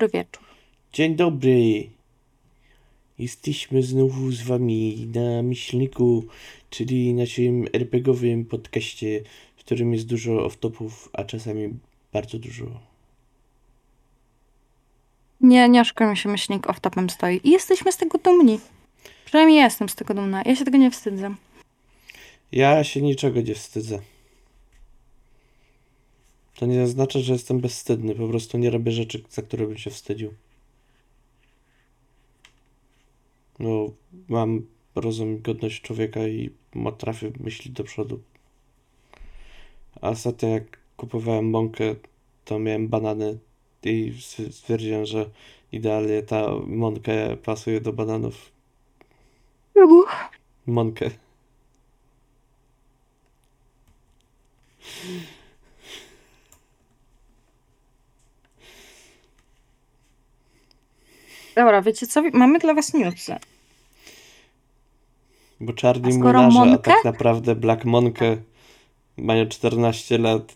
Dobry 0.00 0.18
wieczór. 0.18 0.44
Dzień 0.92 1.16
dobry. 1.16 1.90
Jesteśmy 3.18 3.82
znowu 3.82 4.32
z 4.32 4.42
wami 4.42 5.08
na 5.14 5.42
Myślniku, 5.42 6.24
czyli 6.70 7.14
naszym 7.14 7.66
RPGowym 7.72 8.44
podcaście, 8.44 9.22
w 9.56 9.60
którym 9.60 9.92
jest 9.92 10.06
dużo 10.06 10.32
off-topów, 10.32 11.08
a 11.12 11.24
czasami 11.24 11.68
bardzo 12.12 12.38
dużo. 12.38 12.64
Nie, 15.40 15.68
nie 15.68 15.80
oszukujmy 15.80 16.16
się, 16.16 16.28
myślnik 16.28 16.66
off-topem 16.66 17.08
stoi. 17.10 17.40
I 17.44 17.50
jesteśmy 17.50 17.92
z 17.92 17.96
tego 17.96 18.18
dumni. 18.18 18.60
Przynajmniej 19.24 19.58
ja 19.58 19.64
jestem 19.64 19.88
z 19.88 19.94
tego 19.94 20.14
dumna. 20.14 20.42
Ja 20.46 20.56
się 20.56 20.64
tego 20.64 20.78
nie 20.78 20.90
wstydzę. 20.90 21.34
Ja 22.52 22.84
się 22.84 23.02
niczego 23.02 23.40
nie 23.40 23.54
wstydzę. 23.54 23.98
To 26.60 26.66
nie 26.66 26.82
oznacza, 26.82 27.18
że 27.18 27.32
jestem 27.32 27.60
bezwstydny, 27.60 28.14
po 28.14 28.28
prostu 28.28 28.58
nie 28.58 28.70
robię 28.70 28.92
rzeczy, 28.92 29.22
za 29.30 29.42
które 29.42 29.66
bym 29.66 29.78
się 29.78 29.90
wstydził. 29.90 30.34
No, 33.58 33.90
mam 34.28 34.66
rozum 34.94 35.36
i 35.36 35.40
godność 35.40 35.82
człowieka 35.82 36.28
i 36.28 36.50
potrafię 36.84 37.32
myśleć 37.40 37.68
do 37.68 37.84
przodu. 37.84 38.20
A 40.00 40.08
ostatnio 40.08 40.48
jak 40.48 40.78
kupowałem 40.96 41.50
mąkę, 41.50 41.94
to 42.44 42.58
miałem 42.58 42.88
banany 42.88 43.38
i 43.82 44.14
stwierdziłem, 44.50 45.06
że 45.06 45.30
idealnie 45.72 46.22
ta 46.22 46.46
mąka 46.66 47.12
pasuje 47.44 47.80
do 47.80 47.92
bananów. 47.92 48.52
Mąkę. 50.66 51.10
Dobra, 61.60 61.82
wiecie 61.82 62.06
co? 62.06 62.22
Mamy 62.32 62.58
dla 62.58 62.74
was 62.74 62.94
newsy. 62.94 63.36
Bo 65.60 65.72
skoro 66.12 66.42
młynarze, 66.42 66.74
a 66.74 66.78
tak 66.78 67.04
naprawdę 67.04 67.54
Black 67.54 67.84
Monkę 67.84 68.36
mają 69.16 69.46
14 69.48 70.18
lat. 70.18 70.54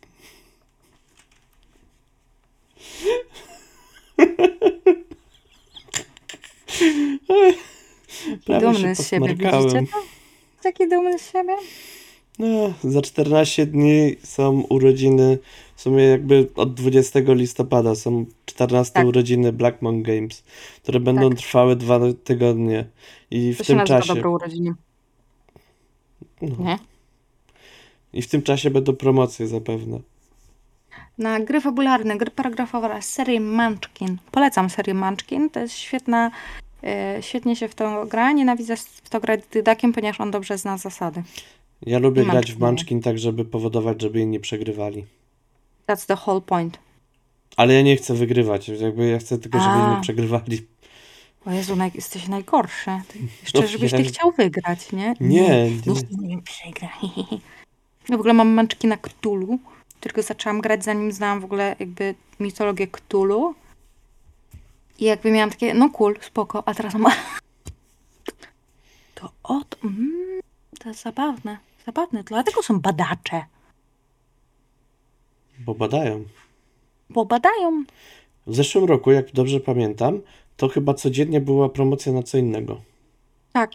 Dumny 8.47 8.95
z 8.95 9.09
siebie, 9.09 9.29
widzicie 9.29 9.87
to? 9.93 10.03
Taki 10.63 10.89
dumny 10.89 11.19
z 11.19 11.33
siebie? 11.33 11.57
No, 12.39 12.73
za 12.85 13.03
14 13.03 13.67
dni 13.67 14.17
są 14.23 14.61
urodziny, 14.61 15.39
w 15.77 15.81
sumie 15.83 16.05
jakby 16.05 16.49
od 16.57 16.75
20 16.75 17.19
listopada 17.27 17.95
są 17.95 18.27
14 18.47 18.93
Tak. 18.95 19.07
urodziny 19.07 19.53
Black 19.53 19.83
Monk 19.83 20.07
Games, 20.07 20.45
które 20.83 21.01
będą 21.01 21.31
Tak. 21.31 21.39
trwały 21.39 21.77
dwa 21.77 22.01
tygodnie. 22.25 22.85
I 23.31 23.53
w 23.53 23.59
To 23.59 23.65
się 23.65 23.77
tym 23.77 23.87
czasie, 23.87 24.15
dobro 24.15 24.31
urodziny. 24.31 24.75
no, 26.43 26.65
Nie? 26.65 26.79
i 28.13 28.23
w 28.23 28.29
tym 28.29 28.43
czasie 28.43 28.71
będą 28.71 28.97
promocje 28.97 29.47
zapewne. 29.47 29.98
Na 31.19 31.41
gry 31.41 31.61
fabularne, 31.61 32.17
gry 32.17 32.31
paragrafowe 32.31 32.87
oraz 32.87 33.09
serię 33.09 33.41
Munchkin. 33.41 34.19
Polecam 34.31 34.71
serię 34.71 34.95
Munchkin. 34.95 35.51
To 35.51 35.61
jest 35.61 35.75
świetna, 35.75 36.31
e, 36.85 37.19
świetnie 37.21 37.57
się 37.57 37.69
w 37.69 37.75
to 37.75 38.07
gra. 38.07 38.33
Nienawidzę 38.33 38.77
w 38.77 39.09
to 39.11 39.21
grać 39.21 39.41
dydakiem, 39.53 39.93
ponieważ 39.93 40.21
on 40.21 40.31
dobrze 40.31 40.59
zna 40.59 40.79
zasady. 40.79 41.23
Ja 41.87 41.99
lubię 41.99 42.23
I 42.23 42.27
grać 42.27 42.47
w 42.47 42.49
Munchkin. 42.49 42.67
Munchkin 42.67 43.03
tak, 43.03 43.19
żeby 43.19 43.45
powodować, 43.45 44.03
żeby 44.03 44.21
inni 44.21 44.41
przegrywali. 44.41 45.05
That's 45.87 46.07
the 46.07 46.17
whole 46.27 46.41
point. 46.41 46.79
Ale 47.57 47.75
ja 47.75 47.83
nie 47.83 47.97
chcę 47.97 48.14
wygrywać, 48.14 48.69
jakby 48.69 49.07
ja 49.07 49.19
chcę 49.19 49.39
tylko, 49.39 49.58
żeby 49.58 49.70
A. 49.73 49.92
inni 49.92 50.03
przegrywali. 50.03 50.67
O 51.47 51.51
Jezu, 51.53 51.77
naj, 51.77 51.91
jesteś 51.95 52.29
najgorszy. 52.29 52.91
Ty, 53.08 53.19
jeszcze, 53.42 53.61
No 53.61 53.67
żebyś 53.67 53.91
ty 53.91 53.97
wiem. 53.98 54.07
chciał 54.07 54.33
wygrać, 54.33 54.92
nie? 54.92 55.14
Nie, 55.20 55.70
Nikt 55.70 56.11
nie 56.19 56.42
przegra. 56.42 56.89
Ja 58.08 58.17
w 58.17 58.20
ogóle 58.20 58.35
mam 58.35 58.48
manczki 58.48 58.87
na 58.87 58.97
Cthulhu, 58.97 59.58
tylko 60.01 60.23
zaczęłam 60.23 60.61
grać 60.61 60.85
zanim 60.85 61.13
znałam 61.13 61.41
w 61.41 61.45
ogóle 61.45 61.77
jakby 61.79 62.14
mitologię 62.41 62.87
Cthulhu. 62.87 63.55
I 64.98 65.05
jakby 65.05 65.31
miałam 65.31 65.51
takie, 65.51 65.75
no 65.75 65.91
cool, 65.91 66.17
spoko, 66.20 66.69
a 66.69 66.75
teraz 66.75 66.95
mam... 66.95 67.13
To 69.14 69.31
od... 69.42 69.77
Mm, 69.85 70.41
to 70.81 70.89
jest 70.89 71.03
zabawne, 71.03 71.58
zabawne, 71.86 72.22
dlatego 72.24 72.62
są 72.62 72.80
badacze, 72.80 73.45
bo 75.58 75.74
badają. 75.74 76.24
bo 77.11 77.24
badają. 77.24 77.84
W 78.46 78.55
zeszłym 78.55 78.84
roku, 78.84 79.11
jak 79.12 79.33
dobrze 79.33 79.61
pamiętam, 79.61 80.20
to 80.56 80.68
chyba 80.68 80.95
codziennie 80.95 81.40
była 81.40 81.68
promocja 81.68 82.12
na 82.12 82.22
co 82.22 82.39
innego. 82.39 82.80
Tak, 83.52 83.70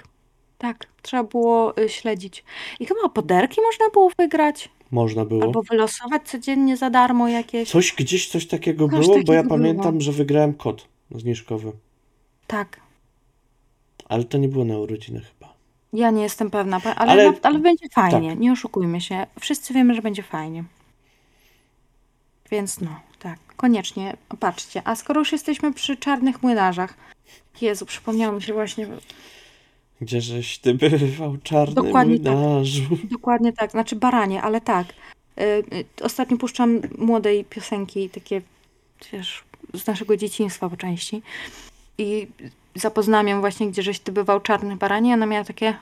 tak, 0.57 0.87
trzeba 1.01 1.23
było 1.23 1.77
y, 1.77 1.89
śledzić. 1.89 2.43
I 2.79 2.85
chyba 2.85 3.09
poderki 3.09 3.61
można 3.61 3.89
było 3.93 4.11
wygrać, 4.17 4.69
Można 4.91 5.25
było. 5.25 5.43
albo 5.43 5.61
wylosować 5.63 6.29
codziennie 6.29 6.77
za 6.77 6.89
darmo 6.89 7.27
jakieś. 7.27 7.69
Coś 7.71 7.93
gdzieś 7.93 8.29
coś 8.29 8.47
takiego 8.47 8.89
Coś 8.89 8.99
było, 9.05 9.19
bo 9.25 9.33
ja 9.33 9.39
takiego 9.39 9.55
pamiętam, 9.55 9.91
było. 9.91 10.01
że 10.01 10.11
wygrałem 10.11 10.53
kod 10.53 10.87
zniżkowy. 11.11 11.71
Tak. 12.47 12.79
Ale 14.05 14.23
to 14.23 14.37
nie 14.37 14.47
było 14.47 14.65
na 14.65 14.77
urodziny 14.77 15.21
chyba. 15.21 15.38
Ja 15.93 16.11
nie 16.11 16.23
jestem 16.23 16.49
pewna, 16.51 16.81
ale, 16.83 16.95
Ale- 16.95 17.11
ale, 17.27 17.33
ale 17.43 17.59
będzie 17.59 17.89
fajnie, 17.89 18.29
tak. 18.29 18.39
nie 18.39 18.51
oszukujmy 18.51 19.01
się. 19.01 19.27
Wszyscy 19.39 19.73
wiemy, 19.73 19.95
że 19.95 20.01
będzie 20.01 20.23
fajnie. 20.23 20.63
Więc 22.51 22.81
no, 22.81 22.99
tak, 23.19 23.39
koniecznie 23.57 24.17
patrzcie. 24.39 24.81
A 24.85 24.95
skoro 24.95 25.21
już 25.21 25.31
jesteśmy 25.31 25.73
przy 25.73 25.97
czarnych 25.97 26.43
młynarzach, 26.43 26.93
Jezu, 27.61 27.85
przypomniało 27.85 28.35
mi 28.35 28.41
się 28.41 28.53
właśnie, 28.53 28.87
Gdzie 30.01 30.21
żeś 30.21 30.57
ty 30.57 30.73
bywał, 30.73 31.37
czarny 31.43 31.75
Dokładnie 31.75 32.19
tak. 32.19 32.33
młynarzu? 32.33 32.81
dokładnie 33.11 33.53
tak, 33.53 33.71
znaczy 33.71 33.95
baranie, 33.95 34.41
ale 34.41 34.61
tak. 34.61 34.87
Y, 34.87 35.43
y, 35.43 35.85
ostatnio 36.01 36.37
puszczam 36.37 36.81
młodej 36.97 37.45
piosenki, 37.45 38.09
takie, 38.09 38.41
wiesz, 39.13 39.43
z 39.73 39.87
naszego 39.87 40.17
dzieciństwa 40.17 40.69
po 40.69 40.77
części. 40.77 41.21
I 41.97 42.27
zapoznałam 42.75 43.27
ją 43.27 43.39
właśnie, 43.39 43.67
gdzie 43.67 43.83
żeś 43.83 43.99
ty 43.99 44.11
bywał 44.11 44.39
czarny 44.39 44.75
baranie, 44.75 45.13
ona 45.13 45.25
miała 45.25 45.45
takie... 45.45 45.77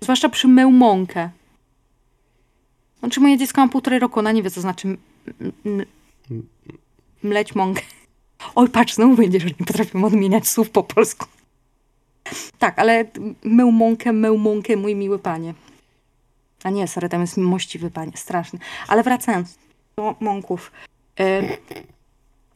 Zwłaszcza 0.00 0.28
przy 0.28 0.48
mełmąkę. 0.48 1.30
Znaczy 2.98 3.20
moje 3.20 3.38
dziecko 3.38 3.60
ma 3.60 3.68
półtorej 3.68 3.98
roku, 3.98 4.18
ona 4.18 4.32
nie 4.32 4.42
wie, 4.42 4.50
co 4.50 4.60
znaczy 4.60 4.96
mleć 7.22 7.54
mąkę. 7.54 7.82
Oj, 8.54 8.68
patrz, 8.68 8.94
znowu 8.94 9.16
będzie, 9.16 9.40
że 9.40 9.46
nie 9.46 9.66
potrafię 9.66 10.04
odmieniać 10.04 10.48
słów 10.48 10.70
po 10.70 10.82
polsku. 10.82 11.26
Tak, 12.58 12.78
ale 12.78 13.04
mełmąkę, 13.44 14.12
mełmąkę, 14.12 14.76
mój 14.76 14.94
miły 14.94 15.18
panie. 15.18 15.54
A 16.64 16.70
nie, 16.70 16.88
sorry, 16.88 17.08
tam 17.08 17.20
jest 17.20 17.36
mościwy 17.36 17.90
panie, 17.90 18.12
straszny. 18.14 18.58
Ale 18.88 19.02
wracając 19.02 19.58
do 19.96 20.14
mąków. 20.20 20.72
E, 21.20 21.42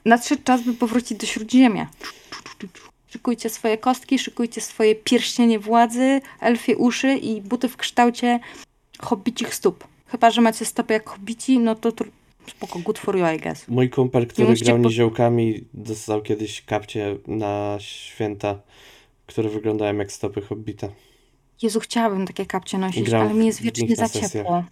nadszedł 0.06 0.42
czas, 0.42 0.62
by 0.62 0.74
powrócić 0.74 1.18
do 1.18 1.26
Śródziemia. 1.26 1.88
Szykujcie 3.08 3.50
swoje 3.50 3.78
kostki, 3.78 4.18
szykujcie 4.18 4.60
swoje 4.60 4.94
pierścienie 4.94 5.58
władzy, 5.58 6.20
elfie 6.40 6.76
uszy 6.76 7.14
i 7.14 7.42
buty 7.42 7.68
w 7.68 7.76
kształcie 7.76 8.40
hobbicich 8.98 9.54
stóp. 9.54 9.84
Chyba, 10.06 10.30
że 10.30 10.40
macie 10.40 10.64
stopy 10.64 10.92
jak 10.92 11.08
hobbici, 11.08 11.58
no 11.58 11.74
to 11.74 11.90
tr- 11.90 12.10
spoko, 12.50 12.78
good 12.78 12.98
for 12.98 13.16
you, 13.18 13.24
I 13.36 13.38
guess. 13.40 13.68
Mój 13.68 13.90
kumpel, 13.90 14.26
który 14.26 14.48
musicie 14.48 14.64
grał 14.64 14.82
po- 14.82 14.88
niziołkami, 14.88 15.64
dostał 15.74 16.22
kiedyś 16.22 16.62
kapcie 16.62 17.16
na 17.26 17.76
święta, 17.80 18.60
które 19.26 19.48
wyglądają 19.48 19.96
jak 19.96 20.12
stopy 20.12 20.42
hobbita. 20.42 20.88
Jezu, 21.62 21.80
chciałabym 21.80 22.26
takie 22.26 22.46
kapcie 22.46 22.78
nosić, 22.78 23.02
Grał 23.08 23.22
ale 23.22 23.34
mi 23.34 23.46
jest 23.46 23.62
wiecznie 23.62 23.96
za 23.96 24.08
ciepło. 24.08 24.64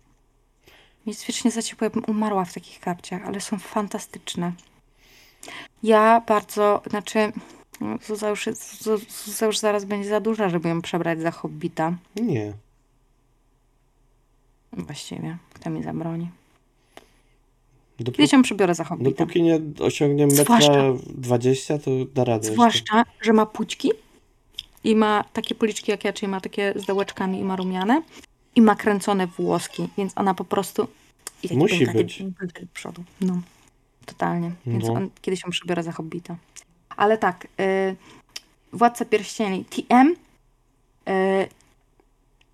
Mi 1.06 1.10
jest 1.12 1.26
wiecznie 1.26 1.50
za 1.50 1.62
ciepło, 1.62 1.84
ja 1.84 1.90
bym 1.90 2.04
umarła 2.06 2.44
w 2.44 2.54
takich 2.54 2.80
kapciach, 2.80 3.26
ale 3.26 3.40
są 3.40 3.58
fantastyczne. 3.58 4.52
Ja 5.82 6.22
bardzo, 6.28 6.82
znaczy, 6.90 7.32
no, 7.80 7.98
Zuza 8.06 8.28
już, 8.30 8.48
Zuza 9.24 9.46
już 9.46 9.58
zaraz 9.58 9.84
będzie 9.84 10.08
za 10.08 10.20
duża, 10.20 10.48
żeby 10.48 10.68
ją 10.68 10.82
przebrać 10.82 11.20
za 11.20 11.30
hobbita. 11.30 11.92
Nie. 12.16 12.52
Właściwie, 14.72 15.36
kto 15.54 15.70
mi 15.70 15.82
zabroni. 15.82 16.28
Dopó- 18.00 18.12
Kiedyś 18.16 18.32
ją 18.32 18.42
przebiorę 18.42 18.74
za 18.74 18.84
hobbita. 18.84 19.10
dopóki 19.10 19.42
nie 19.42 19.60
osiągnie 19.80 20.26
metra 20.26 20.44
Zwłaszcza- 20.44 20.92
20, 21.14 21.78
to 21.78 21.90
da 22.14 22.24
radę 22.24 22.36
jeszcze. 22.48 22.52
Zwłaszcza, 22.52 23.04
że 23.20 23.32
ma 23.32 23.46
pućki 23.46 23.90
i 24.84 24.96
ma 24.96 25.24
takie 25.32 25.54
policzki 25.54 25.90
jak 25.90 26.04
ja, 26.04 26.12
czyli 26.12 26.28
ma 26.28 26.40
takie 26.40 26.72
z 26.76 26.84
dołeczkami 26.86 27.38
i 27.40 27.44
ma 27.44 27.56
rumiane 27.56 28.02
i 28.56 28.62
ma 28.62 28.76
kręcone 28.76 29.26
włoski, 29.26 29.88
więc 29.98 30.12
ona 30.16 30.34
po 30.34 30.44
prostu 30.44 30.88
Musi 31.50 31.78
piękny 31.78 32.04
być. 32.04 32.22
do 32.22 32.66
przodu. 32.74 33.04
No, 33.20 33.40
totalnie. 34.04 34.50
Więc 34.66 34.84
No. 34.84 34.92
on, 34.92 35.10
kiedyś 35.22 35.44
ją 35.44 35.50
przebiorę 35.50 35.82
za 35.82 35.92
hobbita. 35.92 36.36
Ale 36.96 37.18
tak, 37.18 37.48
y, 37.60 37.96
Władca 38.72 39.04
Pierścieni 39.04 39.64
TM, 39.64 40.14
y, 41.08 41.48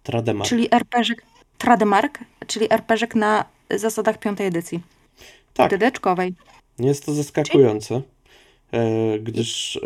Trademark. 0.02 0.48
czyli 0.50 0.68
RPG 0.74 1.14
Trademark, 1.58 2.18
czyli 2.46 2.72
RPG 2.72 3.08
na 3.14 3.44
zasadach 3.70 4.18
piątej 4.18 4.46
edycji. 4.46 4.80
Tak. 5.54 5.70
Dydeczkowej. 5.70 6.34
Nie 6.78 6.88
jest 6.88 7.06
to 7.06 7.14
zaskakujące, 7.14 8.02
e, 8.72 9.18
gdyż 9.18 9.76
e, 9.76 9.80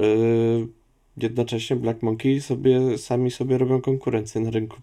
jednocześnie 1.16 1.76
Black 1.76 2.02
Monkey 2.02 2.40
sobie, 2.40 2.98
sami 2.98 3.30
sobie 3.30 3.58
robią 3.58 3.80
konkurencję 3.80 4.40
na 4.40 4.50
rynku. 4.50 4.76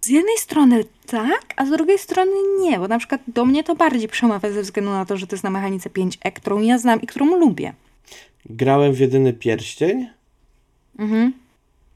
Z 0.00 0.08
jednej 0.08 0.38
strony 0.38 0.84
tak, 1.06 1.54
a 1.56 1.66
z 1.66 1.70
drugiej 1.70 1.98
strony 1.98 2.30
nie, 2.60 2.78
bo 2.78 2.88
na 2.88 2.98
przykład 2.98 3.20
do 3.28 3.44
mnie 3.44 3.64
to 3.64 3.74
bardziej 3.74 4.08
przemawia 4.08 4.52
ze 4.52 4.62
względu 4.62 4.90
na 4.90 5.04
to, 5.04 5.16
że 5.16 5.26
to 5.26 5.34
jest 5.36 5.44
na 5.44 5.50
mechanice 5.50 5.90
5E, 5.90 6.32
którą 6.32 6.60
ja 6.60 6.78
znam 6.78 7.02
i 7.02 7.06
którą 7.06 7.36
lubię. 7.38 7.72
Grałem 8.46 8.92
w 8.92 8.98
jedyny 9.00 9.32
pierścień. 9.32 10.08
Mhm. 10.98 11.32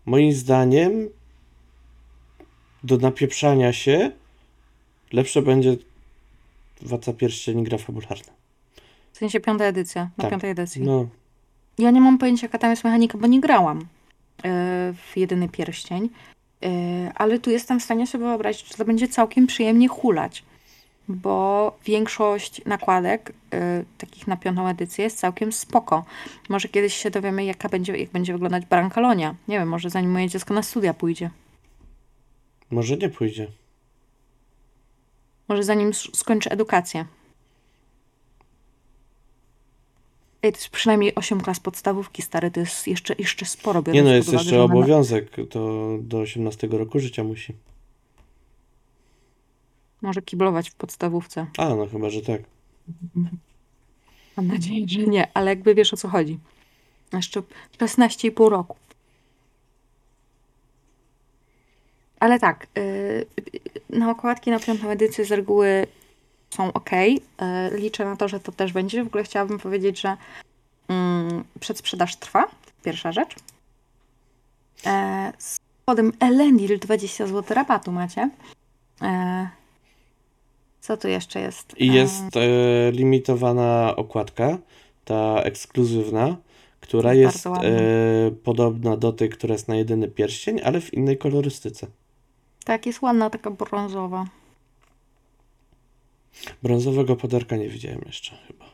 Moim 0.07 0.33
zdaniem 0.33 1.09
do 2.85 2.97
napieprzania 2.97 3.73
się 3.73 4.11
lepsze 5.13 5.43
będzie 5.43 5.77
Władca 6.83 7.13
Pierścieni 7.13 7.63
gra 7.63 7.79
fabularna. 7.79 8.33
W 9.13 9.19
sensie 9.19 9.41
piąta 9.41 9.65
edycja, 9.65 10.03
na 10.19 10.23
Tak. 10.23 10.31
piątej 10.31 10.51
edycji. 10.51 10.83
No, 10.83 11.07
Ja 11.79 11.91
nie 11.91 12.01
mam 12.01 12.19
pojęcia, 12.19 12.45
jaka 12.47 12.59
tam 12.59 12.71
jest 12.71 12.85
mechanika, 12.85 13.19
bo 13.19 13.27
nie 13.27 13.41
grałam 13.41 13.79
e, 13.81 13.85
w 15.13 15.17
jedyny 15.17 15.49
pierścień, 15.49 16.09
ale 17.15 17.39
tu 17.39 17.51
jestem 17.51 17.81
w 17.81 17.83
stanie 17.83 18.07
sobie 18.07 18.25
wyobrazić, 18.25 18.69
że 18.69 18.75
to 18.75 18.85
będzie 18.85 19.09
całkiem 19.09 19.47
przyjemnie 19.47 19.89
hulać, 19.89 20.45
bo 21.09 21.77
większość 21.85 22.65
nakładek 22.65 23.33
e, 23.53 23.85
takich 23.99 24.27
na 24.27 24.37
piątą 24.37 24.69
edycję 24.69 25.05
jest 25.05 25.19
całkiem 25.19 25.53
spoko. 25.53 26.05
Może 26.49 26.69
kiedyś 26.69 26.95
się 26.95 27.11
dowiemy, 27.11 27.45
jaka 27.45 27.69
będzie, 27.69 27.97
jak 27.97 28.11
będzie 28.11 28.33
wyglądać 28.33 28.67
Brankalonia. 28.67 29.35
Nie 29.49 29.59
wiem, 29.59 29.69
może 29.69 29.91
zanim 29.91 30.11
moje 30.11 30.29
dziecko 30.29 30.55
na 30.55 30.63
studia 30.63 30.95
pójdzie. 30.95 31.31
może 32.71 32.97
nie 32.97 33.09
pójdzie. 33.09 33.47
Może 35.49 35.63
zanim 35.63 35.95
skończy 35.95 36.51
edukację. 36.51 37.05
Ej, 40.45 40.53
to 40.53 40.59
jest 40.59 40.69
przynajmniej 40.69 41.15
8 41.15 41.41
klas 41.41 41.61
podstawówki, 41.61 42.23
stary, 42.23 42.51
to 42.51 42.61
jest 42.61 42.87
jeszcze, 42.89 43.15
jeszcze 43.19 43.47
sporo. 43.47 43.83
Nie 43.87 44.03
no, 44.03 44.15
jest 44.15 44.29
uwagę, 44.29 44.43
jeszcze 44.43 44.65
ona- 44.65 44.75
obowiązek, 44.75 45.31
to 45.51 45.89
do 46.01 46.19
18 46.19 46.69
roku 46.71 47.01
życia 47.01 47.25
musi. 47.25 47.55
Może 50.03 50.23
kiblować 50.23 50.71
w 50.71 50.75
podstawówce. 50.75 51.47
A, 51.59 51.69
no 51.69 51.87
chyba, 51.87 52.11
że 52.11 52.23
tak. 52.23 52.41
Mam 54.37 54.47
nadzieję, 54.47 54.89
że 54.89 55.01
nie, 55.01 55.29
ale 55.35 55.51
jakby 55.51 55.75
wiesz 55.75 55.95
o 55.95 55.97
co 55.97 56.09
chodzi. 56.09 56.39
Jeszcze 57.13 57.43
16,5 57.79 58.49
roku. 58.49 58.77
Ale 62.21 62.39
tak, 62.39 62.67
yy, 62.75 63.27
na 63.99 64.11
okładki 64.11 64.51
na 64.51 64.59
piątą 64.59 64.89
edycję 64.89 65.25
z 65.25 65.33
reguły 65.33 65.87
są 66.55 66.73
ok. 66.73 66.91
Yy, 66.93 67.19
liczę 67.73 68.05
na 68.05 68.17
to, 68.17 68.29
że 68.29 68.41
to 68.41 68.53
też 68.53 68.73
będzie. 68.73 69.05
W 69.05 69.07
ogóle 69.07 69.25
chciałabym 69.25 69.59
powiedzieć, 69.59 70.01
że 70.01 70.17
mm, 70.89 71.45
przedsprzedaż 71.61 72.17
trwa. 72.17 72.45
Pierwsza 72.83 73.13
rzecz. 73.13 73.37
E, 74.87 75.33
z 75.39 75.59
kodem 75.87 76.13
Elendil 76.21 76.79
20 76.79 77.27
zł 77.27 77.55
rabatu 77.55 77.93
macie. 77.93 78.31
E, 79.03 79.49
co 80.81 80.97
tu 80.97 81.09
jeszcze 81.09 81.41
jest? 81.41 81.75
I 81.79 81.91
E, 81.91 81.95
jest 81.95 82.37
e, 82.37 82.93
limitowana 82.93 83.95
okładka, 83.97 84.59
ta 85.05 85.41
ekskluzywna, 85.43 86.37
która 86.81 87.15
Jest 87.15 87.35
jest 87.35 87.47
e, 87.47 88.31
podobna 88.45 88.97
do 88.97 89.13
tej, 89.13 89.29
która 89.29 89.53
jest 89.53 89.69
na 89.69 89.77
jedyny 89.77 90.09
pierścień, 90.09 90.61
ale 90.65 90.81
w 90.81 90.95
innej 90.95 91.19
kolorystyce. 91.19 91.87
Tak, 92.65 92.87
jest 92.87 93.03
ładna, 93.03 93.31
taka 93.31 93.51
brązowa. 93.51 94.25
Brązowego 96.63 97.17
podarka 97.17 97.57
nie 97.57 97.69
widziałem 97.69 98.01
jeszcze 98.07 98.37
chyba. 98.47 98.65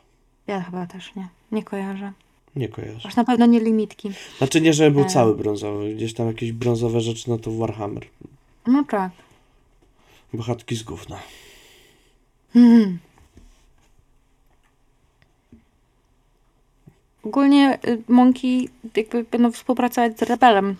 Ja 0.47 0.61
chyba 0.61 0.87
też 0.87 1.15
nie. 1.15 1.27
Nie 1.51 1.63
kojarzę. 1.63 2.11
Nie 2.55 2.69
kojarzę. 2.69 3.07
Aż 3.07 3.15
na 3.15 3.23
pewno 3.23 3.45
nie 3.45 3.59
limitki. 3.59 4.11
Znaczy 4.37 4.61
nie, 4.61 4.73
żeby 4.73 4.91
był 4.91 5.03
E. 5.03 5.05
cały 5.05 5.35
brązowy. 5.35 5.95
Gdzieś 5.95 6.13
tam 6.13 6.27
jakieś 6.27 6.51
brązowe 6.51 7.01
rzeczy, 7.01 7.29
no 7.29 7.37
to 7.37 7.51
Warhammer. 7.51 8.03
No 8.67 8.83
tak. 8.89 9.11
Bohatki 10.33 10.75
z 10.75 10.83
gówna. 10.83 11.19
Hmm. 12.53 12.97
Ogólnie 17.23 17.79
y, 17.87 18.01
Monki 18.07 18.69
jakby 18.95 19.23
będą 19.23 19.51
współpracować 19.51 20.19
z 20.19 20.21
Rebelem 20.21 20.75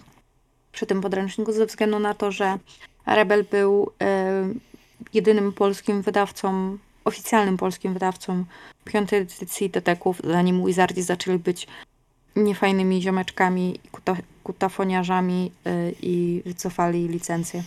przy 0.71 0.85
tym 0.85 1.01
podręczniku 1.01 1.51
ze 1.51 1.65
względu 1.65 1.99
na 1.99 2.13
to, 2.13 2.31
że 2.31 2.57
Rebel 3.05 3.45
był 3.51 3.91
y, 4.01 4.70
jedynym 5.13 5.53
polskim 5.53 6.01
wydawcą, 6.01 6.77
oficjalnym 7.05 7.57
polskim 7.57 7.93
wydawcą 7.93 8.45
piątej 8.85 9.19
edycji 9.19 9.69
deteków, 9.69 10.21
zanim 10.23 10.65
Wizardi 10.65 11.01
zaczęli 11.01 11.39
być 11.39 11.67
niefajnymi 12.35 13.01
ziomeczkami 13.01 13.79
i 13.83 13.89
kuta, 13.89 14.17
kutafoniarzami 14.43 15.51
y, 15.67 15.95
i 16.01 16.41
wycofali 16.45 17.07
licencję. 17.07 17.63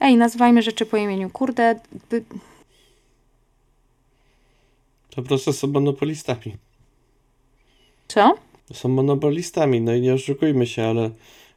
Ej, 0.00 0.16
nazywajmy 0.16 0.62
rzeczy 0.62 0.86
po 0.86 0.96
imieniu. 0.96 1.30
Kurde, 1.30 1.80
by, 2.10 2.24
To 5.10 5.16
po 5.16 5.22
prostu 5.22 5.52
są 5.52 5.66
monopolistami. 5.66 6.56
co? 8.08 8.34
Są 8.72 8.88
monopolistami, 8.88 9.80
no 9.80 9.94
i 9.94 10.00
nie 10.00 10.14
oszukujmy 10.14 10.66
się, 10.66 10.84
ale 10.84 11.10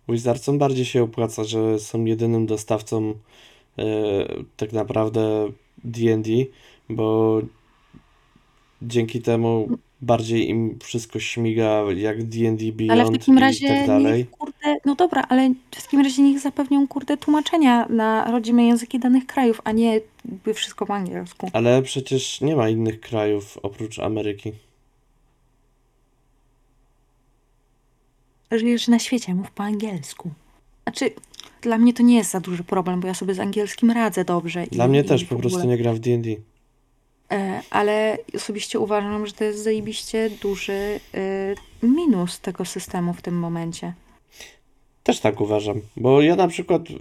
Wizardsom 0.09 0.57
bardziej 0.57 0.85
się 0.85 1.03
opłaca, 1.03 1.43
że 1.43 1.79
są 1.79 2.05
jedynym 2.05 2.45
dostawcą 2.45 3.13
tak 4.57 4.73
naprawdę 4.73 5.51
D&D, 5.83 6.29
bo 6.89 7.41
dzięki 8.81 9.21
temu 9.21 9.69
bardziej 10.01 10.49
im 10.49 10.79
wszystko 10.79 11.19
śmiga 11.19 11.83
jak 11.95 12.23
D&D 12.23 12.71
Beyond 12.71 12.91
Ale 12.91 13.05
w 13.05 13.11
takim 13.11 13.37
i 13.37 13.39
razie 13.39 13.67
tak 13.67 13.87
dalej. 13.87 14.17
niech, 14.17 14.29
kurde, 14.29 14.77
no 14.85 14.95
dobra, 14.95 15.21
ale 15.29 15.53
w 15.71 15.83
takim 15.83 16.01
razie 16.01 16.21
niech 16.21 16.39
zapewnią 16.39 16.87
kurde 16.87 17.17
tłumaczenia 17.17 17.87
na 17.89 18.31
rodzime 18.31 18.63
języki 18.63 18.99
danych 18.99 19.25
krajów, 19.25 19.61
a 19.63 19.71
nie 19.71 19.93
jakby 20.25 20.53
wszystko 20.53 20.85
po 20.85 20.95
angielsku. 20.95 21.49
Ale 21.53 21.81
przecież 21.81 22.41
nie 22.41 22.55
ma 22.55 22.69
innych 22.69 22.99
krajów 22.99 23.57
oprócz 23.63 23.99
Ameryki. 23.99 24.51
Żyjesz 28.51 28.87
na 28.87 28.99
świecie, 28.99 29.35
mów 29.35 29.51
po 29.51 29.63
angielsku. 29.63 30.31
Znaczy, 30.83 31.11
dla 31.61 31.77
mnie 31.77 31.93
to 31.93 32.03
nie 32.03 32.15
jest 32.15 32.31
za 32.31 32.39
duży 32.39 32.63
problem, 32.63 32.99
bo 32.99 33.07
ja 33.07 33.13
sobie 33.13 33.33
z 33.33 33.39
angielskim 33.39 33.91
radzę 33.91 34.25
dobrze. 34.25 34.67
Dla 34.71 34.85
i, 34.85 34.89
mnie 34.89 34.99
i 34.99 35.03
też 35.03 35.25
po 35.25 35.35
prostu 35.35 35.67
nie 35.67 35.77
gra 35.77 35.93
w 35.93 35.99
D&D. 35.99 36.29
E, 37.31 37.61
ale 37.69 38.17
osobiście 38.35 38.79
uważam, 38.79 39.27
że 39.27 39.33
to 39.33 39.43
jest 39.43 39.63
zajebiście 39.63 40.29
duży 40.41 40.99
y, 41.83 41.87
minus 41.87 42.39
tego 42.39 42.65
systemu 42.65 43.13
w 43.13 43.21
tym 43.21 43.39
momencie. 43.39 43.93
Też 45.03 45.19
tak 45.19 45.41
uważam, 45.41 45.81
bo 45.97 46.21
ja 46.21 46.35
na 46.35 46.47
przykład 46.47 46.89
yy, 46.89 46.97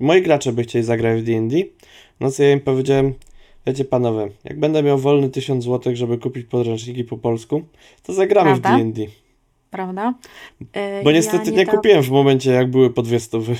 moi 0.00 0.22
gracze 0.22 0.52
by 0.52 0.62
chcieli 0.62 0.84
zagrać 0.84 1.20
w 1.20 1.24
D&D, 1.24 1.56
no 2.20 2.30
co 2.30 2.42
ja 2.42 2.52
im 2.52 2.60
powiedziałem, 2.60 3.14
wiecie 3.66 3.84
panowie, 3.84 4.28
jak 4.44 4.60
będę 4.60 4.82
miał 4.82 4.98
wolny 4.98 5.30
1000 5.30 5.64
zł, 5.64 5.96
żeby 5.96 6.18
kupić 6.18 6.46
podręczniki 6.46 7.04
po 7.04 7.18
polsku, 7.18 7.62
to 8.02 8.12
zagramy 8.12 8.60
Prawda? 8.60 8.76
w 8.76 8.78
D&D. 8.78 9.12
Prawda? 9.76 10.14
E, 10.72 11.02
Bo 11.02 11.10
ja 11.10 11.16
niestety 11.16 11.50
nie 11.50 11.56
niedawno- 11.58 11.76
kupiłem 11.76 12.02
w 12.02 12.10
momencie, 12.10 12.50
jak 12.50 12.70
były 12.70 12.90
po 12.90 13.02
dwie 13.02 13.20
stówy. 13.20 13.56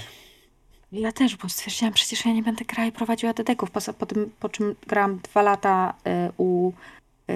Ja 0.92 1.12
też, 1.12 1.37
bo 1.37 1.49
stwierdziłam, 1.49 1.94
przecież 1.94 2.25
ja 2.26 2.32
nie 2.32 2.42
będę 2.42 2.64
grała 2.64 2.88
i 2.88 2.92
prowadziła 2.92 3.32
deteków, 3.32 3.70
po, 3.70 3.80
po, 3.99 4.06
tym, 4.06 4.30
po 4.40 4.49
czym 4.49 4.75
grałam 4.87 5.18
dwa 5.23 5.42
lata 5.42 5.94
y, 6.28 6.32
u 6.37 6.70
y, 6.70 7.32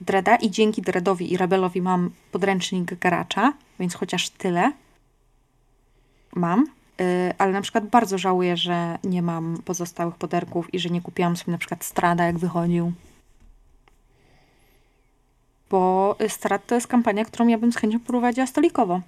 Dreda 0.00 0.36
i 0.36 0.50
dzięki 0.50 0.82
Dredowi 0.82 1.32
i 1.32 1.36
Rebelowi 1.36 1.82
mam 1.82 2.10
podręcznik 2.32 2.94
gracza, 2.94 3.52
więc 3.80 3.94
chociaż 3.94 4.30
tyle 4.30 4.72
mam. 6.34 6.66
Y, 7.00 7.34
ale 7.38 7.52
na 7.52 7.60
przykład 7.60 7.86
bardzo 7.86 8.18
żałuję, 8.18 8.56
że 8.56 8.98
nie 9.04 9.22
mam 9.22 9.58
pozostałych 9.64 10.14
poderków 10.14 10.74
i 10.74 10.78
że 10.78 10.88
nie 10.90 11.00
kupiłam 11.00 11.36
sobie 11.36 11.52
na 11.52 11.58
przykład 11.58 11.84
Strada, 11.84 12.24
jak 12.24 12.38
wychodził. 12.38 12.92
Bo 15.72 16.16
Strad 16.28 16.66
to 16.66 16.74
jest 16.74 16.86
kampania, 16.86 17.24
którą 17.24 17.48
ja 17.48 17.58
bym 17.58 17.72
z 17.72 17.76
chęcią 17.76 18.00
prowadziła 18.00 18.46
stolikowo. 18.46 19.00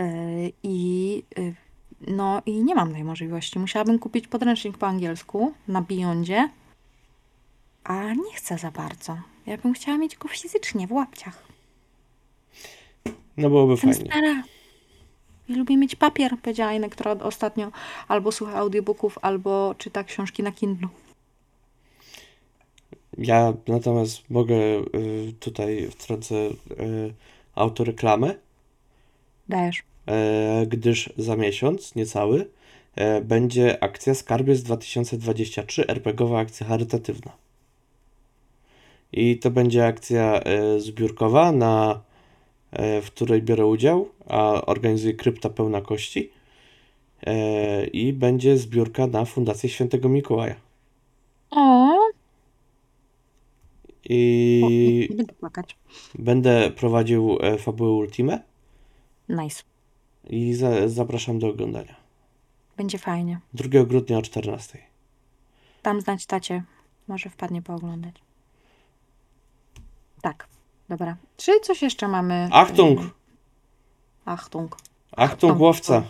Y, 0.00 0.52
I 0.62 1.22
y, 1.38 1.54
no 2.06 2.42
i 2.46 2.62
nie 2.62 2.74
mam 2.74 2.92
tej 2.92 3.04
możliwości. 3.04 3.58
Musiałabym 3.58 3.98
kupić 3.98 4.28
podręcznik 4.28 4.78
po 4.78 4.86
angielsku 4.86 5.52
na 5.68 5.82
Beyondzie, 5.82 6.48
a 7.84 8.14
nie 8.14 8.34
chcę 8.34 8.58
za 8.58 8.70
bardzo. 8.70 9.18
Ja 9.46 9.58
bym 9.58 9.72
chciała 9.74 9.98
mieć 9.98 10.16
go 10.16 10.28
fizycznie 10.28 10.86
w 10.86 10.92
łapciach. 10.92 11.42
No 13.36 13.48
byłoby 13.48 13.72
Jestem 13.72 13.94
fajnie. 13.94 14.10
stara. 14.10 14.42
I 15.48 15.54
lubię 15.54 15.76
mieć 15.76 15.96
papier, 15.96 16.36
powiedziała 16.42 16.72
Inek, 16.72 16.92
która 16.92 17.12
ostatnio 17.12 17.72
albo 18.08 18.32
słucha 18.32 18.54
audiobooków, 18.54 19.18
albo 19.22 19.74
czyta 19.78 20.04
książki 20.04 20.42
na 20.42 20.52
Kindle. 20.52 20.88
Ja 23.18 23.52
natomiast 23.68 24.30
mogę 24.30 24.56
y, 24.56 25.32
tutaj 25.40 25.88
wtrącę 25.90 26.34
y, 26.34 27.14
autoreklamę, 27.56 28.34
Dajesz. 29.48 29.82
e, 30.06 30.66
gdyż 30.68 31.10
za 31.16 31.36
miesiąc, 31.36 31.94
niecały, 31.94 32.48
e, 32.94 33.20
będzie 33.20 33.82
akcja 33.84 34.14
Skarbiec 34.14 34.62
2023, 34.62 35.86
RPGowa 35.88 36.38
akcja 36.38 36.66
charytatywna. 36.66 37.32
I 39.12 39.38
to 39.38 39.50
będzie 39.50 39.86
akcja 39.86 40.40
e, 40.40 40.80
zbiórkowa, 40.80 41.52
na, 41.52 42.00
w 43.02 43.06
której 43.06 43.42
biorę 43.42 43.66
udział, 43.66 44.08
a 44.28 44.66
organizuje 44.66 45.14
Krypta 45.14 45.50
Pełna 45.50 45.80
Kości. 45.80 46.30
I 47.92 48.12
będzie 48.12 48.56
zbiórka 48.58 49.06
na 49.06 49.24
Fundację 49.24 49.68
Świętego 49.68 50.08
Mikołaja. 50.08 50.54
O, 51.50 51.75
I 54.08 55.08
będę 55.16 55.34
płakać. 55.34 55.76
będę 56.18 56.70
prowadził 56.70 57.38
e, 57.40 57.58
fabułę 57.58 57.90
Ultimę 57.90 58.40
Nice. 59.28 59.62
i 60.30 60.54
za, 60.54 60.88
zapraszam 60.88 61.38
do 61.38 61.48
oglądania. 61.48 61.94
Będzie 62.76 62.98
fajnie. 62.98 63.40
2 63.54 63.84
grudnia 63.84 64.18
o 64.18 64.22
14. 64.22 64.78
Dam 65.82 66.00
znać 66.00 66.26
tacie. 66.26 66.62
Może 67.08 67.30
wpadnie 67.30 67.62
pooglądać. 67.62 68.14
Tak. 70.22 70.48
Dobra. 70.88 71.16
Czy 71.36 71.60
coś 71.60 71.82
jeszcze 71.82 72.08
mamy? 72.08 72.48
Achtung! 72.52 73.00
Y, 73.00 73.10
Achtung. 74.24 74.76
Achtung 75.16 75.60
łowca! 75.60 76.02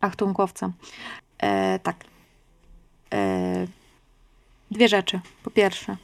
Achtung 0.00 0.38
łowca. 0.38 0.72
E, 1.38 1.78
tak. 1.78 2.04
E, 3.12 3.66
dwie 4.70 4.88
rzeczy. 4.88 5.20
Po 5.42 5.50
pierwsze, 5.50 5.96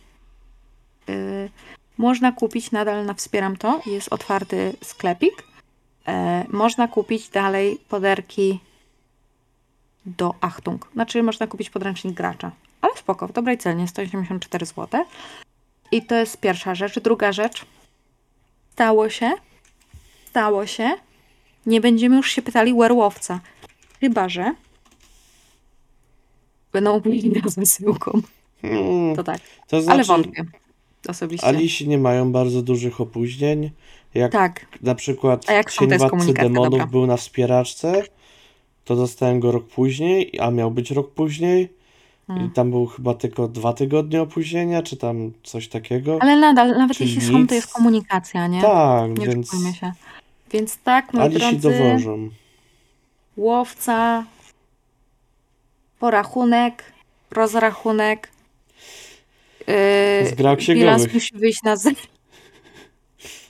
można 1.98 2.32
kupić 2.32 2.70
nadal 2.70 3.06
na 3.06 3.14
Wspieram 3.14 3.56
To, 3.56 3.80
jest 3.86 4.12
otwarty 4.12 4.76
sklepik. 4.82 5.44
E, 6.08 6.44
można 6.48 6.88
kupić 6.88 7.28
dalej 7.28 7.80
poderki 7.88 8.60
do 10.06 10.34
Achtung. 10.40 10.88
Znaczy, 10.92 11.22
można 11.22 11.46
kupić 11.46 11.70
podręcznik 11.70 12.14
gracza. 12.14 12.50
Ale 12.80 12.96
spoko, 12.96 13.28
w 13.28 13.32
dobrej 13.32 13.58
cenie, 13.58 13.88
184 13.88 14.66
zł. 14.66 15.04
I 15.92 16.02
to 16.02 16.14
jest 16.14 16.40
pierwsza 16.40 16.74
rzecz. 16.74 17.00
Druga 17.00 17.32
rzecz. 17.32 17.66
Stało 18.72 19.08
się, 19.10 19.32
stało 20.28 20.66
się, 20.66 20.90
nie 21.66 21.80
będziemy 21.80 22.16
już 22.16 22.30
się 22.30 22.42
pytali 22.42 22.74
werewolfca. 22.74 23.40
Chyba, 24.00 24.28
że 24.28 24.54
będą 26.72 27.00
mówili 27.04 27.42
z 27.46 27.54
wysyłką. 27.54 28.22
Hmm, 28.62 29.16
To 29.16 29.24
tak. 29.24 29.40
to 29.68 29.76
Ale 29.76 29.82
znaczy, 29.84 30.04
wątpię. 30.04 30.44
Osobiście. 31.08 31.46
Alisi 31.46 31.88
nie 31.88 31.98
mają 31.98 32.32
bardzo 32.32 32.62
dużych 32.62 33.00
opóźnień. 33.00 33.70
Jak 34.14 34.32
Tak. 34.32 34.66
na 34.82 34.94
przykład 34.94 35.50
A 35.50 35.52
jak 35.52 35.72
są, 35.72 35.86
Cień 35.88 35.98
Władcy 35.98 36.32
Demonów 36.32 36.70
dobra. 36.70 36.86
był 36.86 37.06
na 37.06 37.16
wspieraczce, 37.16 38.02
to 38.84 38.96
dostałem 38.96 39.40
go 39.40 39.52
rok 39.52 39.66
później, 39.66 40.38
a 40.40 40.50
miał 40.50 40.70
być 40.70 40.90
rok 40.90 41.10
później. 41.10 41.68
I 42.28 42.32
Mm. 42.32 42.50
tam 42.50 42.70
był 42.70 42.86
chyba 42.86 43.14
tylko 43.14 43.48
dwa 43.48 43.72
tygodnie 43.72 44.22
opóźnienia, 44.22 44.82
czy 44.82 44.96
tam 44.96 45.32
coś 45.42 45.68
takiego. 45.68 46.18
Ale 46.20 46.36
nadal, 46.36 46.68
nawet 46.68 46.96
Czyli 46.96 47.14
jeśli 47.14 47.32
są, 47.32 47.38
nic. 47.38 47.48
to 47.48 47.54
jest 47.54 47.72
komunikacja, 47.72 48.46
nie? 48.46 48.60
tak, 48.62 49.18
Nie 49.18 49.26
więc 49.26 49.50
się. 49.80 49.92
Więc 50.52 50.78
tak, 50.78 51.12
moi 51.14 51.22
Alisi 51.24 51.40
drodzy, 51.58 51.78
dowożą. 51.78 52.28
łowca, 53.36 54.24
porachunek, 55.98 56.84
rozrachunek. 57.30 58.28
Yy, 59.66 60.26
Z 60.28 60.34
gra 60.34 60.56
księgowych. 60.56 60.82
bilans 60.98 61.14
musi 61.14 61.36
wyjść 61.38 61.62
na 61.62 61.76
zewnątrz. 61.76 62.08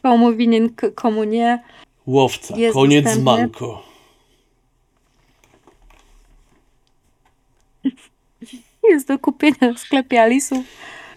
Komu 0.03 0.33
winien, 0.37 0.71
komu 0.95 1.25
nie. 1.25 1.63
Łowca, 2.07 2.57
Jest 2.57 2.75
koniec 2.75 3.05
dostępny. 3.05 3.25
manko. 3.33 3.83
Jest 8.91 9.09
do 9.09 9.19
kupienia 9.19 9.73
w 9.75 9.79
sklepie 9.79 10.23
Alisu. 10.23 10.65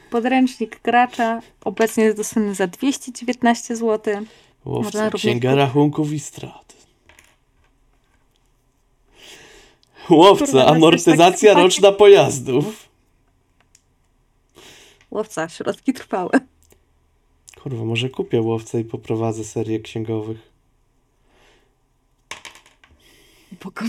Podręcznik 0.10 0.80
gracza 0.84 1.42
obecnie 1.66 2.04
jest 2.04 2.18
dostępny 2.18 2.56
za 2.56 2.68
219 2.68 3.76
zł. 3.76 4.14
Można 4.16 4.26
Łowca, 4.66 5.06
również 5.06 5.22
księga 5.22 5.56
rachunków 5.56 6.14
i 6.14 6.20
strat. 6.20 6.76
Łowca, 10.10 10.54
masz 10.54 10.68
amortyzacja 10.68 11.54
roczna 11.54 11.92
pojazdów. 11.92 12.87
Łowca, 15.12 15.50
środki 15.50 15.94
trwałe. 15.94 16.30
Kurwa, 17.64 17.86
może 17.86 18.10
kupię 18.10 18.42
łowcę 18.42 18.80
i 18.80 18.84
poprowadzę 18.84 19.44
serię 19.44 19.80
księgowych. 19.80 20.38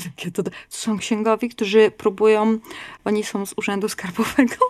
Jakie 0.04 0.30
to... 0.30 0.42
to 0.42 0.50
są 0.68 0.98
księgowi, 0.98 1.48
którzy 1.48 1.90
próbują, 1.90 2.58
oni 3.04 3.24
są 3.24 3.46
z 3.46 3.54
Urzędu 3.56 3.88
Skarbowego 3.88 4.54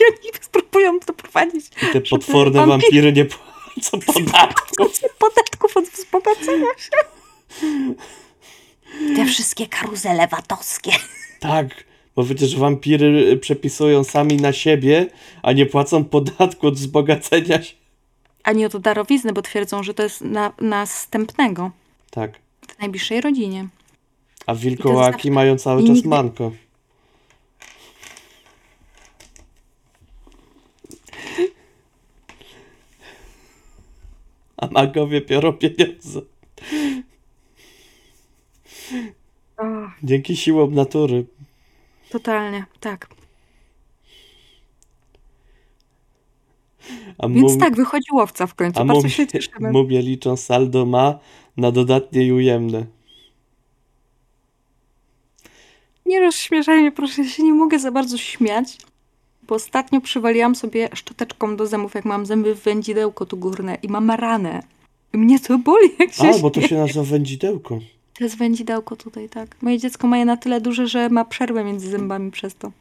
i 0.00 0.04
oni 0.04 0.32
próbują 0.52 1.00
to 1.00 1.12
prowadzić 1.12 1.66
I 1.82 1.86
te 1.92 2.00
potworne 2.00 2.60
wampir- 2.60 2.68
wampiry 2.68 3.12
nie 3.12 3.24
płacą 3.24 4.00
podatków. 4.14 5.00
podatków 5.18 5.76
od 5.76 5.84
wzbogacenia 5.84 6.66
się. 6.78 6.90
Te 9.16 9.26
wszystkie 9.26 9.66
karuzele 9.66 10.28
watowskie. 10.28 10.92
Tak, 11.40 11.84
bo 12.16 12.24
przecież 12.24 12.56
wampiry 12.56 13.06
y, 13.32 13.36
przepisują 13.36 14.04
sami 14.04 14.36
na 14.36 14.52
siebie, 14.52 15.06
a 15.42 15.52
nie 15.52 15.66
płacą 15.66 16.04
podatku 16.04 16.66
od 16.66 16.74
wzbogacenia 16.74 17.62
się. 17.62 17.74
A 18.44 18.52
nie 18.52 18.66
od 18.66 18.76
darowizny, 18.76 19.32
bo 19.32 19.42
twierdzą, 19.42 19.82
że 19.82 19.94
to 19.94 20.02
jest 20.02 20.20
na, 20.20 20.52
następnego 20.60 21.70
Tak, 22.10 22.38
w 22.68 22.78
najbliższej 22.80 23.20
rodzinie. 23.20 23.68
a 24.46 24.54
wilkołaki 24.54 25.30
mają 25.30 25.58
cały 25.58 25.82
i 25.82 25.86
czas 25.86 25.96
nigdy- 25.96 26.08
manko. 26.08 26.52
A 34.56 34.66
magowie 34.66 35.20
biorą 35.20 35.52
pieniądze. 35.52 36.20
Dzięki 40.02 40.36
siłom 40.36 40.74
natury. 40.74 41.24
Totalnie, 42.18 42.64
tak. 42.80 43.08
A 47.18 47.28
Więc 47.28 47.52
mum- 47.52 47.60
tak, 47.60 47.76
wychodzi 47.76 48.06
łowca 48.12 48.46
w 48.46 48.54
końcu. 48.54 48.80
a 48.80 48.84
Bardzo 48.84 49.00
mumie, 49.00 49.10
się 49.10 49.26
cieszymy. 49.26 49.72
mumie 49.72 50.02
liczą 50.02 50.36
saldo 50.36 50.86
ma 50.86 51.18
na 51.56 51.72
dodatnie 51.72 52.26
i 52.26 52.32
ujemne. 52.32 52.86
Nie 56.06 56.20
rozśmieszaj 56.20 56.80
mnie, 56.80 56.92
proszę, 56.92 57.22
ja 57.22 57.28
się 57.28 57.42
nie 57.42 57.52
mogę 57.52 57.78
za 57.78 57.90
bardzo 57.90 58.18
śmiać, 58.18 58.78
bo 59.42 59.54
ostatnio 59.54 60.00
przywaliłam 60.00 60.54
sobie 60.54 60.88
szczoteczką 60.94 61.56
do 61.56 61.66
zębów, 61.66 61.94
jak 61.94 62.04
mam 62.04 62.26
zęby 62.26 62.54
w 62.54 62.62
wędzidełko 62.62 63.26
tu 63.26 63.36
górne 63.36 63.78
i 63.82 63.88
mam 63.88 64.10
ranę. 64.10 64.62
I 65.14 65.18
mnie 65.18 65.40
to 65.40 65.58
boli, 65.58 65.88
jak 65.98 66.12
się 66.12 66.28
A, 66.30 66.38
bo 66.38 66.50
to 66.50 66.60
się 66.60 66.76
nazywa 66.78 67.02
wędzidełko. 67.04 67.78
To 68.18 68.24
jest 68.24 68.38
wędzidełko 68.38 68.96
tutaj, 68.96 69.28
tak. 69.28 69.62
Moje 69.62 69.78
dziecko 69.78 70.06
ma 70.06 70.18
je 70.18 70.24
na 70.24 70.36
tyle 70.36 70.60
duże, 70.60 70.86
że 70.86 71.08
ma 71.08 71.24
przerwę 71.24 71.64
między 71.64 71.90
zębami 71.90 72.30
przez 72.30 72.54
to. 72.54 72.72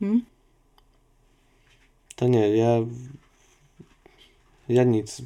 Hmm? 0.00 0.24
To 2.16 2.28
nie, 2.28 2.56
ja. 2.56 2.68
Ja 4.68 4.84
nic. 4.84 5.22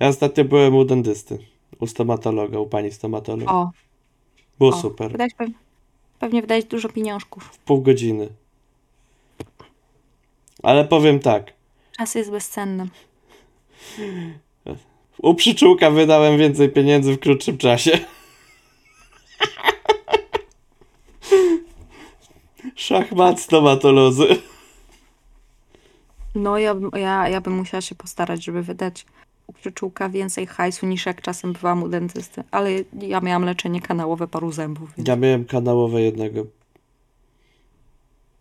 Ja 0.00 0.08
ostatnio 0.08 0.44
byłem 0.44 0.74
u 0.74 0.84
dentysty. 0.84 1.38
U 1.80 1.86
stomatologa, 1.86 2.58
u 2.58 2.66
pani 2.66 2.92
stomatologa. 2.92 3.52
O, 3.52 3.70
Było 4.58 4.70
o. 4.70 4.80
super. 4.80 5.12
Wydać 5.12 5.32
pe- 5.34 5.52
pewnie 6.18 6.40
wydać 6.40 6.64
dużo 6.64 6.88
pieniążków. 6.88 7.58
Pół 7.64 7.82
godziny. 7.82 8.28
Ale 10.62 10.84
powiem 10.84 11.20
tak. 11.20 11.52
Czas 11.98 12.14
jest 12.14 12.30
bezcenny. 12.30 12.88
U 15.22 15.34
przyczółka 15.34 15.90
wydałem 15.90 16.38
więcej 16.38 16.68
pieniędzy 16.68 17.12
w 17.14 17.18
krótszym 17.20 17.58
czasie. 17.58 17.98
Szachmat 22.74 23.40
stomatolodzy. 23.40 24.26
No, 26.34 26.58
ja, 26.58 26.74
bym- 26.74 26.90
ja, 27.00 27.28
ja 27.28 27.40
bym 27.40 27.52
musiała 27.56 27.80
się 27.80 27.94
postarać, 27.94 28.44
żeby 28.44 28.62
wydać 28.62 29.06
u 29.46 29.52
przyczółka 29.52 30.08
więcej 30.08 30.46
hajsu 30.46 30.86
niż 30.86 31.06
jak 31.06 31.22
czasem 31.22 31.52
bywałam 31.52 31.82
u 31.82 31.88
dentysty. 31.88 32.44
Ale 32.50 32.70
ja 33.00 33.20
miałam 33.20 33.44
leczenie 33.44 33.80
kanałowe 33.80 34.28
paru 34.28 34.52
zębów, 34.52 34.90
więc 34.96 35.08
Ja 35.08 35.16
miałem 35.16 35.44
kanałowe 35.44 36.02
jednego. 36.02 36.46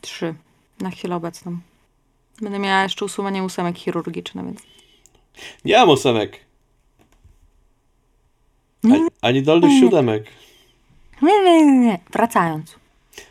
trzy 0.01 0.35
na 0.79 0.89
chwilę 0.89 1.15
obecną. 1.15 1.57
Będę 2.41 2.59
miała 2.59 2.83
jeszcze 2.83 3.05
usuwanie 3.05 3.43
ósemek 3.43 3.77
chirurgiczne, 3.77 4.43
więc... 4.43 4.61
Nie 5.65 5.77
mam 5.77 5.89
ósemek. 5.89 6.39
Ani, 8.93 9.03
ani 9.21 9.41
dolnych 9.43 9.69
Nie. 9.71 9.79
siódemek. 9.79 10.23
nie, 11.21 11.43
nie, 11.43 11.65
nie, 11.65 11.77
nie. 11.77 11.99
Wracając. 12.13 12.75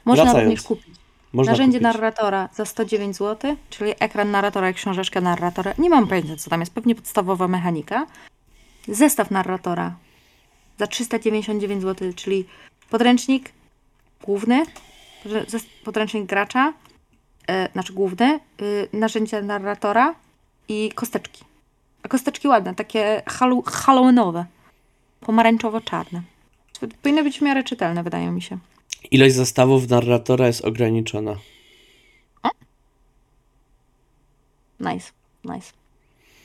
Można 0.04 0.24
Wracając. 0.24 0.44
również 0.50 0.62
kupić 0.62 0.94
Można 1.32 1.52
narzędzie 1.52 1.78
kupić. 1.78 1.82
narratora 1.92 2.48
za 2.54 2.64
109 2.64 3.16
zł, 3.16 3.56
czyli 3.70 3.92
ekran 4.00 4.30
narratora 4.30 4.70
i 4.70 4.74
książeczkę 4.74 5.20
narratora. 5.20 5.74
Nie 5.78 5.90
mam 5.90 6.06
pojęcia, 6.06 6.36
co 6.36 6.50
tam 6.50 6.60
jest. 6.60 6.72
Pewnie 6.74 6.94
podstawowa 6.94 7.48
mechanika. 7.48 8.06
Zestaw 8.88 9.30
narratora 9.30 9.94
za 10.78 10.86
399 10.86 11.82
zł, 11.82 12.12
czyli 12.16 12.44
podręcznik 12.90 13.52
główny, 14.22 14.64
podręcznik 15.84 16.26
gracza, 16.26 16.72
e, 17.48 17.68
znaczy 17.72 17.92
główny, 17.92 18.40
y, 18.62 18.88
narzędzia 18.92 19.42
narratora 19.42 20.14
i 20.68 20.92
kosteczki. 20.94 21.44
A 22.02 22.08
kosteczki 22.08 22.48
ładne, 22.48 22.74
takie 22.74 23.22
halloweenowe, 23.66 24.44
pomarańczowo-czarne. 25.24 26.22
Powinny 27.02 27.22
być 27.24 27.38
w 27.38 27.42
miarę 27.42 27.64
czytelne, 27.64 28.02
wydaje 28.02 28.30
mi 28.30 28.42
się. 28.42 28.58
Ilość 29.10 29.34
zestawów 29.34 29.88
narratora 29.88 30.46
jest 30.46 30.64
ograniczona. 30.64 31.36
Nice, 34.80 35.10
nice. 35.44 35.72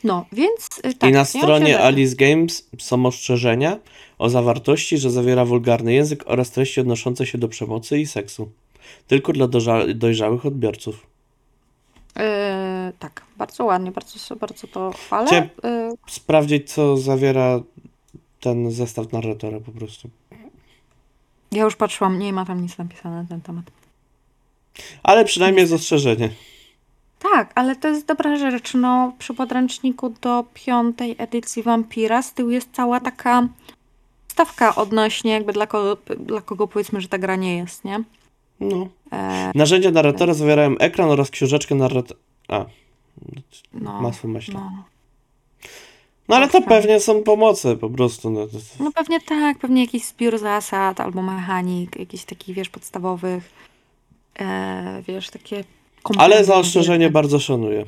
No, 0.03 0.25
więc 0.31 0.67
y, 0.85 0.93
tak. 0.93 1.09
I 1.09 1.13
na 1.13 1.25
stronie 1.25 1.79
Alice 1.79 2.15
Games 2.15 2.69
są 2.79 3.05
ostrzeżenia 3.05 3.79
o 4.17 4.29
zawartości, 4.29 4.97
że 4.97 5.11
zawiera 5.11 5.45
wulgarny 5.45 5.93
język 5.93 6.23
oraz 6.27 6.51
treści 6.51 6.81
odnoszące 6.81 7.25
się 7.25 7.37
do 7.37 7.47
przemocy 7.47 7.99
i 7.99 8.05
seksu. 8.05 8.51
Tylko 9.07 9.33
dla 9.33 9.47
dojrzałych 9.95 10.45
odbiorców. 10.45 11.07
Yy, 12.15 12.23
tak, 12.99 13.21
bardzo 13.37 13.65
ładnie, 13.65 13.91
bardzo, 13.91 14.35
bardzo 14.35 14.67
to 14.67 14.91
chwalę. 14.91 15.27
Chciałem- 15.27 15.49
Yy, 15.63 15.95
Sprawdzić, 16.07 16.71
co 16.73 16.97
zawiera 16.97 17.59
ten 18.39 18.71
zestaw 18.71 19.11
narratora 19.11 19.59
po 19.59 19.71
prostu. 19.71 20.09
ja 21.51 21.63
już 21.63 21.75
patrzyłam, 21.75 22.19
nie 22.19 22.33
ma 22.33 22.45
tam 22.45 22.61
nic 22.61 22.77
napisane 22.77 23.21
na 23.23 23.29
ten 23.29 23.41
temat. 23.41 23.65
Ale 25.03 25.25
przynajmniej 25.25 25.61
jest 25.61 25.73
ostrzeżenie. 25.73 26.29
Tak, 27.19 27.51
ale 27.55 27.75
to 27.75 27.87
jest 27.87 28.05
dobra 28.05 28.37
rzecz. 28.37 28.73
No, 28.73 29.13
przy 29.19 29.33
podręczniku 29.33 30.09
do 30.09 30.45
piątej 30.53 31.15
edycji 31.17 31.63
Vampira 31.63 32.21
z 32.21 32.33
tyłu 32.33 32.49
jest 32.49 32.69
cała 32.73 32.99
taka 32.99 33.47
stawka 34.27 34.75
odnośnie 34.75 35.31
jakby 35.31 35.53
dla 35.53 35.67
kogo, 35.67 35.97
dla 36.19 36.41
kogo 36.41 36.67
powiedzmy, 36.67 37.01
że 37.01 37.07
ta 37.07 37.17
gra 37.17 37.35
nie 37.35 37.57
jest, 37.57 37.85
nie? 37.85 38.03
No. 38.59 38.87
E, 39.11 39.51
Narzędzia 39.55 39.91
narratora 39.91 40.33
zawierają 40.33 40.77
ekran 40.77 41.09
oraz 41.09 41.29
książeczkę 41.29 41.75
narratora. 41.75 42.19
A, 42.47 42.65
no, 43.73 44.01
masło 44.01 44.29
maśle. 44.29 44.53
no. 44.53 44.83
No 46.29 46.35
ale 46.35 46.47
to 46.49 46.61
pewnie 46.61 46.99
są 46.99 47.23
pomoce 47.23 47.75
po 47.77 47.89
prostu. 47.89 48.29
No, 48.29 48.47
no 48.79 48.91
pewnie 48.91 49.21
tak, 49.21 49.57
pewnie 49.59 49.81
jakiś 49.81 50.03
zbiór 50.05 50.37
zasad 50.37 50.99
albo 50.99 51.21
mechanik, 51.21 51.99
jakichś 51.99 52.23
takich, 52.23 52.55
wiesz, 52.55 52.69
podstawowych, 52.69 53.49
e, 54.39 55.03
wiesz, 55.07 55.29
takie 55.29 55.63
Ale 56.17 56.45
za 56.45 56.55
ostrzeżenie 56.55 57.05
wiedzy. 57.05 57.13
bardzo 57.13 57.39
szanuję. 57.39 57.85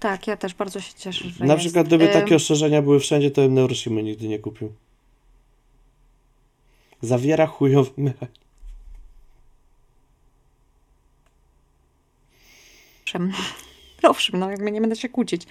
Tak, 0.00 0.26
ja 0.26 0.36
też 0.36 0.54
bardzo 0.54 0.80
się 0.80 0.94
cieszę, 0.94 1.28
że 1.28 1.44
Na 1.44 1.54
jest. 1.54 1.64
przykład 1.66 1.86
gdyby 1.86 2.08
takie 2.08 2.36
ostrzeżenia 2.36 2.82
były 2.82 3.00
wszędzie, 3.00 3.30
to 3.30 3.42
bym 3.42 3.54
Neuroshimy 3.54 4.02
nigdy 4.02 4.28
nie 4.28 4.38
kupił. 4.38 4.72
Zawiera 7.02 7.46
chujowy 7.46 7.90
mechanik. 8.02 8.36
Owszem, 14.02 14.40
no 14.40 14.50
jakby 14.50 14.72
nie 14.72 14.80
będę 14.80 14.96
się 14.96 15.08
kłócić. 15.08 15.42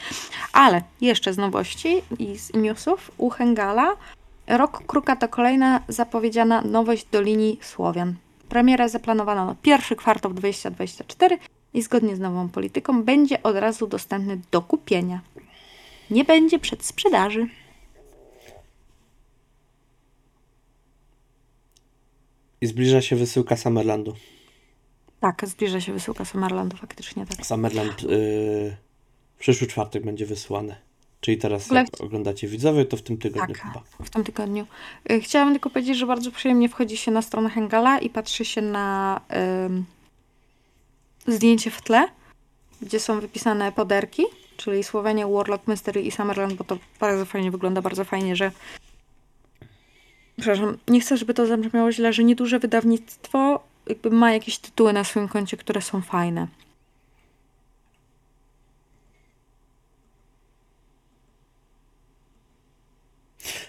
Ale 0.53 0.81
jeszcze 1.01 1.33
z 1.33 1.37
nowości 1.37 2.01
i 2.19 2.37
z 2.37 2.53
newsów 2.53 3.11
u 3.17 3.29
Hengala 3.29 3.95
Rok 4.47 4.83
Kruka 4.87 5.15
to 5.15 5.27
kolejna 5.27 5.83
zapowiedziana 5.87 6.61
nowość 6.61 7.05
do 7.11 7.21
linii 7.21 7.59
Słowian. 7.61 8.15
Premiera 8.49 8.87
zaplanowana 8.87 9.45
na 9.45 9.55
pierwszy 9.61 9.95
kwartał 9.95 10.33
2024 10.33 11.37
i 11.73 11.81
zgodnie 11.81 12.15
z 12.15 12.19
nową 12.19 12.49
polityką 12.49 13.03
będzie 13.03 13.43
od 13.43 13.55
razu 13.55 13.87
dostępny 13.87 14.41
do 14.51 14.61
kupienia. 14.61 15.21
Nie 16.09 16.25
będzie 16.25 16.59
przedsprzedaży. 16.59 17.47
I 22.61 22.67
zbliża 22.67 23.01
się 23.01 23.15
wysyłka 23.15 23.57
Summerlandu. 23.57 24.15
Tak, 25.19 25.41
zbliża 25.47 25.81
się 25.81 25.93
wysyłka 25.93 26.25
Summerlandu, 26.25 26.77
faktycznie 26.77 27.25
tak. 27.25 27.45
Summerland 27.45 28.03
yy, 28.03 28.09
w 29.35 29.39
przyszły 29.39 29.67
czwartek 29.67 30.05
będzie 30.05 30.25
wysyłany. 30.25 30.75
Czyli 31.21 31.37
teraz 31.37 31.71
jak 31.71 31.87
oglądacie 31.99 32.47
widzowie, 32.47 32.85
to 32.85 32.97
w 32.97 33.01
tym 33.01 33.17
tygodniu 33.17 33.55
Tak, 33.55 33.63
chyba. 33.63 33.83
w 34.05 34.09
tym 34.09 34.23
tygodniu. 34.23 34.65
Y, 35.11 35.21
Chciałam 35.21 35.51
tylko 35.51 35.69
powiedzieć, 35.69 35.97
że 35.97 36.05
bardzo 36.05 36.31
przyjemnie 36.31 36.69
wchodzi 36.69 36.97
się 36.97 37.11
na 37.11 37.21
stronę 37.21 37.49
Hengala 37.49 37.99
i 37.99 38.09
patrzy 38.09 38.45
się 38.45 38.61
na 38.61 39.21
ym, 39.65 39.85
zdjęcie 41.27 41.71
w 41.71 41.81
tle, 41.81 42.07
gdzie 42.81 42.99
są 42.99 43.19
wypisane 43.19 43.71
poderki, 43.71 44.23
czyli 44.57 44.83
Słowenia, 44.83 45.27
Warlock, 45.27 45.67
Mystery 45.67 46.01
i 46.01 46.11
Summerland, 46.11 46.53
bo 46.53 46.63
to 46.63 46.77
bardzo 46.99 47.25
fajnie 47.25 47.51
wygląda, 47.51 47.81
bardzo 47.81 48.03
fajnie, 48.03 48.35
że 48.35 48.51
przepraszam, 50.37 50.77
nie 50.87 50.99
chcę, 50.99 51.17
żeby 51.17 51.33
to 51.33 51.45
zabrzmiało 51.47 51.91
źle, 51.91 52.13
że 52.13 52.23
nieduże 52.23 52.59
wydawnictwo 52.59 53.63
jakby 53.87 54.09
ma 54.09 54.31
jakieś 54.31 54.57
tytuły 54.57 54.93
na 54.93 55.03
swoim 55.03 55.27
koncie, 55.27 55.57
które 55.57 55.81
są 55.81 56.01
fajne. 56.01 56.47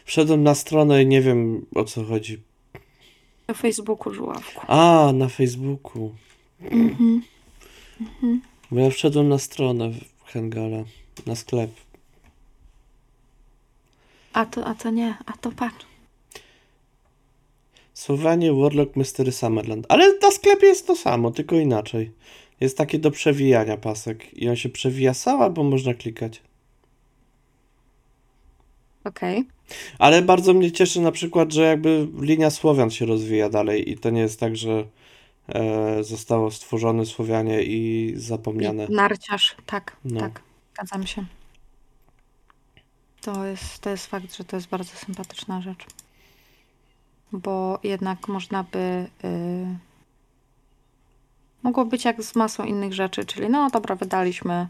Wszedłem 0.04 0.42
na 0.42 0.54
stronę 0.54 1.02
i 1.02 1.06
nie 1.06 1.22
wiem 1.22 1.66
o 1.74 1.84
co 1.84 2.04
chodzi. 2.04 2.42
Na 3.48 3.54
Facebooku, 3.54 4.14
żuławku. 4.14 4.60
A, 4.68 5.12
na 5.14 5.28
Facebooku. 5.28 6.14
Mhm. 6.60 7.22
Bo 8.70 8.80
ja 8.80 8.90
wszedłem 8.90 9.28
na 9.28 9.38
stronę 9.38 9.90
w 9.90 10.24
Hengala, 10.24 10.84
na 11.26 11.36
sklep. 11.36 11.70
A 14.32 14.46
to, 14.46 14.66
a 14.66 14.74
to 14.74 14.90
nie, 14.90 15.14
a 15.26 15.32
to 15.32 15.52
patrz. 15.52 15.95
Słowanie, 17.96 18.52
Warlock, 18.52 18.96
Mystery 18.96 19.32
Summerland. 19.32 19.86
Ale 19.88 20.18
na 20.22 20.30
sklepie 20.30 20.66
jest 20.66 20.86
to 20.86 20.96
samo, 20.96 21.30
tylko 21.30 21.56
inaczej. 21.56 22.12
Jest 22.60 22.78
takie 22.78 22.98
do 22.98 23.10
przewijania 23.10 23.76
pasek. 23.76 24.34
I 24.34 24.48
on 24.48 24.56
się 24.56 24.68
przewija 24.68 25.14
sam, 25.14 25.42
albo 25.42 25.62
można 25.62 25.94
klikać. 25.94 26.42
Okej. 29.04 29.44
Ale 29.98 30.22
bardzo 30.22 30.54
mnie 30.54 30.72
cieszy 30.72 31.00
na 31.00 31.12
przykład, 31.12 31.52
że 31.52 31.62
jakby 31.62 32.08
linia 32.20 32.50
Słowian 32.50 32.90
się 32.90 33.06
rozwija 33.06 33.48
dalej 33.48 33.90
i 33.90 33.98
to 33.98 34.10
nie 34.10 34.20
jest 34.20 34.40
tak, 34.40 34.56
że 34.56 34.84
e, 35.48 36.04
zostało 36.04 36.50
stworzone 36.50 37.06
Słowianie 37.06 37.62
i 37.62 38.12
zapomniane. 38.16 38.86
Narciarz, 38.90 39.56
tak, 39.66 39.96
No. 40.04 40.20
tak, 40.20 40.42
zgadzam 40.74 41.06
się. 41.06 41.24
To 43.20 43.44
jest, 43.46 43.78
to 43.78 43.90
jest 43.90 44.06
fakt, 44.06 44.36
że 44.36 44.44
to 44.44 44.56
jest 44.56 44.68
bardzo 44.68 44.96
sympatyczna 44.96 45.60
rzecz. 45.60 45.86
Bo 47.32 47.78
jednak 47.82 48.28
można 48.28 48.62
by. 48.62 49.10
y, 49.24 49.86
mogło 51.62 51.84
być 51.84 52.04
jak 52.04 52.22
z 52.22 52.36
masą 52.36 52.64
innych 52.64 52.94
rzeczy, 52.94 53.24
czyli 53.24 53.48
no 53.48 53.70
dobra, 53.70 53.94
wydaliśmy 53.94 54.68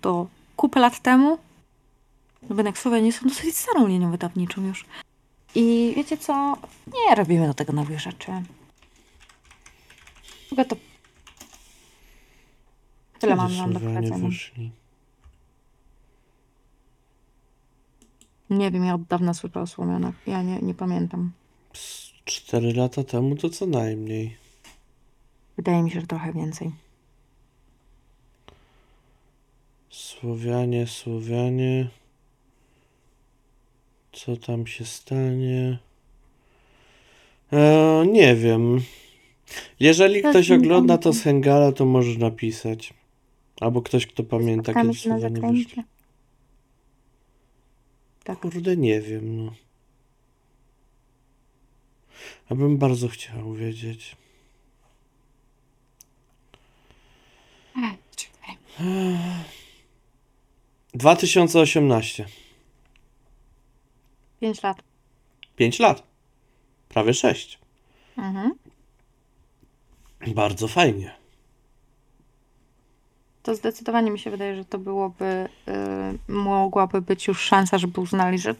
to 0.00 0.26
kupę 0.56 0.80
lat 0.80 1.00
temu. 1.00 1.38
No 2.42 2.56
jednak 2.56 2.78
Słowianie 2.78 3.12
są 3.12 3.28
dosyć 3.28 3.56
starą 3.56 3.86
linią 3.86 4.10
wydawniczą 4.10 4.64
już. 4.66 4.84
I 5.54 5.92
wiecie 5.96 6.16
co? 6.16 6.56
Nie 6.86 7.14
robimy 7.14 7.46
do 7.46 7.54
tego 7.54 7.72
nowych 7.72 8.00
rzeczy. 8.00 8.32
Chyba 10.50 10.64
to. 10.64 10.76
Tyle 13.18 13.36
mam 13.36 13.56
wam 13.56 13.72
do 13.72 13.80
powiedzenia. 13.80 14.28
Nie 18.50 18.70
wiem, 18.70 18.84
ja 18.84 18.94
od 18.94 19.02
dawna 19.02 19.34
słyszałam 19.34 19.64
o 19.64 19.66
Słomianach. 19.66 20.14
Ja 20.26 20.42
nie, 20.42 20.58
nie 20.58 20.74
pamiętam. 20.74 21.32
Z 21.72 22.12
Cztery 22.24 22.72
lata 22.72 23.04
temu 23.04 23.36
to 23.36 23.50
co 23.50 23.66
najmniej. 23.66 24.36
Wydaje 25.56 25.82
mi 25.82 25.90
się, 25.90 26.00
że 26.00 26.06
trochę 26.06 26.32
więcej. 26.32 26.70
Słowianie, 29.90 30.86
Słowianie. 30.86 31.88
Co 34.12 34.36
tam 34.36 34.66
się 34.66 34.84
stanie? 34.84 35.78
E, 37.52 38.04
nie 38.12 38.36
wiem. 38.36 38.80
Jeżeli 39.80 40.20
ktoś 40.22 40.50
ogląda 40.50 40.98
to 40.98 41.12
z 41.12 41.22
Hengala, 41.22 41.72
to 41.72 41.84
może 41.86 42.18
napisać. 42.18 42.94
Albo 43.60 43.82
ktoś, 43.82 44.06
kto 44.06 44.24
pamięta, 44.24 44.62
Spotkamy 44.72 44.88
kiedy 44.90 44.98
się 45.00 45.08
na 45.08 45.14
Słowianie 45.18 45.36
zakręcie. 45.36 45.64
wyszli. 45.64 45.82
Tak. 48.24 48.40
Kurde, 48.40 48.76
nie 48.76 49.00
wiem, 49.00 49.36
no. 49.44 49.52
Ja 52.50 52.56
bym 52.56 52.78
bardzo 52.78 53.08
chciał 53.08 53.52
wiedzieć. 53.52 54.16
Ech, 57.76 57.98
Czekaj. 58.16 58.56
2018. 60.94 62.26
Pięć 64.40 64.62
lat. 64.62 64.82
5 65.56 65.78
lat. 65.78 66.02
Prawie 66.88 67.14
6. 67.14 67.58
Mhm. 68.16 68.54
Bardzo 70.26 70.68
fajnie. 70.68 71.14
To 73.42 73.54
zdecydowanie 73.54 74.10
mi 74.10 74.18
się 74.18 74.30
wydaje, 74.30 74.56
że 74.56 74.64
to 74.64 74.78
byłoby, 74.78 75.48
y, 76.28 76.32
mogłaby 76.32 77.02
być 77.02 77.26
już 77.26 77.40
szansa, 77.40 77.78
żeby 77.78 78.00
uznali, 78.00 78.38
że 78.38 78.54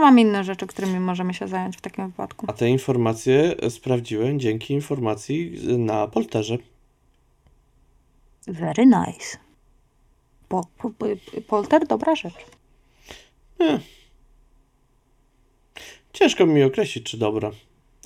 Mamy 0.00 0.20
inne 0.20 0.44
rzeczy, 0.44 0.66
którymi 0.66 1.00
możemy 1.00 1.34
się 1.34 1.48
zająć 1.48 1.76
w 1.76 1.80
takim 1.80 2.06
wypadku. 2.06 2.46
A 2.48 2.52
te 2.52 2.68
informacje 2.68 3.54
sprawdziłem 3.70 4.40
dzięki 4.40 4.74
informacji 4.74 5.52
na 5.78 6.06
Polterze. 6.08 6.58
Very 8.46 8.86
nice. 8.86 9.38
Po, 10.48 10.66
po, 10.78 10.90
polter, 11.46 11.86
dobra 11.86 12.14
rzecz. 12.14 12.34
Ciężko 16.12 16.46
mi 16.46 16.62
określić, 16.62 17.10
czy 17.10 17.18
dobra, 17.18 17.50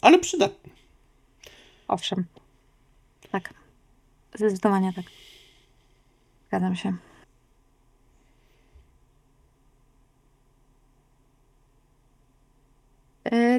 ale 0.02 0.18
przydatne. 0.18 0.72
Owszem. 1.88 2.24
Tak. 3.30 3.54
Zdecydowanie 4.34 4.92
tak. 4.92 5.04
Zgadzam 6.48 6.76
się. 6.76 6.96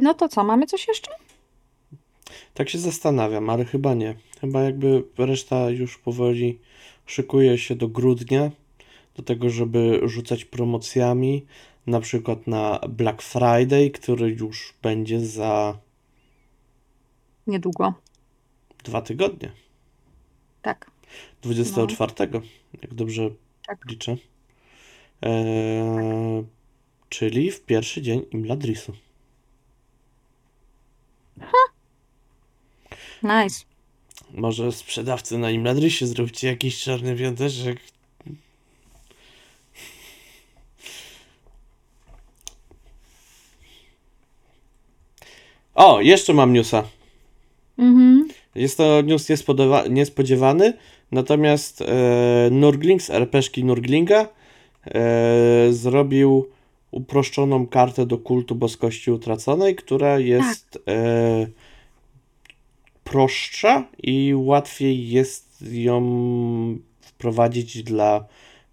No 0.02 0.14
to 0.14 0.30
co, 0.30 0.44
mamy 0.44 0.66
coś 0.66 0.88
jeszcze? 0.88 1.12
Tak 2.54 2.70
się 2.70 2.78
zastanawiam, 2.78 3.50
ale 3.50 3.66
chyba 3.66 3.94
nie. 3.94 4.16
Chyba 4.42 4.62
jakby 4.62 5.04
reszta 5.18 5.70
już 5.70 5.98
powoli 5.98 6.60
szykuje 7.06 7.58
się 7.58 7.76
do 7.76 7.88
grudnia, 7.88 8.52
do 9.16 9.24
tego, 9.24 9.50
żeby 9.50 10.02
rzucać 10.04 10.46
promocjami, 10.46 11.46
na 11.88 12.00
przykład 12.00 12.48
na 12.48 12.80
Black 12.90 13.22
Friday, 13.22 13.90
który 13.90 14.30
już 14.30 14.74
będzie 14.82 15.20
za 15.20 15.78
Niedługo. 17.48 17.94
dwa 18.84 19.02
tygodnie. 19.02 19.52
Tak. 20.62 20.92
24, 21.42 22.14
jak 22.82 22.94
dobrze 22.94 23.30
Tak. 23.68 23.86
liczę. 23.90 24.18
Eee, 25.22 26.44
czyli 27.10 27.52
w 27.52 27.62
pierwszy 27.62 28.02
dzień 28.02 28.26
Imladrisu. 28.32 28.94
Nice. 33.24 33.66
Może 34.34 34.72
sprzedawcy 34.72 35.38
na 35.38 35.52
Imladrisie 35.52 36.08
zróbcie 36.08 36.48
jakiś 36.48 36.84
czarny 36.84 37.16
piąteczek. 37.16 37.80
O, 45.76 46.02
jeszcze 46.02 46.34
mam 46.34 46.54
newsa. 46.54 46.84
Mhm. 47.78 48.28
Jest 48.56 48.78
to 48.78 49.02
news 49.02 49.28
niespodziewany, 49.90 50.74
natomiast 51.12 51.82
e, 51.82 52.50
Nurgling 52.52 53.02
z 53.02 53.10
RPszki 53.10 53.64
Nurglinga 53.64 54.28
e, 54.86 55.68
zrobił 55.72 56.50
uproszczoną 56.96 57.68
kartę 57.68 58.06
do 58.06 58.18
kultu 58.18 58.56
boskości 58.56 59.12
utraconej, 59.12 59.76
która 59.76 60.20
jest 60.20 60.80
e, 60.88 61.48
prostsza 63.04 63.88
i 64.04 64.34
łatwiej 64.36 65.10
jest 65.10 65.62
ją 65.72 66.02
wprowadzić 67.02 67.84
dla 67.84 68.26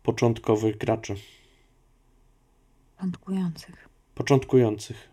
początkowych 0.02 0.76
graczy, 0.78 1.14
Początkujących. 2.96 3.88
początkujących. 4.14 5.08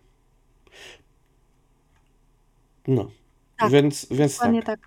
No, 2.87 3.11
Tak, 3.57 3.71
więc, 3.71 4.07
więc 4.11 4.37
tak. 4.37 4.65
Tak. 4.65 4.79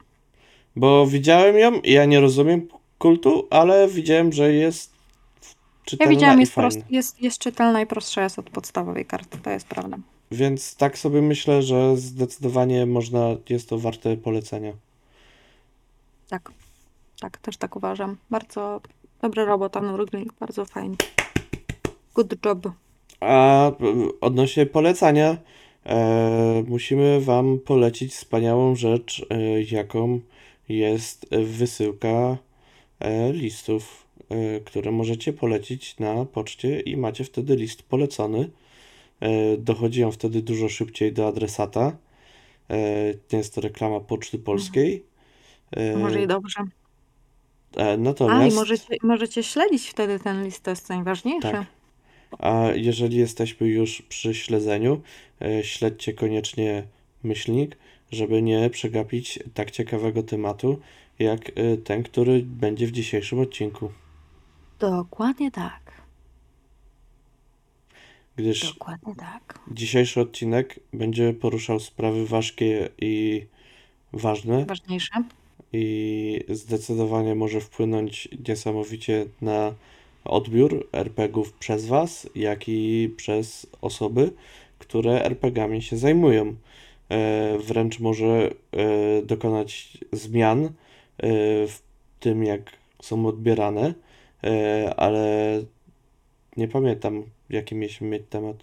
Bo 0.77 1.07
widziałem 1.07 1.59
ją 1.59 1.81
i 1.81 1.93
ja 1.93 2.05
nie 2.05 2.21
rozumiem 2.21 2.69
kultu, 2.99 3.49
ale 3.51 3.89
widziałem, 3.89 4.33
że 4.33 4.53
jest 4.53 4.92
Ja 5.83 5.91
czytelna 5.91 6.11
widziałam, 6.11 6.39
i 6.39 6.41
jest, 6.41 6.55
prost, 6.55 6.79
jest, 6.91 7.23
jest 7.23 7.39
czytelna 7.39 7.81
i 7.81 7.87
prostsza 7.87 8.23
jest 8.23 8.39
od 8.39 8.51
podstawowej 8.51 9.07
karty, 9.07 9.39
to 9.39 9.51
jest 9.51 9.67
prawda. 9.67 9.97
Więc 10.31 10.77
tak 10.77 10.99
sobie 10.99 11.23
myślę, 11.23 11.63
że 11.63 11.97
zdecydowanie 11.97 12.87
można, 12.87 13.29
jest 13.49 13.69
to 13.69 13.79
warte 13.79 14.17
polecenia. 14.17 14.73
Tak. 16.29 16.53
Tak, 17.21 17.39
też 17.39 17.57
tak 17.57 17.77
uważam. 17.77 18.17
Bardzo 18.31 18.81
dobra 19.21 19.45
robota, 19.45 19.81
Nurgling, 19.81 20.33
bardzo 20.41 20.65
fajnie. 20.65 20.97
Good 22.15 22.35
job. 22.45 22.59
A 23.21 23.71
odnośnie 24.21 24.67
polecania, 24.67 25.37
e, 25.87 26.65
musimy 26.69 27.21
Wam 27.21 27.59
polecić 27.59 28.13
wspaniałą 28.15 28.75
rzecz, 28.75 29.27
e, 29.31 29.63
jaką 29.63 30.21
jest 30.69 31.27
wysyłka 31.31 32.37
e, 33.01 33.33
listów, 33.33 34.02
które 34.65 34.91
możecie 34.91 35.33
polecić 35.33 35.99
na 35.99 36.25
poczcie 36.25 36.81
i 36.81 36.97
macie 36.97 37.25
wtedy 37.25 37.57
list 37.57 37.83
polecony. 37.83 38.51
E, 39.21 39.57
dochodzi 39.57 40.05
on 40.05 40.13
wtedy 40.13 40.43
dużo 40.43 40.69
szybciej 40.69 41.13
do 41.13 41.29
adresata. 41.29 41.97
Nie 43.33 43.39
jest 43.39 43.55
to 43.55 43.61
reklama 43.61 44.01
Poczty 44.01 44.39
Polskiej. 44.39 45.05
E, 45.71 45.97
Może 45.97 46.23
i 46.23 46.27
dobrze. 46.27 46.61
e, 47.77 47.93
A, 47.93 47.97
natomiast... 47.97 48.55
i 48.55 48.59
możecie, 48.59 48.97
możecie 49.03 49.43
śledzić 49.43 49.89
wtedy 49.89 50.19
ten 50.19 50.45
list, 50.45 50.63
to 50.63 50.71
jest 50.71 50.89
najważniejsze. 50.89 51.53
Tak. 51.53 51.67
A 52.39 52.69
jeżeli 52.75 53.17
jesteśmy 53.17 53.69
już 53.69 54.03
przy 54.03 54.35
śledzeniu, 54.35 55.01
śledźcie 55.63 56.13
koniecznie 56.13 56.87
myślnik, 57.23 57.77
żeby 58.13 58.43
nie 58.43 58.71
przegapić 58.71 59.39
tak 59.55 59.71
ciekawego 59.71 60.23
tematu, 60.23 60.79
jak 61.19 61.53
ten, 61.85 62.03
który 62.03 62.43
będzie 62.43 62.87
w 62.87 62.93
dzisiejszym 62.93 63.41
odcinku. 63.41 63.91
Dokładnie 64.83 65.51
tak. 65.51 65.93
Gdyż 68.37 68.73
Dokładnie 68.73 69.15
tak. 69.15 69.59
dzisiejszy 69.71 70.21
odcinek 70.21 70.81
będzie 70.93 71.33
poruszał 71.33 71.81
sprawy 71.81 72.27
ważkie 72.27 72.89
i 73.01 73.47
ważne 74.13 74.65
Ważniejsze. 74.65 75.25
i 75.73 76.45
zdecydowanie 76.49 77.35
może 77.35 77.61
wpłynąć 77.61 78.29
niesamowicie 78.49 79.27
na 79.41 79.75
odbiór 80.25 80.89
RPGów 80.93 81.53
przez 81.53 81.87
Was, 81.87 82.29
jak 82.35 82.69
i 82.69 83.11
przez 83.17 83.67
osoby, 83.81 84.33
które 84.79 85.25
RPGami 85.25 85.83
się 85.83 85.97
zajmują. 85.97 86.55
E, 87.09 87.59
wręcz 87.59 88.01
może 88.01 88.27
e, 88.27 89.23
dokonać 89.23 89.99
zmian 90.13 90.65
e, 90.65 90.71
w 91.67 91.83
tym, 92.21 92.45
jak 92.45 92.73
są 93.03 93.27
odbierane, 93.27 93.95
ale 94.97 95.63
nie 96.57 96.69
pamiętam, 96.69 97.25
jaki 97.51 97.75
mieliśmy 97.75 98.09
mieć 98.09 98.23
temat. 98.31 98.57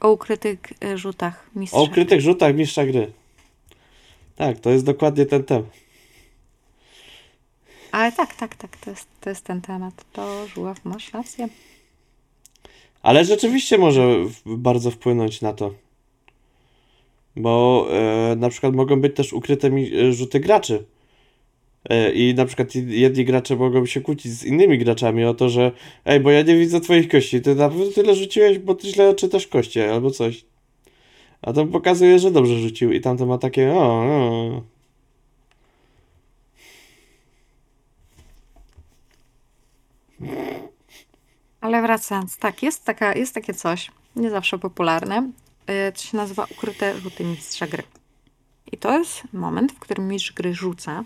O 0.00 0.12
ukrytych 0.12 0.58
e, 0.84 0.98
rzutach 0.98 1.50
mistrza. 1.56 1.78
O 1.78 1.82
ukrytych 1.82 2.20
rzutach 2.20 2.54
mistrza 2.54 2.86
gry. 2.86 3.12
Tak, 4.36 4.60
to 4.60 4.70
jest 4.70 4.84
dokładnie 4.84 5.26
ten 5.26 5.44
temat. 5.44 5.70
Ale 7.92 8.12
tak, 8.12 8.34
tak, 8.34 8.54
tak, 8.54 8.76
to 8.76 8.90
jest, 8.90 9.08
to 9.20 9.30
jest 9.30 9.44
ten 9.44 9.60
temat. 9.60 10.04
To 10.12 10.46
Żuław, 10.46 10.84
masz 10.84 11.12
rację. 11.12 11.48
Ale 13.02 13.24
rzeczywiście 13.24 13.78
może 13.78 14.16
bardzo 14.46 14.90
wpłynąć 14.90 15.40
na 15.40 15.52
to. 15.52 15.74
Bo 17.36 17.86
e, 17.90 18.36
na 18.36 18.48
przykład 18.48 18.74
mogą 18.74 19.00
być 19.00 19.16
też 19.16 19.32
ukryte 19.32 19.68
e, 19.68 20.12
rzuty 20.12 20.40
graczy. 20.40 20.84
E, 21.88 22.12
I 22.12 22.34
na 22.34 22.44
przykład 22.46 22.74
jedni 22.74 23.24
gracze 23.24 23.56
mogą 23.56 23.86
się 23.86 24.00
kłócić 24.00 24.32
z 24.32 24.44
innymi 24.44 24.78
graczami 24.78 25.24
o 25.24 25.34
to, 25.34 25.48
że 25.48 25.72
ej, 26.04 26.20
bo 26.20 26.30
ja 26.30 26.42
nie 26.42 26.56
widzę 26.56 26.80
twoich 26.80 27.08
kości, 27.08 27.40
ty 27.40 27.54
na 27.54 27.68
pewno 27.68 27.86
tyle 27.86 28.14
rzuciłeś, 28.14 28.58
bo 28.58 28.74
ty 28.74 28.88
źle 28.88 29.14
czytasz 29.14 29.46
kości, 29.46 29.80
albo 29.80 30.10
coś. 30.10 30.44
A 31.42 31.52
to 31.52 31.66
pokazuje, 31.66 32.18
że 32.18 32.30
dobrze 32.30 32.58
rzucił 32.58 32.92
i 32.92 33.00
tamto 33.00 33.26
ma 33.26 33.38
takie 33.38 33.72
o, 33.72 33.82
o. 33.82 34.62
Ale 41.60 41.82
wracając, 41.82 42.36
tak, 42.38 42.62
jest, 42.62 42.84
taka, 42.84 43.14
jest 43.14 43.34
takie 43.34 43.54
coś, 43.54 43.90
nie 44.16 44.30
zawsze 44.30 44.58
popularne, 44.58 45.30
yy, 45.68 45.92
co 45.94 46.06
się 46.06 46.16
nazywa 46.16 46.46
ukryte 46.52 47.00
rzuty 47.00 47.24
mistrza 47.24 47.66
gry. 47.66 47.82
I 48.72 48.76
to 48.76 48.98
jest 48.98 49.22
moment, 49.32 49.72
w 49.72 49.78
którym 49.78 50.08
mistrz 50.08 50.32
gry 50.32 50.54
rzuca 50.54 51.04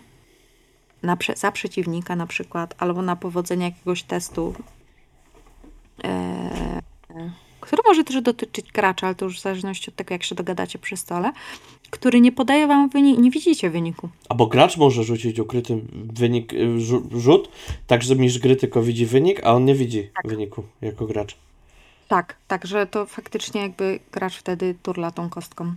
na, 1.05 1.17
za 1.35 1.51
przeciwnika 1.51 2.15
na 2.15 2.27
przykład, 2.27 2.75
albo 2.77 3.01
na 3.01 3.15
powodzenie 3.15 3.65
jakiegoś 3.65 4.03
testu, 4.03 4.53
e, 6.03 6.81
który 7.61 7.81
może 7.85 8.03
też 8.03 8.21
dotyczyć 8.21 8.71
gracza, 8.71 9.07
ale 9.07 9.15
to 9.15 9.25
już 9.25 9.39
w 9.39 9.41
zależności 9.41 9.89
od 9.89 9.95
tego, 9.95 10.13
jak 10.13 10.23
się 10.23 10.35
dogadacie 10.35 10.79
przy 10.79 10.97
stole, 10.97 11.31
który 11.89 12.21
nie 12.21 12.31
podaje 12.31 12.67
wam 12.67 12.89
wyniku, 12.89 13.21
nie 13.21 13.31
widzicie 13.31 13.69
wyniku. 13.69 14.09
Albo 14.29 14.47
gracz 14.47 14.77
może 14.77 15.03
rzucić 15.03 15.39
ukryty 15.39 15.81
wynik, 15.93 16.53
y, 16.53 16.57
rzu- 16.79 17.19
rzut, 17.19 17.49
tak 17.87 18.03
że 18.03 18.15
mistrz 18.15 18.39
gry 18.39 18.55
tylko 18.55 18.81
widzi 18.81 19.05
wynik, 19.05 19.43
a 19.43 19.53
on 19.53 19.65
nie 19.65 19.75
widzi 19.75 20.09
wyniku 20.25 20.63
jako 20.81 21.05
gracz. 21.05 21.37
Tak, 22.07 22.35
także 22.47 22.85
to 22.87 23.05
faktycznie 23.05 23.61
jakby 23.61 23.99
gracz 24.11 24.37
wtedy 24.37 24.75
turla 24.83 25.11
tą 25.11 25.29
kostką. 25.29 25.73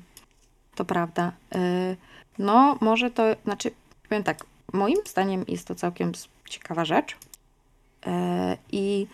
To 0.75 0.85
prawda. 0.85 1.33
Yy, 1.55 1.97
No, 2.38 2.79
może 2.81 3.11
to, 3.11 3.23
znaczy, 3.45 3.71
powiem 4.09 4.25
tak, 4.25 4.45
moim 4.72 4.98
zdaniem 5.07 5.44
jest 5.48 5.66
to 5.66 5.74
całkiem 5.74 6.12
ciekawa 6.48 6.85
rzecz. 6.85 7.16
Yy, 8.07 8.12
I 8.72 9.07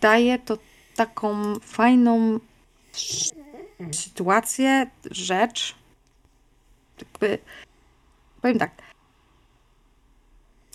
daje 0.00 0.38
to 0.38 0.58
taką 0.96 1.54
fajną 1.60 2.40
sytuację, 3.92 4.90
rzecz. 5.10 5.74
Jakby, 6.98 7.38
powiem 8.42 8.58
tak. 8.58 8.70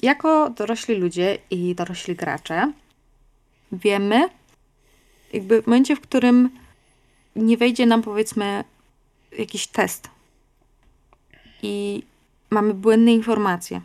Jako 0.02 0.50
dorośli 0.50 0.96
ludzie 0.96 1.38
i 1.50 1.76
dorośli 1.76 2.16
gracze 2.16 2.74
wiemy, 3.72 4.30
jakby 5.34 5.62
w 5.62 5.68
momencie, 5.68 5.96
w 5.96 6.02
którym 6.02 6.50
nie 7.36 7.58
wejdzie 7.58 7.86
nam 7.86 8.02
powiedzmy 8.02 8.64
jakiś 9.38 9.68
test 9.68 10.10
i 11.64 12.04
mamy 12.50 12.74
błędne 12.74 13.14
informacje. 13.14 13.82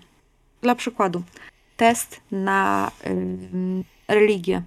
Dla 0.60 0.74
przykładu, 0.74 1.22
test 1.76 2.20
na 2.30 2.90
religię 4.08 4.62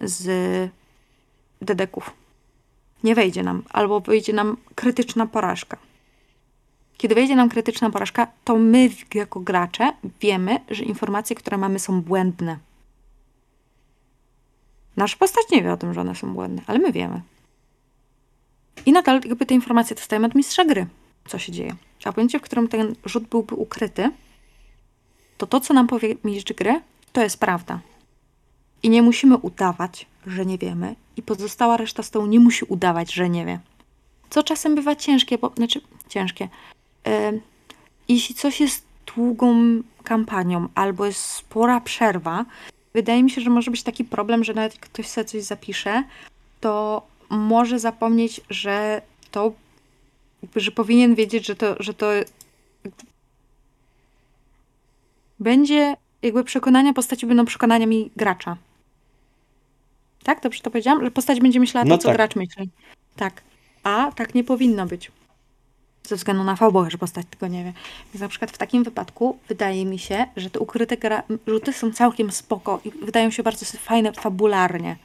z 0.00 0.70
dedeków. 1.62 2.10
Nie 3.04 3.14
wejdzie 3.14 3.42
nam, 3.42 3.62
albo 3.70 4.00
wejdzie 4.00 4.32
nam 4.32 4.56
krytyczna 4.74 5.26
porażka. 5.26 5.76
Kiedy 6.96 7.14
wejdzie 7.14 7.36
nam 7.36 7.48
krytyczna 7.48 7.90
porażka, 7.90 8.26
to 8.44 8.56
my 8.56 8.90
jako 9.14 9.40
gracze 9.40 9.92
wiemy, 10.20 10.60
że 10.70 10.84
informacje, 10.84 11.36
które 11.36 11.58
mamy 11.58 11.78
są 11.78 12.02
błędne. 12.02 12.58
Nasza 14.96 15.16
postać 15.16 15.44
nie 15.52 15.62
wie 15.62 15.72
o 15.72 15.76
tym, 15.76 15.94
że 15.94 16.00
one 16.00 16.14
są 16.14 16.34
błędne, 16.34 16.62
ale 16.66 16.78
my 16.78 16.92
wiemy. 16.92 17.22
I 18.86 18.92
nadal 18.92 19.20
jakby 19.24 19.46
te 19.46 19.54
informacje 19.54 19.96
dostajemy 19.96 20.26
od 20.26 20.34
mistrza 20.34 20.64
gry, 20.64 20.86
co 21.28 21.38
się 21.38 21.52
dzieje. 21.52 21.76
A 22.04 22.12
w 22.12 22.16
momencie, 22.16 22.38
w 22.38 22.42
którym 22.42 22.68
ten 22.68 22.94
rzut 23.04 23.24
byłby 23.24 23.54
ukryty, 23.54 24.10
to 25.38 25.46
to, 25.46 25.60
co 25.60 25.74
nam 25.74 25.86
powie 25.86 26.16
mistrz 26.24 26.52
gry, 26.52 26.80
to 27.12 27.22
jest 27.22 27.40
prawda. 27.40 27.80
I 28.82 28.90
nie 28.90 29.02
musimy 29.02 29.36
udawać, 29.36 30.06
że 30.26 30.46
nie 30.46 30.58
wiemy, 30.58 30.94
i 31.16 31.22
pozostała 31.22 31.76
reszta 31.76 32.02
stołu 32.02 32.26
nie 32.26 32.40
musi 32.40 32.64
udawać, 32.64 33.14
że 33.14 33.28
nie 33.28 33.46
wie. 33.46 33.60
Co 34.30 34.42
czasem 34.42 34.74
bywa 34.74 34.96
ciężkie, 34.96 35.38
bo 35.38 35.52
znaczy 35.56 35.80
ciężkie. 36.08 36.48
Yy, 37.06 37.40
jeśli 38.08 38.34
coś 38.34 38.60
jest 38.60 38.84
długą 39.14 39.82
kampanią 40.04 40.68
albo 40.74 41.06
jest 41.06 41.20
spora 41.20 41.80
przerwa, 41.80 42.44
wydaje 42.94 43.22
mi 43.22 43.30
się, 43.30 43.40
że 43.40 43.50
może 43.50 43.70
być 43.70 43.82
taki 43.82 44.04
problem, 44.04 44.44
że 44.44 44.54
nawet 44.54 44.74
jak 44.74 44.82
ktoś 44.82 45.08
sobie 45.08 45.24
coś 45.24 45.42
zapisze, 45.42 46.04
to 46.60 47.02
może 47.30 47.78
zapomnieć, 47.78 48.40
że 48.50 49.02
to, 49.30 49.52
że 50.56 50.70
powinien 50.70 51.14
wiedzieć, 51.14 51.46
że 51.46 51.56
to, 51.56 51.76
że 51.80 51.94
to 51.94 52.06
będzie, 55.40 55.96
jakby 56.22 56.44
przekonania 56.44 56.92
postaci 56.92 57.26
będą 57.26 57.44
przekonaniami 57.44 58.10
gracza. 58.16 58.56
Tak? 60.22 60.40
Dobrze 60.42 60.60
to 60.62 60.70
powiedziałam? 60.70 61.04
Że 61.04 61.10
postać 61.10 61.40
będzie 61.40 61.60
myślała 61.60 61.84
No 61.84 61.96
to, 61.96 62.02
co 62.02 62.08
tak. 62.08 62.16
gracz 62.16 62.36
myśli. 62.36 62.68
Tak. 63.16 63.42
A 63.82 64.12
tak 64.16 64.34
nie 64.34 64.44
powinno 64.44 64.86
być. 64.86 65.12
Ze 66.02 66.16
względu 66.16 66.44
na 66.44 66.56
fabułę, 66.56 66.90
że 66.90 66.98
postać 66.98 67.26
tego 67.30 67.48
nie 67.48 67.64
wie. 67.64 67.72
Więc 68.14 68.20
na 68.20 68.28
przykład 68.28 68.50
w 68.50 68.58
takim 68.58 68.84
wypadku 68.84 69.38
wydaje 69.48 69.86
mi 69.86 69.98
się, 69.98 70.26
że 70.36 70.50
te 70.50 70.60
ukryte 70.60 70.96
gra- 70.96 71.22
rzuty 71.46 71.72
są 71.72 71.92
całkiem 71.92 72.32
spoko 72.32 72.80
i 72.84 72.90
wydają 72.90 73.30
się 73.30 73.42
bardzo 73.42 73.66
fajne 73.78 74.12
fabularnie. 74.12 74.96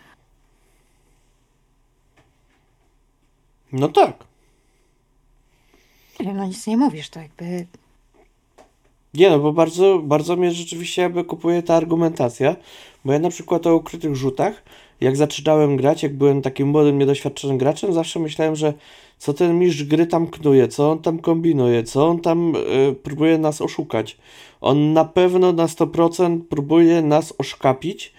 No 3.71 3.87
tak. 3.87 4.23
Nie 6.19 6.33
no 6.33 6.45
nic 6.45 6.67
nie 6.67 6.77
mówisz, 6.77 7.09
to 7.09 7.19
jakby... 7.19 7.65
Nie 9.13 9.29
no, 9.29 9.39
bo 9.39 9.53
bardzo, 9.53 9.99
bardzo 10.03 10.35
mnie 10.35 10.51
rzeczywiście 10.51 11.01
jakby 11.01 11.23
kupuje 11.23 11.63
ta 11.63 11.75
argumentacja, 11.75 12.55
bo 13.05 13.13
ja 13.13 13.19
na 13.19 13.29
przykład 13.29 13.67
o 13.67 13.75
ukrytych 13.75 14.15
rzutach, 14.15 14.63
jak 15.01 15.17
zaczynałem 15.17 15.77
grać, 15.77 16.03
jak 16.03 16.17
byłem 16.17 16.41
takim 16.41 16.67
młodym, 16.67 16.99
niedoświadczonym 16.99 17.57
graczem, 17.57 17.93
zawsze 17.93 18.19
myślałem, 18.19 18.55
że 18.55 18.73
co 19.17 19.33
ten 19.33 19.59
mistrz 19.59 19.83
gry 19.83 20.07
tam 20.07 20.27
knuje, 20.27 20.67
co 20.67 20.91
on 20.91 20.99
tam 20.99 21.19
kombinuje, 21.19 21.83
co 21.83 22.07
on 22.07 22.19
tam 22.19 22.55
y, 22.55 22.95
próbuje 23.03 23.37
nas 23.37 23.61
oszukać. 23.61 24.17
On 24.61 24.93
na 24.93 25.05
pewno 25.05 25.53
na 25.53 25.65
100% 25.65 26.41
próbuje 26.49 27.01
nas 27.01 27.33
oszkapić, 27.37 28.13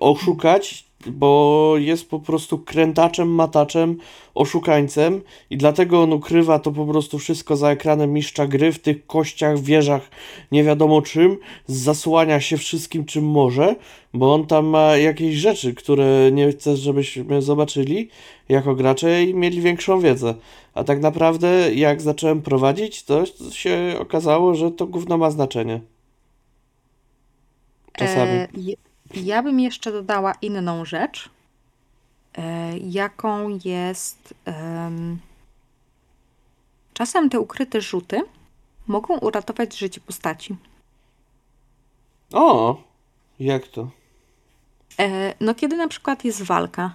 oszukać, 0.00 0.86
bo 1.06 1.74
jest 1.78 2.10
po 2.10 2.20
prostu 2.20 2.58
krętaczem, 2.58 3.28
mataczem, 3.28 3.98
oszukańcem 4.34 5.22
i 5.50 5.56
dlatego 5.56 6.02
on 6.02 6.12
ukrywa 6.12 6.58
to 6.58 6.72
po 6.72 6.86
prostu 6.86 7.18
wszystko 7.18 7.56
za 7.56 7.70
ekranem 7.70 8.12
mistrza 8.12 8.46
gry 8.46 8.72
w 8.72 8.78
tych 8.78 9.06
kościach, 9.06 9.60
wieżach, 9.60 10.10
nie 10.52 10.64
wiadomo 10.64 11.02
czym, 11.02 11.36
zasłania 11.66 12.40
się 12.40 12.56
wszystkim 12.56 13.04
czym 13.04 13.24
może, 13.24 13.76
bo 14.14 14.34
on 14.34 14.46
tam 14.46 14.66
ma 14.66 14.96
jakieś 14.96 15.34
rzeczy, 15.34 15.74
które 15.74 16.30
nie 16.32 16.52
chce, 16.52 16.76
żebyśmy 16.76 17.42
zobaczyli 17.42 18.08
jako 18.48 18.74
gracze 18.74 19.24
i 19.24 19.34
mieli 19.34 19.60
większą 19.60 20.00
wiedzę. 20.00 20.34
A 20.74 20.84
tak 20.84 21.00
naprawdę 21.00 21.74
jak 21.74 22.02
zacząłem 22.02 22.42
prowadzić, 22.42 23.02
to 23.02 23.24
się 23.52 23.96
okazało, 23.98 24.54
że 24.54 24.70
to 24.70 24.86
gówno 24.86 25.18
ma 25.18 25.30
znaczenie. 25.30 25.80
Czasami. 27.92 28.32
E, 28.32 28.48
ja 29.16 29.42
bym 29.42 29.60
jeszcze 29.60 29.92
dodała 29.92 30.32
inną 30.42 30.84
rzecz, 30.84 31.30
e, 32.38 32.78
jaką 32.78 33.58
jest. 33.64 34.34
em, 34.44 35.18
czasem 36.94 37.30
te 37.30 37.40
ukryte 37.40 37.80
rzuty 37.80 38.22
mogą 38.86 39.18
uratować 39.18 39.78
życie 39.78 40.00
postaci. 40.00 40.56
O! 42.32 42.76
Jak 43.40 43.68
to? 43.68 43.90
E, 44.98 45.34
no, 45.40 45.54
kiedy 45.54 45.76
na 45.76 45.88
przykład 45.88 46.24
jest 46.24 46.42
walka 46.42 46.94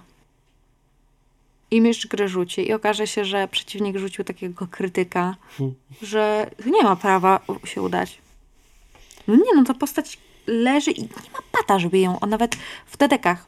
i 1.70 1.80
mistrz 1.80 2.06
gry 2.06 2.28
rzuci 2.28 2.68
i 2.68 2.72
okaże 2.72 3.06
się, 3.06 3.24
że 3.24 3.48
przeciwnik 3.48 3.96
rzucił 3.96 4.24
takiego 4.24 4.66
krytyka, 4.66 5.36
Hmm. 5.58 5.74
że 6.02 6.50
nie 6.66 6.82
ma 6.82 6.96
prawa 6.96 7.40
się 7.64 7.82
udać. 7.82 8.18
No 9.28 9.34
nie, 9.34 9.54
no 9.56 9.64
to 9.64 9.74
postać 9.74 10.18
leży 10.46 10.90
i 10.90 11.02
nie 11.02 11.08
ma 11.32 11.38
pata, 11.52 11.78
żeby 11.78 11.98
ją, 11.98 12.20
on 12.20 12.30
nawet 12.30 12.56
w 12.86 12.96
dedekach, 12.96 13.46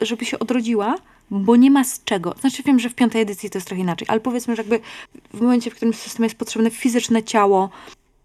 żeby 0.00 0.24
się 0.24 0.38
odrodziła, 0.38 0.94
bo 1.30 1.56
nie 1.56 1.70
ma 1.70 1.84
z 1.84 2.04
czego. 2.04 2.34
Znaczy 2.40 2.62
wiem, 2.62 2.78
że 2.78 2.90
w 2.90 2.94
piątej 2.94 3.22
edycji 3.22 3.50
to 3.50 3.58
jest 3.58 3.66
trochę 3.66 3.82
inaczej, 3.82 4.08
ale 4.10 4.20
powiedzmy, 4.20 4.56
że 4.56 4.62
jakby 4.62 4.80
w 5.34 5.40
momencie, 5.40 5.70
w 5.70 5.74
którym 5.74 5.94
system 5.94 6.24
jest 6.24 6.36
potrzebne 6.36 6.70
fizyczne 6.70 7.22
ciało 7.22 7.70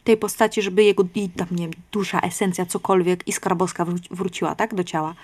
tej 0.03 0.17
postaci, 0.17 0.61
żeby 0.61 0.83
jego 0.83 1.03
i 1.15 1.29
tam, 1.29 1.47
nie 1.51 1.63
wiem, 1.63 1.73
dusza, 1.91 2.19
esencja, 2.19 2.65
cokolwiek, 2.65 3.27
iskra 3.27 3.55
boska 3.55 3.85
wró- 3.85 4.07
wróciła, 4.11 4.55
tak, 4.55 4.73
do 4.75 4.83
ciała. 4.83 5.15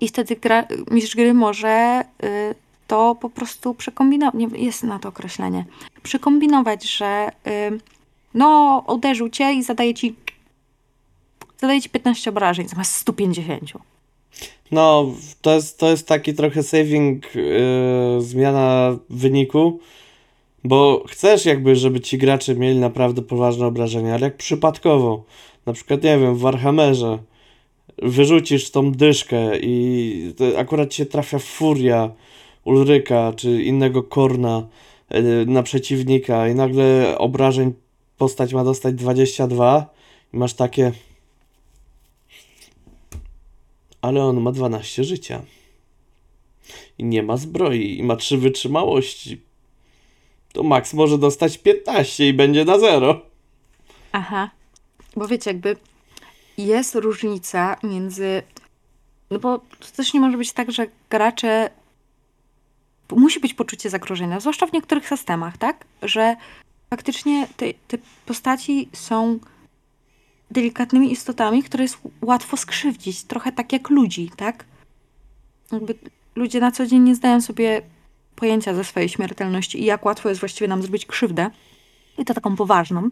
I 0.00 0.08
wtedy 0.08 0.36
gra, 0.36 0.64
mistrz 0.90 1.16
gry 1.16 1.34
może 1.34 2.04
y, 2.24 2.54
to 2.86 3.14
po 3.14 3.30
prostu 3.30 3.74
przekombinować, 3.74 4.34
nie, 4.34 4.48
jest 4.58 4.82
na 4.82 4.98
to 4.98 5.08
określenie, 5.08 5.64
przekombinować, 6.02 6.84
że 6.84 7.30
y, 7.46 7.80
no 8.34 8.84
uderzył 8.88 9.28
cię 9.28 9.52
i 9.52 9.62
zadaje 9.62 9.94
ci 9.94 10.16
zadaje 11.60 11.80
ci 11.80 11.90
15 11.90 12.30
obrażeń 12.30 12.68
zamiast 12.68 12.94
150. 12.94 13.72
No, 14.72 15.06
to 15.42 15.54
jest, 15.54 15.78
to 15.78 15.90
jest 15.90 16.08
taki 16.08 16.34
trochę 16.34 16.62
saving, 16.62 17.34
yy, 17.34 18.22
zmiana 18.22 18.96
wyniku, 19.10 19.80
bo 20.64 21.04
chcesz 21.08 21.46
jakby, 21.46 21.76
żeby 21.76 22.00
ci 22.00 22.18
gracze 22.18 22.54
mieli 22.54 22.78
naprawdę 22.78 23.22
poważne 23.22 23.66
obrażenia, 23.66 24.14
ale 24.14 24.24
jak 24.24 24.36
przypadkowo, 24.36 25.24
na 25.66 25.72
przykład, 25.72 26.02
nie 26.02 26.18
wiem, 26.18 26.34
w 26.34 26.40
Warhammerze 26.40 27.18
wyrzucisz 28.02 28.70
tą 28.70 28.92
dyszkę 28.92 29.58
i 29.60 30.34
akurat 30.58 30.94
się 30.94 31.06
trafia 31.06 31.38
furia 31.38 32.10
Ulryka 32.64 33.32
czy 33.36 33.62
innego 33.62 34.02
Korna 34.02 34.66
yy, 35.10 35.46
na 35.46 35.62
przeciwnika 35.62 36.48
i 36.48 36.54
nagle 36.54 37.18
obrażeń 37.18 37.72
postać 38.18 38.52
ma 38.52 38.64
dostać 38.64 38.94
22 38.94 39.86
i 40.34 40.36
masz 40.36 40.54
takie 40.54 40.92
ale 44.02 44.24
on 44.24 44.40
ma 44.40 44.52
12 44.52 45.04
życia. 45.04 45.42
I 46.98 47.04
nie 47.04 47.22
ma 47.22 47.36
zbroi, 47.36 47.98
i 47.98 48.02
ma 48.02 48.16
3 48.16 48.38
wytrzymałości. 48.38 49.40
To 50.52 50.62
Max 50.62 50.94
może 50.94 51.18
dostać 51.18 51.58
15 51.58 52.28
i 52.28 52.32
będzie 52.32 52.64
na 52.64 52.78
zero. 52.78 53.20
Aha. 54.12 54.50
Bo 55.16 55.28
wiecie, 55.28 55.50
jakby 55.50 55.76
jest 56.58 56.94
różnica 56.94 57.76
między. 57.82 58.42
No 59.30 59.38
bo 59.38 59.58
to 59.58 59.86
też 59.96 60.14
nie 60.14 60.20
może 60.20 60.38
być 60.38 60.52
tak, 60.52 60.72
że 60.72 60.86
gracze. 61.10 61.70
Musi 63.10 63.40
być 63.40 63.54
poczucie 63.54 63.90
zagrożenia, 63.90 64.40
zwłaszcza 64.40 64.66
w 64.66 64.72
niektórych 64.72 65.08
systemach, 65.08 65.58
tak? 65.58 65.84
Że 66.02 66.36
faktycznie 66.90 67.46
te, 67.56 67.66
te 67.88 67.98
postaci 68.26 68.88
są 68.92 69.38
delikatnymi 70.50 71.12
istotami, 71.12 71.62
które 71.62 71.84
jest 71.84 71.98
łatwo 72.22 72.56
skrzywdzić. 72.56 73.22
Trochę 73.24 73.52
tak 73.52 73.72
jak 73.72 73.90
ludzi, 73.90 74.30
tak? 74.36 74.64
Jakby 75.72 75.94
ludzie 76.36 76.60
na 76.60 76.72
co 76.72 76.86
dzień 76.86 77.02
nie 77.02 77.14
zdają 77.14 77.40
sobie 77.40 77.82
pojęcia 78.36 78.74
ze 78.74 78.84
swojej 78.84 79.08
śmiertelności 79.08 79.80
i 79.80 79.84
jak 79.84 80.04
łatwo 80.04 80.28
jest 80.28 80.40
właściwie 80.40 80.68
nam 80.68 80.82
zrobić 80.82 81.06
krzywdę. 81.06 81.50
I 82.18 82.24
to 82.24 82.34
taką 82.34 82.56
poważną. 82.56 83.08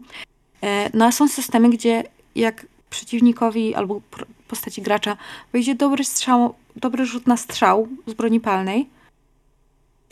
E, 0.63 0.89
No 0.93 1.05
a 1.05 1.11
są 1.11 1.27
systemy, 1.27 1.69
gdzie 1.69 2.03
jak 2.35 2.65
przeciwnikowi 2.89 3.75
albo 3.75 4.01
postaci 4.47 4.81
gracza 4.81 5.17
wyjdzie 5.53 5.75
dobry 5.75 6.03
strzał, 6.03 6.55
dobry 6.75 7.05
rzut 7.05 7.27
na 7.27 7.37
strzał 7.37 7.87
z 8.07 8.13
broni 8.13 8.39
palnej 8.39 8.89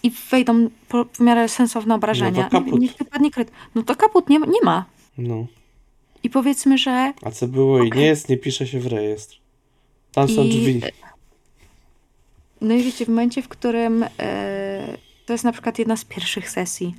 i 0.04 0.12
wejdą 0.32 0.70
w 1.14 1.20
miarę 1.20 1.50
sensowne 1.50 1.96
obrażenia, 1.96 2.44
No 2.44 2.60
to 2.60 2.66
kaput. 2.66 2.80
niech 2.80 2.94
wypadnie 2.98 3.32
kryt. 3.32 3.52
No 3.76 3.84
to 3.84 3.96
kaput 3.96 4.30
nie, 4.30 4.40
nie 4.40 4.62
ma. 4.64 4.86
No. 5.18 5.46
I 6.24 6.30
powiedzmy, 6.30 6.78
że 6.78 7.14
A 7.24 7.32
co 7.32 7.48
było 7.48 7.84
i 7.84 7.88
Okej. 7.88 8.00
nie 8.02 8.06
jest, 8.06 8.30
nie 8.30 8.38
pisze 8.38 8.68
się 8.68 8.80
w 8.80 8.88
rejestr. 8.88 9.38
Tam 10.12 10.28
są 10.30 10.44
I- 10.44 10.50
drzwi. 10.50 10.82
No 12.62 12.74
i 12.74 12.84
wiecie, 12.84 13.06
w 13.06 13.10
momencie, 13.10 13.42
w 13.42 13.48
którym 13.48 14.06
e, 14.20 14.98
to 15.26 15.34
jest 15.34 15.44
na 15.46 15.52
przykład 15.52 15.80
jedna 15.80 15.98
z 15.98 16.06
pierwszych 16.06 16.50
sesji, 16.50 16.96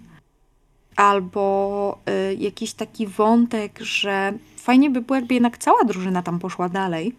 albo 0.97 1.99
e, 2.07 2.35
jakiś 2.35 2.73
taki 2.73 3.07
wątek, 3.07 3.79
że 3.81 4.33
fajnie 4.57 4.91
by 4.91 5.01
było, 5.01 5.17
jakby 5.17 5.35
jednak 5.35 5.59
cała 5.59 5.85
drużyna 5.85 6.23
tam 6.23 6.39
poszła 6.39 6.69
dalej, 6.69 7.15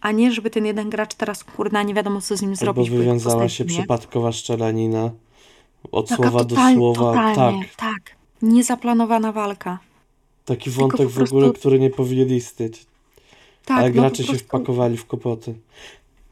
a 0.00 0.12
nie, 0.12 0.32
żeby 0.32 0.50
ten 0.50 0.66
jeden 0.66 0.90
gracz 0.90 1.14
teraz, 1.14 1.44
kurna, 1.44 1.82
nie 1.82 1.94
wiadomo 1.94 2.20
co 2.20 2.36
z 2.36 2.42
nim 2.42 2.50
Albo 2.50 2.60
zrobić. 2.60 2.90
bo 2.90 2.96
wywiązała 2.96 3.34
postać 3.36 3.52
się 3.52 3.64
przypadkowa 3.64 4.32
szczelanina. 4.32 5.10
Od 5.92 6.08
Taka 6.08 6.22
słowa 6.22 6.44
totalnie, 6.44 6.74
do 6.74 6.94
słowa. 6.94 7.28
totalnie, 7.28 7.64
Tak. 7.64 7.74
tak. 7.76 8.16
Niezaplanowana 8.42 9.32
walka. 9.32 9.78
Taki 10.44 10.70
wątek 10.70 11.08
w 11.08 11.22
ogóle, 11.22 11.52
który 11.52 11.78
nie 11.78 11.90
powinien 11.90 12.28
istnieć. 12.28 12.86
Tak, 13.64 13.78
Ale 13.78 13.90
no 13.90 13.94
gracze 14.02 14.22
się 14.22 14.28
prostu, 14.28 14.46
wpakowali 14.46 14.96
w 14.96 15.06
kłopoty. 15.06 15.54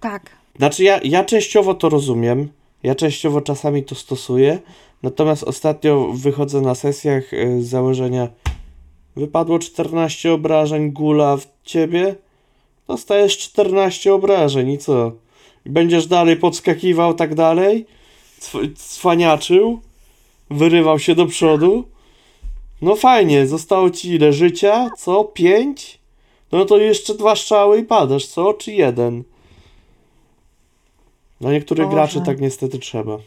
Tak. 0.01 0.31
Znaczy 0.57 0.85
ja, 0.85 1.01
ja 1.05 1.25
częściowo 1.25 1.75
to 1.75 1.88
rozumiem. 1.88 2.49
Ja 2.83 2.94
częściowo 2.94 3.40
czasami 3.40 3.85
to 3.85 3.94
stosuję. 3.94 4.59
Natomiast 5.03 5.42
ostatnio 5.42 6.12
wychodzę 6.14 6.61
na 6.61 6.75
sesjach 6.75 7.33
y, 7.33 7.62
z 7.62 7.68
założenia 7.68 8.29
wypadło 9.16 9.59
14 9.59 10.33
obrażeń 10.33 10.92
gula 10.92 11.37
w 11.37 11.46
ciebie. 11.64 12.14
Dostajesz 12.88 13.38
14 13.38 14.14
obrażeń 14.14 14.70
i 14.70 14.79
co? 14.79 15.12
I 15.66 15.70
Będziesz 15.70 16.07
dalej 16.07 16.37
podskakiwał 16.37 17.14
tak 17.14 17.35
dalej? 17.35 17.87
Cw- 18.40 18.77
Cwaniaczył? 18.77 19.81
Wyrywał 20.51 20.99
się 20.99 21.14
do 21.14 21.27
przodu? 21.27 21.85
No 22.83 22.97
fajnie, 22.97 23.47
zostało 23.47 23.90
ci 23.90 24.09
ile 24.14 24.33
życia? 24.33 24.90
Co? 24.99 25.25
Pięć? 25.25 25.99
No 26.53 26.64
to 26.64 26.77
jeszcze 26.79 27.14
dwa 27.14 27.37
strzały 27.37 27.79
i 27.79 27.85
padasz, 27.85 28.27
co? 28.27 28.55
Czy 28.55 28.73
jeden? 28.73 29.23
Dla 31.40 31.53
niektórych 31.53 31.87
Boże. 31.87 31.95
graczy 31.97 32.21
tak 32.27 32.40
niestety 32.40 32.79
trzeba. 32.79 33.19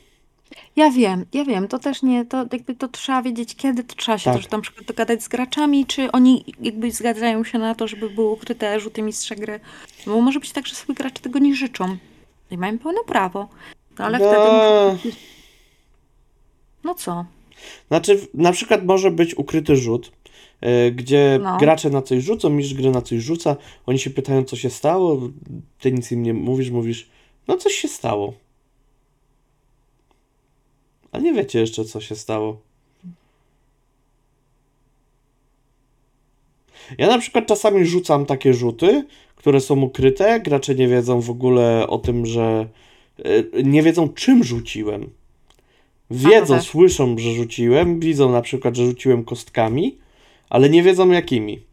Ja 0.76 0.90
wiem, 0.92 1.26
ja 1.34 1.46
wiem, 1.46 1.68
to 1.68 1.80
też 1.80 2.04
nie, 2.04 2.26
to 2.26 2.38
jakby 2.52 2.76
to 2.76 2.88
trzeba 2.88 3.22
wiedzieć, 3.22 3.56
kiedy 3.56 3.84
to 3.84 3.96
trzeba 3.96 4.18
się 4.18 4.32
Tak. 4.32 4.42
też 4.42 4.52
na 4.52 4.62
przykład 4.62 4.86
dogadać 4.88 5.24
z 5.24 5.28
graczami, 5.28 5.86
czy 5.86 6.12
oni 6.12 6.46
jakby 6.62 6.92
zgadzają 6.92 7.44
się 7.44 7.60
na 7.60 7.76
to, 7.76 7.88
żeby 7.88 8.10
były 8.10 8.32
ukryte 8.32 8.80
rzuty 8.80 9.02
mistrza 9.02 9.36
gry. 9.36 9.60
Bo 10.08 10.22
może 10.22 10.40
być 10.40 10.52
tak, 10.52 10.68
że 10.68 10.76
sobie 10.76 10.94
gracze 10.94 11.22
tego 11.22 11.40
nie 11.40 11.56
życzą. 11.56 11.98
I 12.52 12.58
mają 12.58 12.80
pełne 12.80 13.00
prawo. 13.08 13.48
No 14.00 14.06
ale 14.06 14.20
No. 14.20 14.26
wtedy 14.26 14.44
muszą... 14.44 14.98
No 16.84 16.96
co? 16.96 17.26
Znaczy, 17.88 18.28
na 18.34 18.52
przykład 18.52 18.86
może 18.86 19.12
być 19.12 19.38
ukryty 19.38 19.76
rzut, 19.76 20.12
e, 20.62 20.92
gdzie 20.92 21.40
No. 21.44 21.58
gracze 21.58 21.90
na 21.90 22.02
coś 22.02 22.24
rzucą, 22.24 22.50
mistrz 22.50 22.74
gry 22.74 22.92
na 22.92 23.02
coś 23.02 23.20
rzuca, 23.20 23.56
oni 23.86 24.00
się 24.00 24.10
pytają, 24.10 24.44
co 24.44 24.56
się 24.56 24.70
stało, 24.70 25.30
ty 25.80 25.92
nic 25.92 26.12
im 26.12 26.24
nie 26.24 26.34
mówisz, 26.34 26.70
mówisz, 26.70 27.10
no 27.48 27.58
coś 27.58 27.74
się 27.74 27.88
stało. 27.88 28.34
A 31.12 31.20
nie 31.20 31.34
wiecie 31.34 31.60
jeszcze, 31.60 31.86
co 31.86 32.02
się 32.02 32.16
stało. 32.16 32.58
Ja 36.98 37.08
na 37.08 37.18
przykład 37.18 37.48
czasami 37.48 37.86
rzucam 37.86 38.26
takie 38.26 38.54
rzuty, 38.54 39.06
które 39.36 39.62
są 39.62 39.82
ukryte, 39.82 40.40
gracze 40.40 40.76
nie 40.76 40.88
wiedzą 40.88 41.22
w 41.22 41.30
ogóle 41.30 41.88
o 41.88 41.98
tym, 41.98 42.26
że 42.26 42.68
e, 43.54 43.64
nie 43.64 43.84
wiedzą 43.84 44.10
czym 44.10 44.44
rzuciłem. 44.44 45.10
Wiedzą, 46.14 46.62
słyszą, 46.62 47.18
że 47.18 47.32
rzuciłem, 47.32 48.00
widzą 48.00 48.32
na 48.32 48.42
przykład, 48.42 48.76
że 48.76 48.86
rzuciłem 48.86 49.24
kostkami, 49.24 49.98
ale 50.50 50.70
nie 50.70 50.84
wiedzą 50.84 51.10
jakimi. 51.10 51.64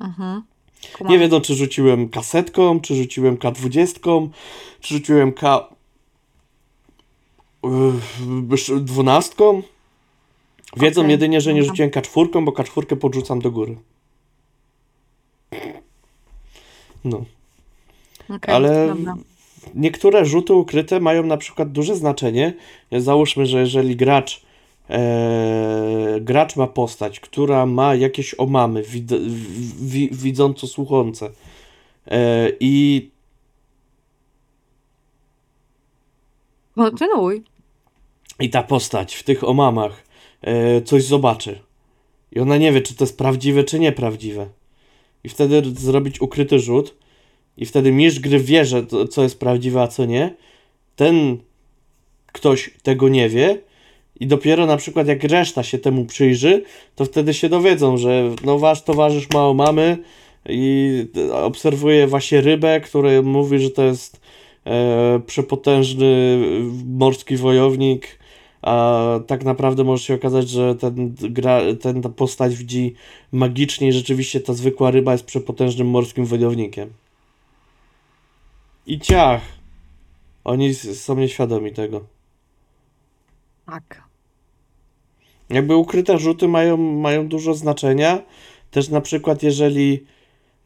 Mhm. 0.00 0.42
Nie 1.00 1.18
wiedzą, 1.18 1.40
czy 1.40 1.54
rzuciłem 1.54 2.08
kasetką, 2.08 2.80
czy 2.80 2.94
rzuciłem 2.94 3.36
K20, 3.36 4.28
czy 4.80 4.94
rzuciłem 4.94 5.32
K. 5.32 5.68
yy, 7.64 8.80
12. 8.80 9.34
Wiedzą 10.76 11.00
Okej, 11.00 11.10
jedynie, 11.10 11.40
że 11.40 11.54
nie 11.54 11.60
dobra. 11.60 11.72
rzuciłem 11.72 11.90
K4, 11.90 12.44
bo 12.44 12.52
K4 12.52 12.96
podrzucam 12.96 13.40
do 13.40 13.50
góry. 13.50 13.76
No. 17.04 17.24
Okej, 18.28 18.54
Ale 18.54 18.88
dobra. 18.88 19.16
Niektóre 19.74 20.24
rzuty 20.24 20.54
ukryte 20.54 21.00
mają 21.00 21.22
na 21.22 21.36
przykład 21.36 21.72
duże 21.72 21.96
znaczenie. 21.96 22.54
Załóżmy, 22.92 23.46
że 23.46 23.60
jeżeli 23.60 23.96
gracz 23.96 24.42
e, 24.90 26.18
gracz 26.20 26.56
ma 26.56 26.66
postać, 26.66 27.20
która 27.20 27.66
ma 27.66 27.94
jakieś 27.94 28.34
omamy 28.38 28.82
wid, 28.82 29.12
wi, 29.82 30.08
widząco-słuchące 30.12 31.30
e, 32.06 32.52
i 32.60 33.10
Kontynuuj. 36.74 37.42
i 38.40 38.50
ta 38.50 38.62
postać 38.62 39.14
w 39.14 39.22
tych 39.22 39.44
omamach 39.44 40.04
e, 40.42 40.82
coś 40.82 41.04
zobaczy. 41.04 41.58
I 42.32 42.40
ona 42.40 42.56
nie 42.56 42.72
wie, 42.72 42.80
czy 42.80 42.94
to 42.94 43.04
jest 43.04 43.18
prawdziwe, 43.18 43.64
czy 43.64 43.78
nieprawdziwe. 43.78 44.46
I 45.24 45.28
wtedy 45.28 45.62
zrobić 45.76 46.20
ukryty 46.20 46.58
rzut. 46.58 46.94
I 47.60 47.66
wtedy 47.66 47.92
mistrz 47.92 48.20
gry 48.20 48.38
wie, 48.38 48.64
że 48.64 48.82
to, 48.82 49.08
co 49.08 49.22
jest 49.22 49.38
prawdziwe, 49.38 49.82
a 49.82 49.88
co 49.88 50.04
nie. 50.04 50.34
Ten 50.96 51.38
ktoś 52.32 52.70
tego 52.82 53.08
nie 53.08 53.28
wie. 53.28 53.58
I 54.20 54.26
dopiero 54.26 54.66
na 54.66 54.76
przykład 54.76 55.06
jak 55.06 55.24
reszta 55.24 55.62
się 55.62 55.78
temu 55.78 56.04
przyjrzy, 56.04 56.62
to 56.96 57.04
wtedy 57.04 57.34
się 57.34 57.48
dowiedzą, 57.48 57.96
że 57.96 58.30
no 58.44 58.58
wasz 58.58 58.82
towarzysz 58.82 59.30
ma 59.30 59.46
omamy 59.48 59.98
i 60.48 61.06
obserwuje 61.32 62.06
właśnie 62.06 62.40
rybę, 62.40 62.80
który 62.80 63.22
mówi, 63.22 63.58
że 63.58 63.70
to 63.70 63.84
jest 63.84 64.20
e, 64.66 65.20
przepotężny 65.26 66.38
morski 66.86 67.36
wojownik, 67.36 68.18
a 68.62 69.04
tak 69.26 69.44
naprawdę 69.44 69.84
może 69.84 70.04
się 70.04 70.14
okazać, 70.14 70.48
że 70.48 70.74
ten, 70.74 71.14
gra, 71.20 71.60
ten 71.80 72.02
ta 72.02 72.08
postać 72.08 72.56
widzi 72.56 72.94
magicznie 73.32 73.88
i 73.88 73.92
rzeczywiście 73.92 74.40
ta 74.40 74.54
zwykła 74.54 74.90
ryba 74.90 75.12
jest 75.12 75.24
przepotężnym 75.24 75.86
morskim 75.86 76.24
wojownikiem. 76.24 76.90
I 78.90 78.98
ciach! 79.00 79.42
Oni 80.44 80.68
s- 80.68 81.02
są 81.04 81.16
nieświadomi 81.16 81.72
tego. 81.72 82.04
Tak. 83.66 84.02
Jakby 85.50 85.76
ukryte 85.76 86.18
rzuty 86.18 86.48
mają, 86.48 86.76
mają 86.76 87.28
dużo 87.28 87.54
znaczenia. 87.54 88.22
Też 88.70 88.88
na 88.88 89.00
przykład, 89.00 89.42
jeżeli 89.42 90.04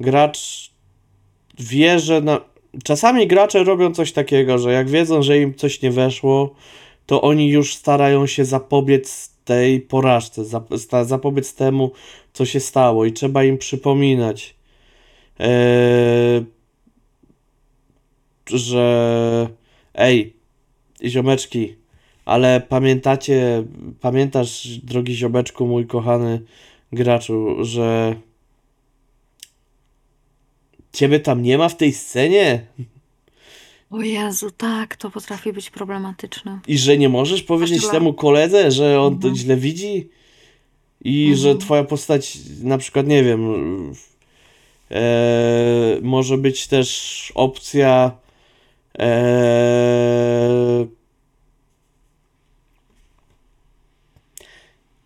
gracz 0.01 0.71
wie, 1.59 1.99
że 1.99 2.21
na... 2.21 2.41
czasami 2.85 3.27
gracze 3.27 3.65
robią 3.65 3.95
coś 3.95 4.13
takiego, 4.13 4.59
że 4.59 4.73
jak 4.73 4.89
wiedzą, 4.89 5.23
że 5.23 5.39
im 5.39 5.55
coś 5.55 5.83
nie 5.83 5.91
weszło, 5.91 6.55
to 7.07 7.23
oni 7.23 7.49
już 7.51 7.75
starają 7.75 8.27
się 8.27 8.45
zapobiec 8.45 9.31
tej 9.45 9.81
porażce, 9.81 10.43
zap- 10.43 10.79
sta- 10.79 11.05
zapobiec 11.05 11.55
temu, 11.55 11.93
co 12.33 12.45
się 12.47 12.61
stało, 12.61 13.05
i 13.05 13.13
trzeba 13.13 13.45
im 13.45 13.59
przypominać, 13.59 14.55
eee, 15.39 16.45
że 18.47 19.49
ej, 19.95 20.33
ziomeczki, 21.07 21.75
ale 22.25 22.61
pamiętacie, 22.69 23.65
pamiętasz, 24.01 24.69
drogi 24.83 25.15
ziomeczku, 25.15 25.67
mój 25.67 25.87
kochany 25.87 26.41
graczu, 26.93 27.57
że 27.65 28.17
ciebie 30.93 31.21
tam 31.21 31.43
nie 31.43 31.59
ma 31.59 31.69
w 31.69 31.77
tej 31.77 31.93
scenie 31.93 32.67
O 33.91 34.01
Jezu, 34.03 34.51
tak, 34.51 34.97
to 34.97 35.11
potrafi 35.11 35.53
być 35.53 35.71
problematyczne. 35.71 36.61
i 36.67 36.79
że 36.79 36.99
nie 36.99 37.09
możesz 37.09 37.43
powiedzieć 37.43 37.85
Aż 37.85 37.91
temu 37.91 38.15
koledze, 38.15 38.71
że 38.71 39.01
on 39.01 39.13
to 39.13 39.29
Mhm. 39.29 39.37
źle 39.37 39.57
widzi 39.57 40.09
i 41.05 41.21
Mhm. 41.31 41.37
że 41.39 41.57
twoja 41.57 41.85
postać, 41.85 42.39
na 42.63 42.79
przykład, 42.79 43.07
nie 43.07 43.25
wiem, 43.25 43.41
e, 44.91 45.99
może 46.03 46.39
być 46.39 46.67
też 46.67 47.33
opcja 47.35 48.13
e, 48.99 50.87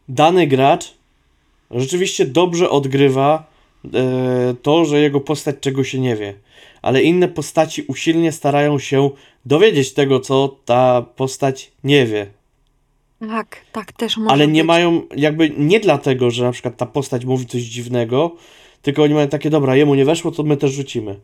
dany 0.09 0.47
gracz 0.47 0.95
rzeczywiście 1.70 2.26
dobrze 2.26 2.70
odgrywa 2.70 3.47
e, 3.95 4.55
to, 4.62 4.84
że 4.84 5.01
jego 5.01 5.20
postać 5.20 5.57
czego 5.61 5.84
się 5.84 6.01
nie 6.01 6.16
wie, 6.16 6.34
ale 6.82 7.03
inne 7.03 7.28
postaci 7.28 7.82
usilnie 7.82 8.32
starają 8.32 8.78
się 8.78 9.11
dowiedzieć 9.45 9.93
tego, 9.93 10.20
co 10.20 10.57
ta 10.64 11.03
postać 11.16 11.72
nie 11.84 12.07
wie. 12.07 12.26
Tak, 13.20 13.64
tak 13.72 13.93
też 13.93 14.16
może 14.16 14.30
Ale 14.32 14.47
nie 14.47 14.61
być. 14.62 14.66
mają, 14.66 15.03
jakby 15.16 15.51
nie 15.51 15.80
dlatego, 15.80 16.30
że 16.30 16.45
na 16.45 16.53
przykład 16.53 16.76
ta 16.76 16.86
postać 16.86 17.24
mówi 17.24 17.47
coś 17.47 17.62
dziwnego, 17.62 18.36
tylko 18.82 19.03
oni 19.03 19.14
mają 19.14 19.28
takie, 19.28 19.51
dobra, 19.51 19.76
jemu 19.76 19.95
nie 19.95 20.05
weszło, 20.05 20.30
to 20.30 20.43
my 20.43 20.57
też 20.57 20.72
rzucimy. 20.72 21.20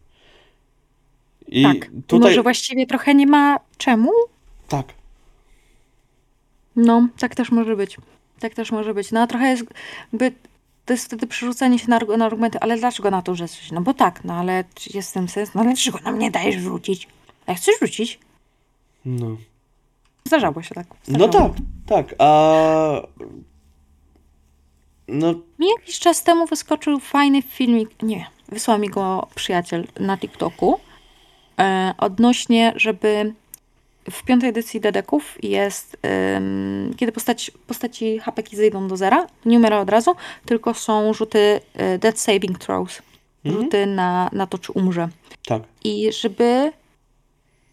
I 1.54 1.62
tak. 1.62 1.90
tutaj, 2.06 2.30
Może 2.30 2.42
właściwie 2.42 2.86
trochę 2.86 3.14
nie 3.14 3.26
ma 3.26 3.58
czemu? 3.78 4.10
tak, 4.68 4.86
No, 6.76 7.08
tak 7.18 7.34
też 7.34 7.50
może 7.50 7.76
być. 7.76 7.96
Tak 8.40 8.54
też 8.54 8.72
może 8.72 8.94
być. 8.94 9.12
No, 9.12 9.20
a 9.20 9.26
trochę 9.26 9.48
jest, 9.50 9.64
by, 10.12 10.32
to 10.84 10.92
jest 10.92 11.04
wtedy 11.04 11.26
przerzucanie 11.26 11.78
się 11.78 11.88
na, 11.88 11.98
na 12.18 12.24
argumenty, 12.26 12.60
ale 12.60 12.76
dlaczego 12.76 13.10
na 13.10 13.22
to, 13.22 13.34
że? 13.34 13.44
No 13.72 13.80
bo 13.80 13.94
tak, 13.94 14.24
no 14.24 14.34
ale 14.34 14.64
jest 14.94 15.14
ten 15.14 15.28
sens? 15.28 15.54
No 15.54 15.60
ale 15.60 15.70
dlaczego 15.70 15.98
nam 16.04 16.18
nie 16.18 16.30
dajesz 16.30 16.58
wrócić? 16.58 17.08
A 17.46 17.52
jak 17.52 17.60
chcesz 17.60 17.78
wrócić? 17.78 18.18
no. 19.04 19.36
Zdarzało 20.26 20.62
się 20.62 20.74
tak. 20.74 20.86
No 21.08 21.18
Zdarzało. 21.26 21.48
tak, 21.48 22.06
tak, 22.06 22.14
a... 22.18 23.02
No, 25.08 25.34
Mi 25.58 25.66
jakiś 25.78 25.98
czas 25.98 26.22
temu 26.22 26.46
wyskoczył 26.46 27.00
fajny 27.00 27.42
filmik, 27.42 28.02
nie, 28.02 28.26
wysłał 28.48 28.78
mi 28.78 28.88
go 28.88 29.28
przyjaciel 29.34 29.86
na 30.00 30.18
TikToku, 30.18 30.80
odnośnie, 31.98 32.72
żeby 32.76 33.32
w 34.10 34.22
piątej 34.22 34.48
edycji 34.48 34.80
Dedeków 34.80 35.38
jest, 35.44 35.96
kiedy 36.96 37.12
postać, 37.12 37.50
postaci 37.66 38.18
hapeki 38.18 38.56
zejdą 38.56 38.88
do 38.88 38.96
zera, 38.96 39.26
nie 39.44 39.58
umiera 39.58 39.80
od 39.80 39.90
razu, 39.90 40.14
tylko 40.46 40.74
są 40.74 41.12
rzuty 41.14 41.60
e, 41.74 41.98
death 41.98 42.18
saving 42.18 42.58
throws, 42.58 43.02
Mhm. 43.44 43.64
rzuty 43.64 43.86
na, 43.86 44.30
na 44.32 44.46
to, 44.46 44.58
czy 44.58 44.72
umrze. 44.72 45.08
tak. 45.46 45.62
I 45.84 46.12
żeby 46.12 46.72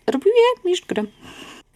robił 0.07 0.31
je 0.33 0.69
mistrz 0.71 0.85
gry. 0.87 1.03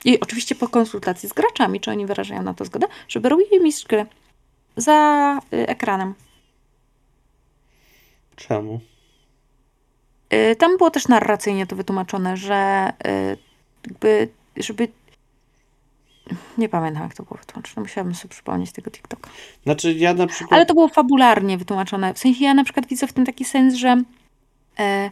I 0.05 0.19
oczywiście 0.19 0.55
po 0.55 0.67
konsultacji 0.67 1.29
z 1.29 1.33
graczami, 1.33 1.79
czy 1.79 1.91
oni 1.91 2.05
wyrażają 2.05 2.43
na 2.43 2.53
to 2.53 2.65
zgodę, 2.65 2.87
żeby 3.07 3.29
robił 3.29 3.45
je 3.51 3.59
mistrz 3.59 3.85
gry 3.85 4.05
za 4.77 5.39
y, 5.53 5.67
ekranem. 5.67 6.13
Czemu? 8.35 8.79
Y, 10.35 10.55
Tam 10.55 10.77
było 10.77 10.91
też 10.91 11.07
narracyjnie 11.07 11.67
to 11.67 11.75
wytłumaczone, 11.75 12.37
że 12.37 12.91
y, 13.07 13.37
jakby, 13.87 14.29
żeby... 14.57 14.87
Nie 16.57 16.69
pamiętam, 16.69 17.03
jak 17.03 17.13
to 17.13 17.23
było 17.23 17.37
wytłumaczone. 17.37 17.81
Musiałabym 17.81 18.15
sobie 18.15 18.29
przypomnieć 18.29 18.71
tego 18.71 18.91
TikToka. 18.91 19.29
Znaczy, 19.63 19.93
ja 19.93 20.13
na 20.13 20.27
przykład... 20.27 20.53
Ale 20.53 20.65
to 20.65 20.73
było 20.73 20.87
fabularnie 20.87 21.57
wytłumaczone. 21.57 22.13
W 22.13 22.19
sensie 22.19 22.43
ja 22.43 22.53
na 22.53 22.63
przykład 22.63 22.87
widzę 22.87 23.07
w 23.07 23.13
tym 23.13 23.25
taki 23.25 23.45
sens, 23.45 23.73
że 23.75 24.03
e, 24.79 25.11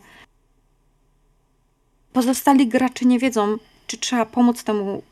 pozostali 2.13 2.67
gracze 2.67 3.05
nie 3.05 3.19
wiedzą, 3.19 3.57
czy 3.87 3.97
trzeba 3.97 4.25
pomóc 4.25 4.63
temu, 4.63 5.03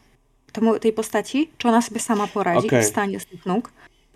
temu 0.52 0.80
tej 0.80 0.94
postaci, 0.94 1.50
czy 1.58 1.68
ona 1.68 1.82
sobie 1.82 2.00
sama 2.00 2.28
poradzi 2.28 2.68
Okej. 2.68 2.80
i 2.80 2.84
wstanie 2.84 3.20
z 3.20 3.26
tych 3.26 3.46
nóg. 3.46 3.72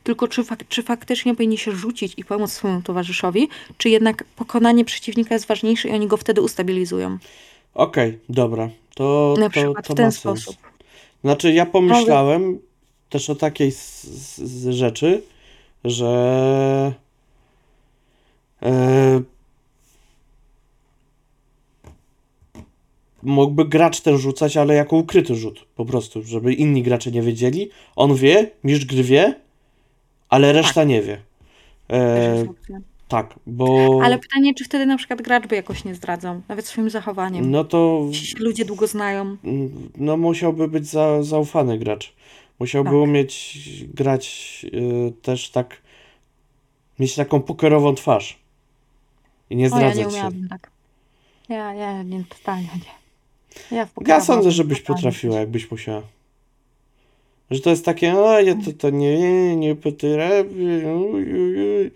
Tylko 0.05 0.27
czy, 0.27 0.43
fak- 0.43 0.65
czy 0.69 0.83
faktycznie 0.83 1.35
powinni 1.35 1.57
się 1.57 1.71
rzucić 1.71 2.13
i 2.17 2.25
pomóc 2.25 2.51
swojemu 2.51 2.81
towarzyszowi, 2.81 3.47
czy 3.77 3.89
jednak 3.89 4.23
pokonanie 4.35 4.85
przeciwnika 4.85 5.35
jest 5.35 5.47
ważniejsze 5.47 5.87
i 5.89 5.91
oni 5.91 6.07
go 6.07 6.17
wtedy 6.17 6.41
ustabilizują. 6.41 7.17
Okej, 7.73 8.19
dobra. 8.29 8.69
To, 8.95 9.35
Na 9.39 9.45
to, 9.45 9.49
przykład 9.49 9.87
to 9.87 9.93
w 9.93 9.97
ten 9.97 10.05
ma 10.05 10.11
sens. 10.11 10.19
sposób. 10.41 10.57
Znaczy, 11.23 11.53
ja 11.53 11.65
pomyślałem 11.65 12.59
też 13.09 13.29
o 13.29 13.35
takiej 13.35 13.71
rzeczy, 14.69 15.21
że 15.83 16.93
e, 18.63 19.21
mógłby 23.23 23.65
gracz 23.65 24.01
ten 24.01 24.17
rzucać, 24.17 24.57
ale 24.57 24.73
jako 24.73 24.95
ukryty 24.95 25.35
rzut, 25.35 25.65
po 25.75 25.85
prostu, 25.85 26.23
żeby 26.23 26.53
inni 26.53 26.83
gracze 26.83 27.11
nie 27.11 27.21
wiedzieli. 27.21 27.69
On 27.95 28.15
wie, 28.15 28.51
mistrz 28.63 28.85
gry 28.85 29.03
wie, 29.03 29.44
ale 30.35 30.53
reszta 30.53 30.83
nie 30.83 31.01
wie. 31.01 31.17
E, 31.89 32.45
tak, 33.07 33.33
bo 33.47 33.99
Ale 34.03 34.17
pytanie, 34.19 34.53
czy 34.53 34.63
wtedy 34.65 34.85
na 34.85 34.97
przykład 34.97 35.21
gracz 35.21 35.47
by 35.47 35.55
jakoś 35.55 35.85
nie 35.85 35.95
zdradzał, 35.95 36.41
nawet 36.47 36.65
swoim 36.67 36.89
zachowaniem. 36.89 37.51
no 37.51 37.63
to 37.63 38.05
Jeśli 38.07 38.27
się 38.27 38.37
ludzie 38.39 38.65
długo 38.65 38.87
znają. 38.87 39.37
No, 39.97 40.17
musiałby 40.17 40.67
być 40.67 40.87
za, 40.87 41.23
zaufany 41.23 41.77
gracz. 41.79 42.13
Musiałby 42.59 42.89
Tak. 42.89 42.99
umieć 42.99 43.59
grać 43.93 44.65
y, 44.73 45.13
też 45.21 45.49
tak, 45.49 45.77
mieć 46.99 47.15
taką 47.15 47.41
pokerową 47.41 47.95
twarz. 47.95 48.39
I 49.49 49.55
nie 49.55 49.65
O, 49.65 49.69
ja 49.69 49.75
zdradzać 49.75 49.97
nie 49.97 50.03
się. 50.03 50.09
umiałabym 50.09 50.47
tak. 50.49 50.71
Ja, 51.49 51.73
ja 51.73 52.03
nie, 52.03 52.23
totalnie 52.29 52.69
nie. 52.75 53.77
Ja, 53.77 53.85
w 53.85 53.91
Ja 54.07 54.21
sądzę, 54.21 54.51
żebyś 54.51 54.79
totalnie. 54.81 54.97
potrafiła, 55.01 55.39
jakbyś 55.39 55.71
musiała. 55.71 56.01
Że 57.51 57.59
to 57.59 57.69
jest 57.69 57.85
takie, 57.85 58.13
a 58.13 58.41
ja 58.41 58.55
to, 58.55 58.73
to 58.77 58.89
nie, 58.89 59.55
nie 59.55 59.75
potrafię. 59.75 60.95
uj, 60.95 61.33
uj, 61.33 61.81
uj. 61.81 61.91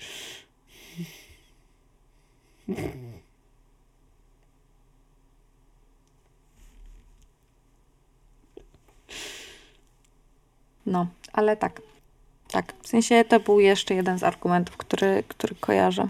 No, 10.86 11.08
ale 11.34 11.58
tak. 11.58 11.82
Tak, 12.52 12.74
w 12.82 12.88
sensie 12.88 13.24
to 13.28 13.39
był 13.39 13.60
jeszcze 13.60 13.93
jeden 13.93 14.20
z 14.20 14.24
argumentów, 14.24 14.78
który, 14.78 15.24
który 15.28 15.56
kojarzę. 15.60 16.08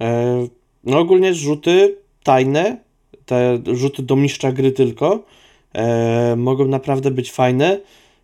E, 0.00 0.46
no 0.84 0.98
ogólnie 0.98 1.34
rzuty 1.34 1.96
tajne, 2.22 2.78
te 3.26 3.58
rzuty 3.72 4.02
do 4.02 4.16
mistrza 4.16 4.52
gry 4.52 4.72
tylko, 4.72 5.24
e, 5.72 6.36
mogą 6.36 6.64
naprawdę 6.64 7.10
być 7.10 7.32
fajne, 7.32 7.80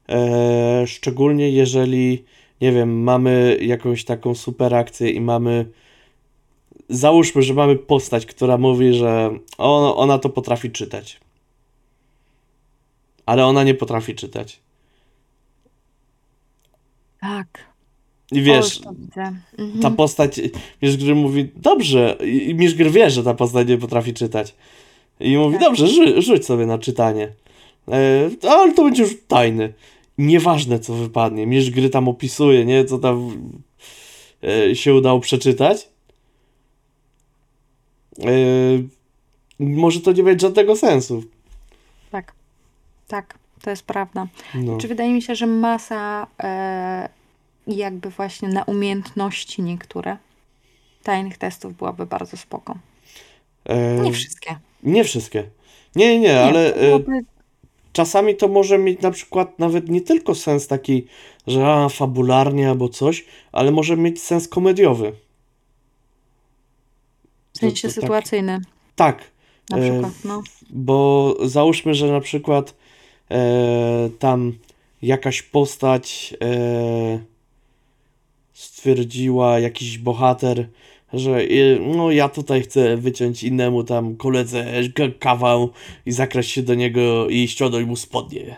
e, 0.09 0.87
szczególnie 0.87 1.51
jeżeli, 1.51 2.25
nie 2.61 2.73
wiem, 2.73 3.03
mamy 3.03 3.59
jakąś 3.61 4.05
taką 4.05 4.35
super 4.35 4.75
akcję 4.75 5.11
i 5.11 5.21
mamy, 5.21 5.67
załóżmy, 6.89 7.43
że 7.43 7.55
mamy 7.55 7.77
postać, 7.77 8.27
która 8.27 8.59
mówi, 8.59 8.95
że 8.95 9.31
on, 9.59 9.93
ona 9.97 10.19
to 10.19 10.29
potrafi 10.29 10.71
czytać, 10.71 11.21
ale 13.27 13.47
ona 13.47 13.65
nie 13.65 13.75
potrafi 13.75 14.15
czytać. 14.15 14.61
Tak. 17.21 17.77
I 18.33 18.41
O, 18.41 18.45
wiesz, 18.45 18.81
widzę. 18.99 19.33
Mhm. 19.59 19.81
ta 19.83 19.91
postać, 19.91 20.41
mistrz 20.83 21.05
gry 21.05 21.15
mówi, 21.15 21.49
dobrze, 21.57 22.17
i 22.25 22.51
i 22.51 22.55
mistrz 22.55 22.79
gry 22.79 22.91
wie, 22.91 23.11
że 23.11 23.23
ta 23.23 23.35
postać 23.35 23.69
nie 23.69 23.79
potrafi 23.79 24.15
czytać. 24.15 24.55
I 25.21 25.37
mówi, 25.37 25.55
Tak. 25.55 25.65
dobrze, 25.65 25.87
rzu 25.87 26.23
rzuć 26.23 26.47
sobie 26.47 26.67
na 26.67 26.79
czytanie. 26.79 27.33
E, 27.89 28.31
ale 28.51 28.73
to 28.73 28.85
będzie 28.85 29.03
już 29.03 29.17
tajny. 29.29 29.73
Nieważne, 30.19 30.79
co 30.79 30.95
wypadnie. 30.95 31.47
Mistrz 31.47 31.71
gry 31.71 31.91
tam 31.91 32.09
opisuje, 32.09 32.65
nie? 32.65 32.85
Co 32.85 32.99
tam 32.99 33.31
e, 34.45 34.77
się 34.77 34.95
udało 34.95 35.21
przeczytać. 35.21 35.89
E, 38.21 38.33
może 39.59 40.01
to 40.01 40.13
nie 40.13 40.23
mieć 40.23 40.41
żadnego 40.41 40.77
sensu. 40.77 41.25
Tak. 42.11 42.33
Tak, 43.09 43.39
to 43.63 43.71
jest 43.71 43.83
prawda. 43.83 44.27
No. 44.55 44.79
Czy 44.79 44.89
wydaje 44.89 45.13
mi 45.13 45.23
się, 45.23 45.35
że 45.35 45.47
masa 45.47 46.27
e, 46.43 47.09
jakby 47.67 48.11
właśnie 48.11 48.49
na 48.49 48.63
umiejętności 48.63 49.63
niektóre 49.63 50.17
tajnych 51.03 51.39
testów 51.39 51.77
byłaby 51.77 52.07
bardzo 52.07 52.37
spoko. 52.37 52.79
Nie 54.03 54.13
wszystkie. 54.13 54.57
nie 54.83 55.05
wszystkie. 55.05 55.45
Nie, 55.97 56.07
nie, 56.07 56.19
nie, 56.21 56.41
ale 56.41 56.73
byłoby 56.73 57.25
czasami 57.97 58.37
to 58.37 58.49
może 58.49 58.79
mieć 58.79 59.01
na 59.01 59.11
przykład 59.11 59.59
nawet 59.59 59.89
nie 59.89 60.01
tylko 60.01 60.35
sens 60.35 60.67
taki, 60.67 61.07
że 61.47 61.67
a, 61.67 61.89
fabularnie 61.89 62.71
albo 62.71 62.89
coś, 62.89 63.25
ale 63.53 63.71
może 63.71 63.97
mieć 63.97 64.23
sens 64.23 64.49
komediowy. 64.49 65.13
w 67.53 67.59
sensie 67.59 67.89
to 67.89 67.95
tak. 67.95 68.03
sytuacyjny 68.03 68.61
Tak, 68.97 69.31
na 69.71 69.79
e, 69.79 69.81
przykład. 69.91 70.13
No. 70.25 70.43
bo 70.71 71.37
załóżmy, 71.45 71.95
że 71.95 72.13
na 72.13 72.21
przykład 72.21 72.75
e, 73.31 74.11
tam 74.19 74.53
jakaś 75.03 75.43
postać 75.43 76.35
e, 76.43 77.19
stwierdziła, 78.53 79.59
jakiś 79.59 79.99
bohater, 79.99 80.69
że 81.13 81.39
e, 81.41 81.79
no 81.97 82.11
ja 82.11 82.29
tutaj 82.29 82.63
chcę 82.63 82.97
wyciąć 82.97 83.43
innemu 83.43 83.85
tam 83.85 84.17
koledze 84.17 84.67
kawał 85.19 85.71
i 86.07 86.13
zakraść 86.13 86.51
się 86.51 86.63
do 86.63 86.75
niego 86.75 87.29
i 87.29 87.49
ściągnąć 87.49 87.87
mu 87.87 87.97
spodnie. 87.97 88.57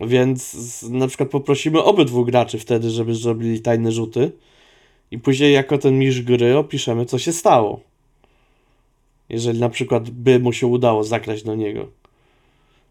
Więc 0.00 0.82
na 0.82 1.06
przykład 1.06 1.28
poprosimy 1.28 1.82
obydwu 1.82 2.24
graczy 2.24 2.58
wtedy, 2.58 2.90
żeby 2.90 3.14
zrobili 3.14 3.60
tajne 3.60 3.92
rzuty 3.92 4.32
i 5.10 5.18
później 5.18 5.52
jako 5.52 5.78
ten 5.78 5.98
mistrz 5.98 6.22
gry 6.22 6.56
opiszemy, 6.56 7.06
co 7.06 7.18
się 7.18 7.32
stało. 7.32 7.80
Jeżeli 9.28 9.60
na 9.60 9.68
przykład 9.68 10.10
by 10.10 10.38
mu 10.38 10.52
się 10.52 10.66
udało 10.66 11.04
zakraść 11.04 11.44
do 11.44 11.54
niego. 11.54 11.88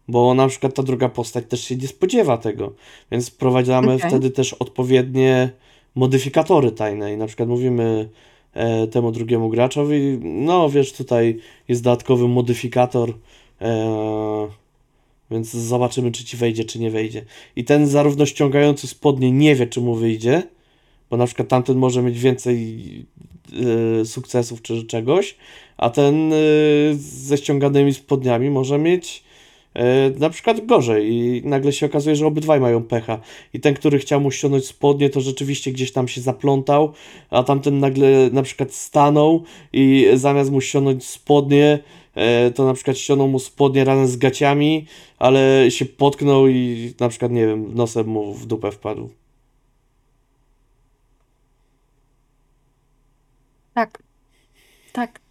Bo 0.08 0.34
na 0.34 0.48
przykład 0.48 0.74
ta 0.74 0.82
druga 0.82 1.08
postać 1.08 1.44
też 1.48 1.64
się 1.64 1.76
nie 1.76 1.88
spodziewa 1.88 2.38
tego. 2.38 2.72
Więc 3.10 3.30
wprowadzamy 3.30 3.94
Okej. 3.94 4.10
wtedy 4.10 4.30
też 4.30 4.52
odpowiednie 4.52 5.50
modyfikatory 5.98 6.72
tajne. 6.72 7.12
I 7.12 7.16
na 7.16 7.26
przykład 7.26 7.48
mówimy 7.48 8.08
e, 8.54 8.86
temu 8.86 9.12
drugiemu 9.12 9.48
graczowi, 9.48 10.18
no 10.22 10.70
wiesz, 10.70 10.92
tutaj 10.92 11.38
jest 11.68 11.82
dodatkowy 11.82 12.28
modyfikator, 12.28 13.14
e, 13.60 14.48
więc 15.30 15.50
zobaczymy, 15.50 16.12
czy 16.12 16.24
ci 16.24 16.36
wejdzie, 16.36 16.64
czy 16.64 16.78
nie 16.78 16.90
wejdzie. 16.90 17.24
I 17.56 17.64
ten 17.64 17.86
zarówno 17.86 18.26
ściągający 18.26 18.86
spodnie 18.86 19.32
nie 19.32 19.54
wie, 19.54 19.66
czy 19.66 19.80
mu 19.80 19.94
wyjdzie, 19.94 20.42
Bo 21.10 21.16
na 21.16 21.26
przykład 21.26 21.48
tamten 21.48 21.76
może 21.76 22.02
mieć 22.02 22.20
więcej 22.20 23.06
y, 24.02 24.06
sukcesów 24.06 24.62
czy 24.62 24.84
czegoś, 24.84 25.36
a 25.76 25.90
ten 25.90 26.32
y, 26.32 26.36
ze 26.98 27.36
ściąganymi 27.36 27.94
spodniami 27.94 28.50
może 28.50 28.78
mieć 28.78 29.24
na 30.18 30.30
przykład 30.30 30.66
gorzej 30.66 31.12
i 31.12 31.42
nagle 31.44 31.72
się 31.72 31.86
okazuje, 31.86 32.16
że 32.16 32.26
obydwaj 32.26 32.60
mają 32.60 32.82
pecha. 32.82 33.20
I 33.54 33.60
ten, 33.60 33.74
który 33.74 33.98
chciał 33.98 34.20
mu 34.20 34.30
ściągnąć 34.30 34.66
spodnie, 34.66 35.10
to 35.10 35.20
rzeczywiście 35.20 35.72
gdzieś 35.72 35.92
tam 35.92 36.08
się 36.08 36.20
zaplątał, 36.20 36.92
a 37.30 37.42
tamten 37.42 37.78
nagle 37.78 38.30
na 38.32 38.42
przykład 38.42 38.72
stanął 38.74 39.44
i 39.72 40.06
zamiast 40.14 40.50
mu 40.50 40.60
ściągnąć 40.60 41.06
spodnie, 41.06 41.78
e, 42.14 42.50
to 42.50 42.64
na 42.64 42.74
przykład 42.74 42.98
ściągnął 42.98 43.28
mu 43.28 43.38
spodnie 43.38 43.84
razem 43.84 44.06
z 44.06 44.16
gaciami, 44.16 44.86
ale 45.18 45.70
się 45.70 45.84
potknął 45.84 46.48
i 46.48 46.92
na 47.00 47.08
przykład, 47.08 47.32
nie 47.32 47.46
wiem, 47.46 47.74
nosem 47.74 48.06
mu 48.06 48.34
w 48.34 48.46
dupę 48.46 48.72
wpadł. 48.72 49.10
Tak. 53.74 54.02
Tak. 54.92 55.27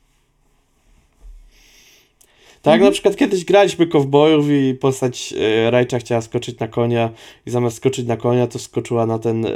Tak, 2.68 2.74
Mhm. 2.74 2.90
na 2.90 2.92
przykład 2.92 3.16
kiedyś 3.16 3.46
graliśmy 3.46 3.88
kowbojów 3.88 4.46
i 4.50 4.74
postać 4.74 5.34
e, 5.38 5.72
Rajcza 5.72 6.00
chciała 6.00 6.22
skoczyć 6.22 6.60
na 6.60 6.68
konia 6.68 7.10
i 7.46 7.52
zamiast 7.52 7.78
skoczyć 7.78 8.08
na 8.08 8.18
konia, 8.18 8.48
to 8.48 8.60
skoczyła 8.60 9.06
na 9.06 9.20
ten 9.20 9.46
e, 9.46 9.52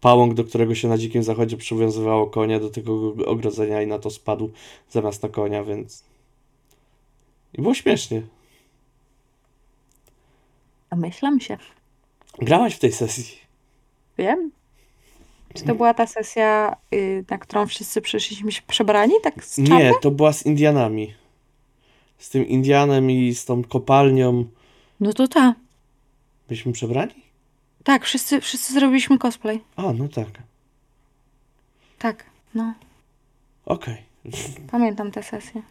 pałąk, 0.00 0.34
do 0.34 0.44
którego 0.44 0.74
się 0.74 0.88
na 0.88 0.98
dzikim 0.98 1.22
zachodzie 1.22 1.56
przywiązywało 1.56 2.26
konia 2.26 2.60
do 2.60 2.70
tego 2.70 3.14
ogrodzenia 3.26 3.82
i 3.82 3.86
na 3.86 3.98
to 3.98 4.10
spadł 4.10 4.50
zamiast 4.90 5.22
na 5.22 5.28
konia, 5.28 5.64
więc... 5.64 6.04
I 7.54 7.62
było 7.62 7.74
śmiesznie. 7.74 8.22
Domyślam 10.90 11.40
się. 11.40 11.58
Grałaś 12.38 12.74
w 12.74 12.78
tej 12.78 12.92
sesji. 12.92 13.38
Wiem. 14.18 14.50
Czy 15.54 15.64
to 15.64 15.74
była 15.74 15.94
ta 15.94 16.06
sesja, 16.06 16.76
y, 16.94 17.24
na 17.30 17.38
którą 17.38 17.66
wszyscy 17.66 18.00
przyszliśmy 18.00 18.52
się 18.52 18.62
przebrani, 18.66 19.14
tak 19.22 19.44
z 19.44 19.56
czapy? 19.56 19.70
Nie, 19.70 19.92
to 20.02 20.10
była 20.10 20.32
z 20.32 20.46
Indianami. 20.46 21.19
Z 22.20 22.28
tym 22.28 22.48
Indianem 22.48 23.10
i 23.10 23.34
z 23.34 23.44
tą 23.44 23.64
kopalnią. 23.64 24.44
No 25.00 25.12
to 25.12 25.28
ta. 25.28 25.54
Byliśmy 26.48 26.72
przebrani? 26.72 27.14
Tak, 27.84 28.04
wszyscy, 28.04 28.40
wszyscy 28.40 28.72
zrobiliśmy 28.72 29.18
cosplay. 29.18 29.60
A, 29.76 29.92
no 29.92 30.08
tak. 30.08 30.28
Tak, 31.98 32.24
no. 32.54 32.74
Okej. 33.64 33.96
Pamiętam 34.72 35.10
tę 35.10 35.22
sesję. 35.22 35.62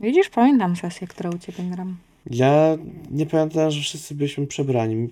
Widzisz, 0.00 0.28
pamiętam 0.28 0.76
sesję, 0.76 1.06
którą 1.06 1.30
u 1.30 1.38
ciebie 1.38 1.64
gram. 1.64 1.96
Ja 2.30 2.76
nie 3.10 3.26
pamiętam, 3.26 3.70
że 3.70 3.80
wszyscy 3.80 4.14
byliśmy 4.14 4.46
przebrani. 4.46 5.08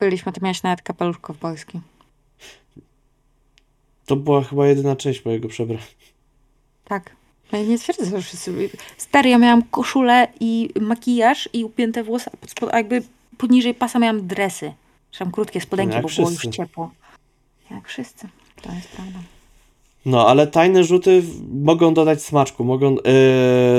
Byliśmy, 0.00 0.32
ty 0.32 0.40
miałeś 0.40 0.62
nawet 0.62 0.82
kapelusz 0.82 1.18
kowbojski. 1.18 1.80
To 4.06 4.16
była 4.16 4.42
chyba 4.42 4.66
jedyna 4.66 4.96
część 4.96 5.24
mojego 5.24 5.48
przebrania. 5.48 5.82
Tak. 6.84 7.16
No 7.52 7.58
i 7.58 7.68
nie 7.68 7.78
twierdzę, 7.78 8.04
że 8.06 8.22
wszyscy. 8.22 8.70
Stary, 8.96 9.30
ja 9.30 9.38
miałam 9.38 9.62
koszulę 9.62 10.28
i 10.40 10.70
makijaż 10.80 11.48
i 11.52 11.64
upięte 11.64 12.04
włosy, 12.04 12.30
a, 12.72 12.76
jakby 12.76 13.02
poniżej 13.38 13.74
pasa 13.74 13.98
miałam 13.98 14.26
dresy. 14.26 14.72
Czy 15.10 15.24
krótkie 15.32 15.60
spodenki, 15.60 15.94
Jak 15.94 16.02
bo 16.02 16.08
było 16.08 16.30
już 16.30 16.38
wszyscy. 16.38 16.56
ciepło. 16.56 16.90
Jak 17.70 17.88
wszyscy. 17.88 18.28
To 18.62 18.72
jest 18.72 18.88
prawda. 18.88 19.18
No, 20.06 20.28
ale 20.28 20.46
tajne 20.46 20.84
rzuty 20.84 21.22
mogą 21.62 21.94
dodać 21.94 22.22
smaczku, 22.22 22.64
mogą 22.64 22.96
e, 22.98 23.02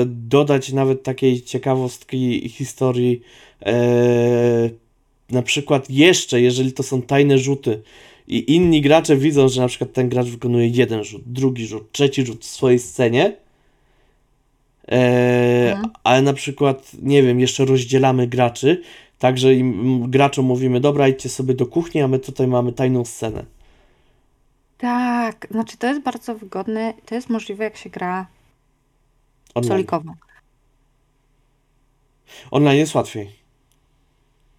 dodać 0.06 0.72
nawet 0.72 1.02
takiej 1.02 1.42
ciekawostki 1.42 2.48
historii. 2.48 3.22
E, 3.66 3.74
na 5.30 5.42
przykład 5.42 5.90
jeszcze, 5.90 6.40
jeżeli 6.40 6.72
to 6.72 6.82
są 6.82 7.02
tajne 7.02 7.38
rzuty 7.38 7.82
i 8.28 8.54
inni 8.54 8.80
gracze 8.80 9.16
widzą, 9.16 9.48
że 9.48 9.60
na 9.60 9.68
przykład 9.68 9.92
ten 9.92 10.08
gracz 10.08 10.26
wykonuje 10.26 10.66
jeden 10.68 11.04
rzut, 11.04 11.22
drugi 11.26 11.66
rzut, 11.66 11.92
trzeci 11.92 12.26
rzut 12.26 12.44
w 12.44 12.48
swojej 12.48 12.78
scenie, 12.78 13.36
e, 14.88 15.72
Mhm. 15.72 15.90
ale 16.04 16.22
na 16.22 16.32
przykład, 16.32 16.90
nie 17.02 17.22
wiem, 17.22 17.40
jeszcze 17.40 17.64
rozdzielamy 17.64 18.26
graczy, 18.26 18.82
tak, 19.18 19.38
że 19.38 19.54
im 19.54 20.10
graczom 20.10 20.44
mówimy, 20.44 20.80
dobra, 20.80 21.08
idźcie 21.08 21.28
sobie 21.28 21.54
do 21.54 21.66
kuchni, 21.66 22.00
a 22.02 22.08
my 22.08 22.18
tutaj 22.18 22.46
mamy 22.46 22.72
tajną 22.72 23.04
scenę. 23.04 23.44
Tak, 24.78 25.46
znaczy 25.50 25.76
to 25.76 25.86
jest 25.86 26.02
bardzo 26.02 26.34
wygodne. 26.34 26.94
To 27.06 27.14
jest 27.14 27.30
możliwe, 27.30 27.64
jak 27.64 27.76
się 27.76 27.90
gra 27.90 28.26
Online. 29.54 29.68
solikowo. 29.68 30.12
Online 32.50 32.78
jest 32.78 32.94
łatwiej. 32.94 33.43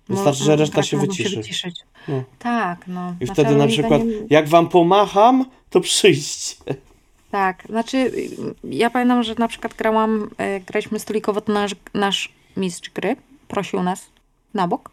Wystarczy, 0.10 0.43
że 0.43 0.56
reszta 0.56 0.74
gracze 0.74 0.89
się 0.89 0.97
wyciszy. 0.97 1.36
wyciszyć. 1.38 1.80
No. 2.08 2.24
Tak, 2.39 2.88
no. 2.88 3.16
I 3.22 3.26
wtedy 3.28 3.56
na 3.56 3.68
przykład, 3.68 4.01
zdaniem- 4.01 4.28
jak 4.30 4.47
wam 4.49 4.70
pomacham, 4.70 5.45
to 5.70 5.82
przyjdźcie. 5.82 6.56
Tak, 7.32 7.64
znaczy 7.70 8.12
ja 8.64 8.89
pamiętam, 8.89 9.24
że 9.24 9.36
na 9.38 9.47
przykład 9.47 9.74
grałam, 9.74 10.30
e, 10.38 10.60
graliśmy 10.60 10.99
stolikowo, 10.99 11.41
to 11.41 11.53
nasz, 11.53 11.76
nasz 11.93 12.32
mistrz 12.58 12.89
gry 12.89 13.16
prosił 13.47 13.84
nas 13.84 14.06
na 14.53 14.68
bok, 14.68 14.91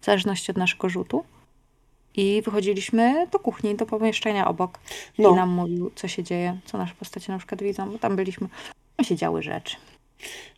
w 0.00 0.04
zależności 0.04 0.50
od 0.50 0.56
naszego 0.56 0.88
rzutu. 0.88 1.24
I 2.18 2.42
wychodziliśmy 2.44 3.26
do 3.32 3.38
kuchni, 3.38 3.74
do 3.74 3.86
pomieszczenia 3.86 4.48
obok. 4.48 4.78
I 5.18 5.22
No, 5.22 5.34
nam 5.34 5.48
mówił, 5.50 5.90
co 5.94 6.08
się 6.08 6.22
dzieje, 6.22 6.58
co 6.64 6.78
nasze 6.78 6.94
postacie 6.94 7.32
na 7.32 7.38
przykład 7.38 7.62
widzą, 7.62 7.90
bo 7.90 7.98
tam 7.98 8.16
byliśmy. 8.16 8.48
Tam 8.96 9.06
się 9.06 9.16
działy 9.16 9.42
rzeczy. 9.42 9.76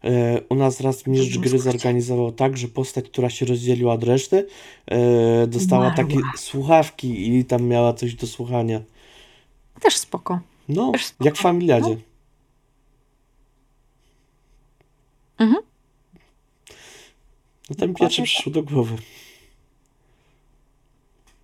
E, 0.04 0.40
u 0.48 0.54
nas 0.54 0.80
raz 0.80 1.06
mistrz 1.06 1.38
gry 1.38 1.59
zorganizował 1.59 2.32
tak, 2.32 2.56
że 2.56 2.68
postać, 2.68 3.04
która 3.04 3.30
się 3.30 3.46
rozdzieliła 3.46 3.92
od 3.94 4.04
reszty, 4.04 4.46
e, 4.86 5.46
dostała 5.46 5.86
Umarła. 5.86 6.04
takie 6.04 6.18
słuchawki 6.36 7.36
i 7.38 7.44
tam 7.44 7.62
miała 7.62 7.92
coś 7.92 8.14
do 8.14 8.26
słuchania. 8.26 8.80
Też 9.80 9.96
spoko. 9.96 10.40
No, 10.68 10.92
Też 10.92 11.04
spoko. 11.04 11.24
jak 11.24 11.36
w 11.36 11.40
familiadzie. 11.40 11.96
Mhm. 15.38 15.62
No 17.70 17.76
Dokładnie 17.76 17.94
pierwszy 17.94 18.22
przyszło 18.22 18.52
do 18.52 18.62
głowy. 18.62 18.96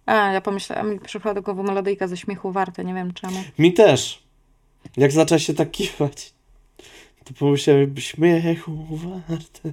A, 0.06 0.14
ja 0.32 0.40
pomyślałam, 0.40 0.90
mi 0.92 1.00
przyszła 1.00 1.34
do 1.34 1.42
głowy 1.42 1.62
melodyjka 1.62 2.08
ze 2.08 2.16
śmiechu 2.16 2.52
warte, 2.52 2.84
nie 2.84 2.94
wiem 2.94 3.12
czemu. 3.14 3.44
Mi 3.58 3.72
też. 3.72 4.22
Jak 4.96 5.12
zaczęła 5.12 5.38
się 5.38 5.54
tak 5.54 5.70
kiwać, 5.70 6.32
to 7.24 7.34
pomyślałem, 7.34 7.96
śmiechu 7.96 8.86
warte. 9.28 9.72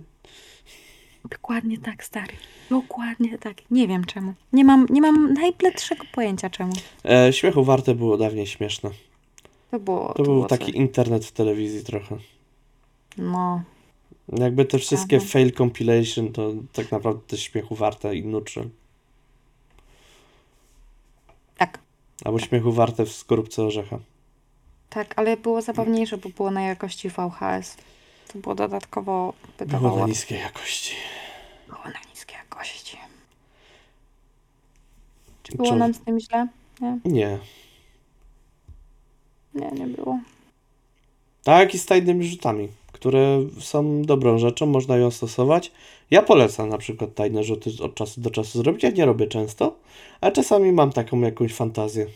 Dokładnie 1.29 1.77
tak, 1.77 2.03
stary. 2.03 2.33
Dokładnie 2.69 3.37
tak. 3.37 3.57
Nie 3.71 3.87
wiem 3.87 4.05
czemu. 4.05 4.33
Nie 4.53 4.65
mam, 4.65 4.85
nie 4.89 5.01
mam 5.01 5.33
najbledszego 5.33 6.03
pojęcia 6.13 6.49
czemu. 6.49 6.73
E, 7.05 7.33
śmiechu 7.33 7.63
warte 7.63 7.95
było 7.95 8.17
dawniej 8.17 8.47
śmieszne. 8.47 8.89
To 9.71 9.79
było. 9.79 10.07
To, 10.07 10.13
To, 10.13 10.23
był 10.23 10.33
było 10.33 10.47
taki 10.47 10.65
coś. 10.65 10.75
internet 10.75 11.25
w 11.25 11.31
telewizji 11.31 11.83
trochę. 11.83 12.17
No. 13.17 13.63
Jakby 14.39 14.65
te 14.65 14.79
wszystkie 14.79 15.17
Aha. 15.17 15.25
fail 15.29 15.51
compilation 15.51 16.31
to 16.31 16.53
tak 16.73 16.91
naprawdę 16.91 17.21
jest 17.31 17.43
śmiechu 17.43 17.75
warte 17.75 18.15
i 18.15 18.23
nutshell. 18.25 18.69
Tak. 21.57 21.79
Albo 22.25 22.39
śmiechu 22.39 22.71
warte 22.71 23.05
w 23.05 23.11
skorupce 23.11 23.63
orzecha. 23.63 23.99
Tak, 24.93 25.13
ale 25.15 25.37
było 25.37 25.61
zabawniejsze, 25.61 26.17
bo 26.17 26.29
było 26.29 26.51
na 26.51 26.61
jakości 26.61 27.09
VHS. 27.09 27.77
To 28.33 28.39
było 28.39 28.55
dodatkowo 28.55 29.33
Było 29.33 29.53
wydawało. 29.57 29.99
na 29.99 30.07
niskiej 30.07 30.39
jakości. 30.39 30.95
Było 31.67 31.83
na 31.83 32.09
niskiej 32.09 32.35
jakości. 32.37 32.97
Czy 35.43 35.57
było 35.57 35.69
Czy- 35.69 35.75
nam 35.75 35.93
z 35.93 35.99
tym 35.99 36.19
źle? 36.19 36.47
Nie, 36.81 36.99
Nie. 37.05 37.39
nie, 39.53 39.71
nie 39.71 39.87
było. 39.87 40.19
Tak 41.43 41.73
i 41.75 41.79
z 41.79 41.85
tajnymi 41.85 42.27
rzutami, 42.27 42.67
które 42.91 43.39
są 43.59 44.01
dobrą 44.01 44.37
rzeczą, 44.37 44.65
można 44.65 44.97
ją 44.97 45.11
stosować. 45.11 45.71
Ja 46.11 46.21
polecam 46.23 46.69
na 46.69 46.77
przykład 46.77 47.15
tajne 47.15 47.43
rzuty 47.43 47.71
od 47.83 47.95
czasu 47.95 48.21
do 48.21 48.29
czasu 48.29 48.57
zrobić. 48.63 48.83
Ja 48.83 48.89
nie 48.89 49.05
robię 49.05 49.27
często, 49.27 49.75
ale 50.21 50.31
czasami 50.31 50.71
mam 50.71 50.91
taką 50.91 51.19
jakąś 51.19 51.53
fantazję. 51.53 52.07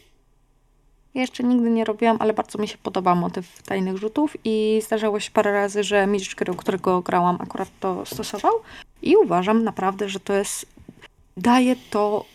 Ja 1.16 1.22
jeszcze 1.22 1.44
nigdy 1.44 1.70
nie 1.70 1.86
robiłam, 1.86 2.18
ale 2.20 2.34
bardzo 2.34 2.60
mi 2.60 2.68
się 2.68 2.78
podoba 2.78 3.16
motyw 3.16 3.62
tajnych 3.64 3.98
rzutów 3.98 4.38
i 4.44 4.82
zdarzało 4.86 5.20
się 5.20 5.32
parę 5.32 5.52
razy, 5.52 5.84
że 5.84 6.08
mistrz 6.08 6.36
gry, 6.36 6.54
którego 6.54 7.02
grałam, 7.02 7.38
akurat 7.40 7.70
to 7.80 8.06
stosował 8.06 8.54
i 9.02 9.16
uważam 9.18 9.64
naprawdę, 9.64 10.10
że 10.10 10.20
to 10.20 10.34
jest, 10.34 10.66
daje 11.38 11.76
to 11.90 12.26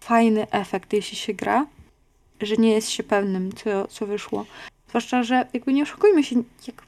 fajny 0.00 0.50
efekt, 0.50 0.92
jeśli 0.92 1.16
się 1.16 1.34
gra, 1.34 1.66
że 2.40 2.56
nie 2.56 2.72
jest 2.72 2.90
się 2.90 3.02
pewnym, 3.02 3.52
co, 3.52 3.88
co 3.88 4.06
wyszło. 4.06 4.46
Zwłaszcza, 4.88 5.22
że 5.22 5.46
jakby 5.52 5.72
nie 5.72 5.82
oszukujmy 5.82 6.24
się, 6.24 6.36
jak 6.66 6.82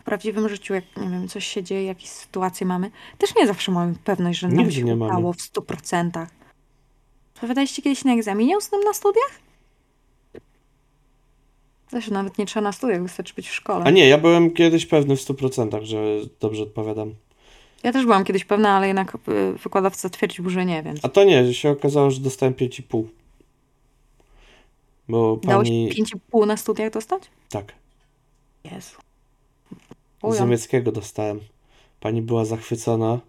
w 0.00 0.04
prawdziwym 0.04 0.48
życiu, 0.48 0.74
jak 0.74 0.84
nie 0.96 1.08
wiem, 1.08 1.28
coś 1.28 1.46
się 1.46 1.62
dzieje, 1.62 1.84
jakieś 1.84 2.08
sytuacje 2.08 2.66
mamy, 2.66 2.90
też 3.18 3.34
nie 3.36 3.46
zawsze 3.46 3.72
mamy 3.72 3.94
pewność, 4.04 4.38
że 4.38 4.48
nam 4.48 4.56
Nigdy 4.56 4.72
się 4.72 4.82
nie 4.82 4.96
mamy. 4.96 5.12
udało 5.12 5.32
w 5.32 5.36
100%. 5.36 6.26
Odpowiadaliście 7.34 7.82
kiedyś 7.82 8.04
na 8.04 8.12
egzaminie 8.12 8.58
ustnym 8.58 8.80
na 8.84 8.92
studiach? 8.92 9.49
Zresztą 11.90 12.12
nawet 12.12 12.38
nie 12.38 12.46
trzeba 12.46 12.64
na 12.64 12.72
studiach, 12.72 13.02
wystarczy 13.02 13.34
być 13.34 13.48
w 13.48 13.54
szkole. 13.54 13.84
A 13.84 13.90
nie, 13.90 14.08
ja 14.08 14.18
byłem 14.18 14.50
kiedyś 14.50 14.86
pewny 14.86 15.16
w 15.16 15.20
100%, 15.20 15.82
że 15.84 15.98
dobrze 16.40 16.62
odpowiadam. 16.62 17.14
Ja 17.82 17.92
też 17.92 18.04
byłam 18.04 18.24
kiedyś 18.24 18.44
pewna, 18.44 18.76
ale 18.76 18.86
jednak 18.86 19.14
y, 19.14 19.52
wykładowca 19.52 20.10
twierdził, 20.10 20.50
że 20.50 20.66
nie, 20.66 20.82
więc 20.82 21.04
A 21.04 21.08
to 21.08 21.24
nie, 21.24 21.54
się 21.54 21.70
okazało, 21.70 22.10
że 22.10 22.20
dostałem 22.20 22.54
5,5. 22.54 23.04
Bo 25.08 25.36
dało 25.42 25.62
pani... 25.62 25.90
5,5 26.32 26.46
na 26.46 26.56
studiach 26.56 26.92
dostać? 26.92 27.22
Tak. 27.48 27.72
Jezu. 28.64 28.96
Z 30.30 30.40
niemieckiego 30.40 30.92
dostałem. 30.92 31.40
Pani 32.00 32.22
była 32.22 32.44
zachwycona, 32.44 33.20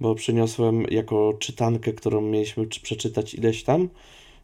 bo 0.00 0.14
przyniosłem 0.14 0.82
jako 0.90 1.32
czytankę, 1.38 1.92
którą 1.92 2.20
mieliśmy 2.20 2.66
czy- 2.66 2.80
przeczytać 2.80 3.34
ileś 3.34 3.62
tam, 3.64 3.88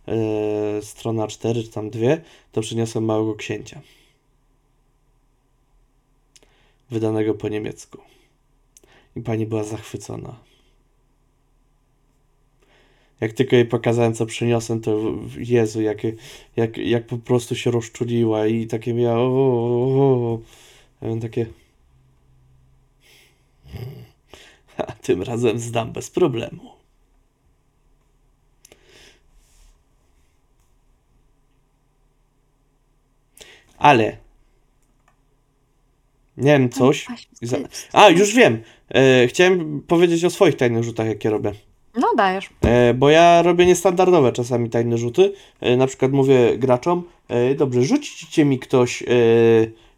e, 0.08 0.82
strona 0.82 1.26
4 1.26 1.62
czy 1.62 1.70
tam 1.70 1.90
dwie, 1.90 2.20
to 2.52 2.60
przyniosłem 2.60 3.04
Małego 3.04 3.34
Księcia. 3.34 3.80
Wydanego 6.90 7.34
po 7.34 7.48
niemiecku. 7.48 7.98
I 9.16 9.20
pani 9.20 9.46
była 9.46 9.64
zachwycona. 9.64 10.48
Jak 13.20 13.32
tylko 13.32 13.56
jej 13.56 13.64
pokazałem, 13.64 14.14
co 14.14 14.26
przyniosłem, 14.26 14.80
to 14.80 15.00
Jezu, 15.36 15.80
jak, 15.80 15.98
jak, 16.56 16.78
jak 16.78 17.06
po 17.06 17.18
prostu 17.18 17.56
się 17.56 17.70
rozczuliła 17.70 18.46
i 18.46 18.66
takie 18.66 18.94
miała. 18.94 19.18
O, 19.18 19.26
o, 19.26 20.40
o. 21.02 21.08
Ja 21.08 21.20
takie. 21.20 21.46
A 24.86 24.92
tym 24.92 25.22
razem 25.22 25.58
zdam 25.58 25.92
bez 25.92 26.10
problemu. 26.10 26.77
Ale. 33.78 34.16
Nie 36.36 36.52
wiem, 36.52 36.70
coś. 36.70 37.06
A, 37.92 38.08
już 38.08 38.34
wiem. 38.34 38.62
E, 38.94 39.26
chciałem 39.26 39.82
powiedzieć 39.86 40.24
o 40.24 40.30
swoich 40.30 40.56
tajnych 40.56 40.84
rzutach, 40.84 41.06
jakie 41.06 41.30
robię. 41.30 41.52
No 41.94 42.08
dajesz. 42.16 42.50
E, 42.64 42.94
bo 42.94 43.10
ja 43.10 43.42
robię 43.42 43.66
niestandardowe 43.66 44.32
czasami 44.32 44.70
tajne 44.70 44.98
rzuty. 44.98 45.32
E, 45.60 45.76
na 45.76 45.86
przykład 45.86 46.12
mówię 46.12 46.58
graczom, 46.58 47.04
e, 47.28 47.54
dobrze, 47.54 47.82
rzućcie 47.82 48.44
mi 48.44 48.58
ktoś 48.58 49.02
e, 49.02 49.06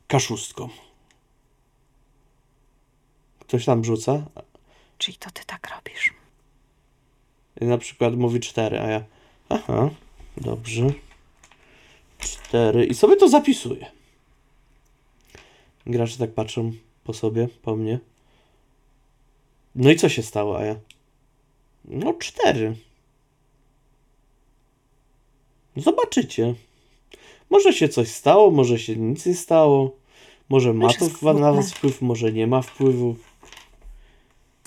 kaszustką. 0.06 0.68
Ktoś 3.40 3.64
tam 3.64 3.84
rzuca. 3.84 4.22
Czyli 4.98 5.16
to 5.16 5.30
ty 5.30 5.44
tak 5.46 5.68
robisz. 5.76 6.14
Na 7.60 7.78
przykład 7.78 8.16
mówi 8.16 8.40
cztery, 8.40 8.80
a 8.80 8.86
ja. 8.86 9.04
Aha, 9.48 9.90
dobrze. 10.36 10.92
Cztery. 12.20 12.84
I 12.84 12.94
sobie 12.94 13.16
to 13.16 13.28
zapisuję. 13.28 13.86
Gracze 15.86 16.18
tak 16.18 16.32
patrzą 16.34 16.72
po 17.04 17.12
sobie, 17.12 17.48
po 17.62 17.76
mnie. 17.76 17.98
No 19.74 19.90
i 19.90 19.96
co 19.96 20.08
się 20.08 20.22
stało, 20.22 20.58
a 20.58 20.64
ja? 20.64 20.76
No 21.84 22.14
cztery. 22.14 22.76
Zobaczycie. 25.76 26.54
Może 27.50 27.72
się 27.72 27.88
coś 27.88 28.08
stało, 28.08 28.50
może 28.50 28.78
się 28.78 28.96
nic 28.96 29.26
nie 29.26 29.34
stało. 29.34 29.96
Może 30.48 30.74
ma 30.74 30.84
Już 30.84 30.96
to 30.96 31.04
jest 31.04 31.22
na 31.22 31.52
was 31.52 31.72
wpływ, 31.72 32.02
może 32.02 32.32
nie 32.32 32.46
ma 32.46 32.62
wpływu. 32.62 33.16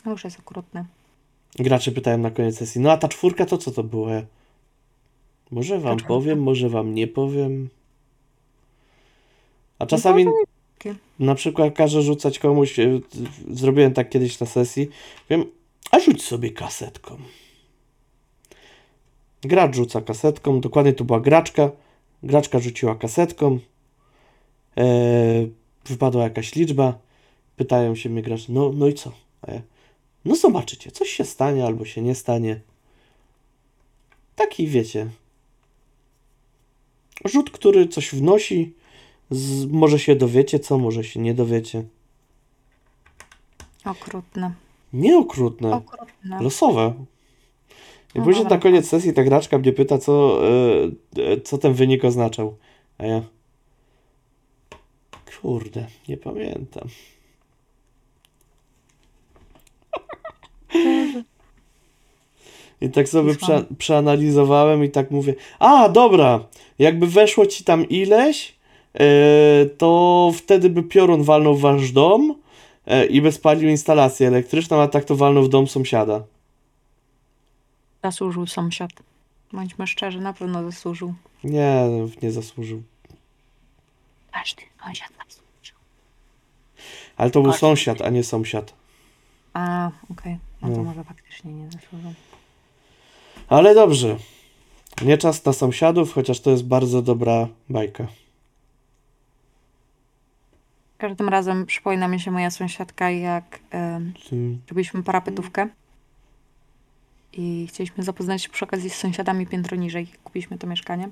No 0.06 0.12
już 0.12 0.24
jest 0.24 0.40
okrutne. 0.40 0.86
Gracze 1.56 1.92
pytają 1.92 2.18
na 2.18 2.32
koniec 2.32 2.58
sesji, 2.58 2.82
no 2.82 2.92
a 2.92 2.98
ta 2.98 3.08
czwórka 3.08 3.46
to 3.46 3.58
co 3.58 3.72
to 3.72 3.84
było? 3.84 4.10
Ja, 4.10 4.22
Może 5.54 5.80
wam 5.80 5.98
czwórka? 5.98 6.08
powiem, 6.08 6.44
może 6.44 6.70
wam 6.70 6.96
nie 6.96 7.08
powiem. 7.08 7.70
A 9.80 9.86
czasami 9.86 10.26
na 11.20 11.36
przykład 11.36 11.76
każę 11.76 12.02
rzucać 12.02 12.40
komuś, 12.40 12.80
e, 12.80 13.00
zrobiłem 13.52 13.94
tak 13.94 14.10
kiedyś 14.10 14.40
na 14.40 14.48
sesji, 14.48 14.90
wiem, 15.30 15.46
a 15.92 16.00
rzuć 16.00 16.24
sobie 16.24 16.52
kasetką. 16.52 17.18
Gracz 19.42 19.76
rzuca 19.76 20.02
kasetką, 20.02 20.62
dokładnie 20.62 20.94
to 20.94 21.04
była 21.04 21.20
graczka, 21.20 21.72
graczka 22.24 22.60
rzuciła 22.60 22.96
kasetką, 22.96 23.60
e, 24.78 24.84
wypadła 25.86 26.24
jakaś 26.24 26.56
liczba, 26.56 26.98
pytają 27.56 27.96
się 27.96 28.10
mnie 28.10 28.22
gracze, 28.22 28.46
no, 28.50 28.72
no 28.76 28.88
i 28.88 28.94
co? 28.94 29.12
Ja, 29.48 29.62
no 30.26 30.36
zobaczycie, 30.36 30.92
coś 30.92 31.10
się 31.10 31.26
stanie 31.26 31.66
albo 31.66 31.86
się 31.86 32.02
nie 32.02 32.16
stanie. 32.16 32.60
Taki 34.36 34.68
wiecie. 34.68 35.10
Rzut, 37.26 37.52
który 37.52 37.88
coś 37.88 38.16
wnosi, 38.16 38.74
z, 39.30 39.66
może 39.66 40.00
się 40.00 40.16
dowiecie 40.16 40.60
co, 40.60 40.78
może 40.78 41.04
się 41.04 41.20
nie 41.20 41.34
dowiecie. 41.34 41.84
Okrutne. 43.86 44.54
Nie 44.94 45.18
okrutne, 45.18 45.74
Okrutne. 45.74 46.40
losowe. 46.42 46.94
I 48.16 48.20
No 48.20 48.26
później 48.26 48.46
na 48.46 48.58
koniec 48.58 48.88
sesji 48.88 49.14
ta 49.14 49.24
graczka 49.24 49.58
mnie 49.58 49.74
pyta, 49.74 49.98
co, 49.98 50.42
e, 51.18 51.42
co 51.42 51.58
ten 51.58 51.74
wynik 51.74 52.06
oznaczał. 52.06 52.58
A 52.98 53.06
ja. 53.06 53.22
Kurde, 55.42 55.88
nie 56.08 56.18
pamiętam. 56.18 56.88
I 62.82 62.90
tak 62.90 63.10
sobie 63.10 63.36
prze, 63.36 63.64
przeanalizowałem 63.78 64.84
i 64.84 64.90
tak 64.90 65.12
mówię, 65.12 65.36
a 65.60 65.90
dobra, 65.90 66.40
jakby 66.80 67.08
weszło 67.08 67.46
ci 67.46 67.64
tam 67.64 67.90
ileś, 67.90 68.56
e, 68.94 69.00
to 69.78 70.32
wtedy 70.36 70.70
by 70.70 70.84
piorun 70.84 71.24
walnął 71.24 71.56
w 71.56 71.62
wasz 71.62 71.92
dom 71.92 72.36
e, 72.86 73.06
i 73.06 73.22
by 73.22 73.32
spalił 73.32 73.70
instalację 73.70 74.28
elektryczną, 74.28 74.82
a 74.82 74.88
tak 74.88 75.06
to 75.06 75.16
walnął 75.16 75.44
w 75.44 75.50
dom 75.50 75.68
sąsiada. 75.68 76.24
Zasłużył 78.04 78.48
sąsiad. 78.48 78.92
Bądźmy 79.54 79.88
szczerzy, 79.88 80.20
na 80.22 80.34
pewno 80.34 80.64
zasłużył. 80.72 81.14
Nie, 81.44 81.84
nie 82.22 82.32
zasłużył. 82.32 82.84
Każdy 84.32 84.62
sąsiad 84.86 85.10
zasłużył. 85.30 85.78
Ale 87.18 87.32
to 87.32 87.42
był 87.42 87.52
Każdy. 87.52 87.60
sąsiad, 87.60 88.02
a 88.02 88.10
nie 88.10 88.24
sąsiad. 88.24 88.74
A, 89.54 89.92
okej. 90.12 90.38
No 90.62 90.68
to 90.70 90.78
No. 90.78 90.84
może 90.84 91.04
faktycznie 91.04 91.54
nie 91.54 91.66
zasłużył. 91.72 92.14
Ale 93.54 93.76
dobrze. 93.76 94.18
Nie 95.02 95.18
czas 95.18 95.46
na 95.46 95.54
sąsiadów, 95.54 96.14
chociaż 96.14 96.40
to 96.40 96.50
jest 96.52 96.66
bardzo 96.66 97.02
dobra 97.02 97.48
bajka. 97.70 98.08
Każdym 100.98 101.30
razem 101.30 101.66
przypomina 101.66 102.08
mi 102.08 102.20
się 102.20 102.32
moja 102.32 102.52
sąsiadka, 102.52 103.10
jak 103.12 103.60
Tym- 104.30 104.62
robiliśmy 104.70 105.04
parapetówkę 105.04 105.68
i 107.34 107.68
chcieliśmy 107.70 108.04
zapoznać 108.04 108.44
się 108.44 108.50
przy 108.50 108.66
okazji 108.66 108.90
z 108.90 108.96
sąsiadami 108.96 109.48
piętro 109.48 109.78
niżej. 109.78 110.08
Kupiliśmy 110.24 110.58
to 110.58 110.68
mieszkanie 110.68 111.10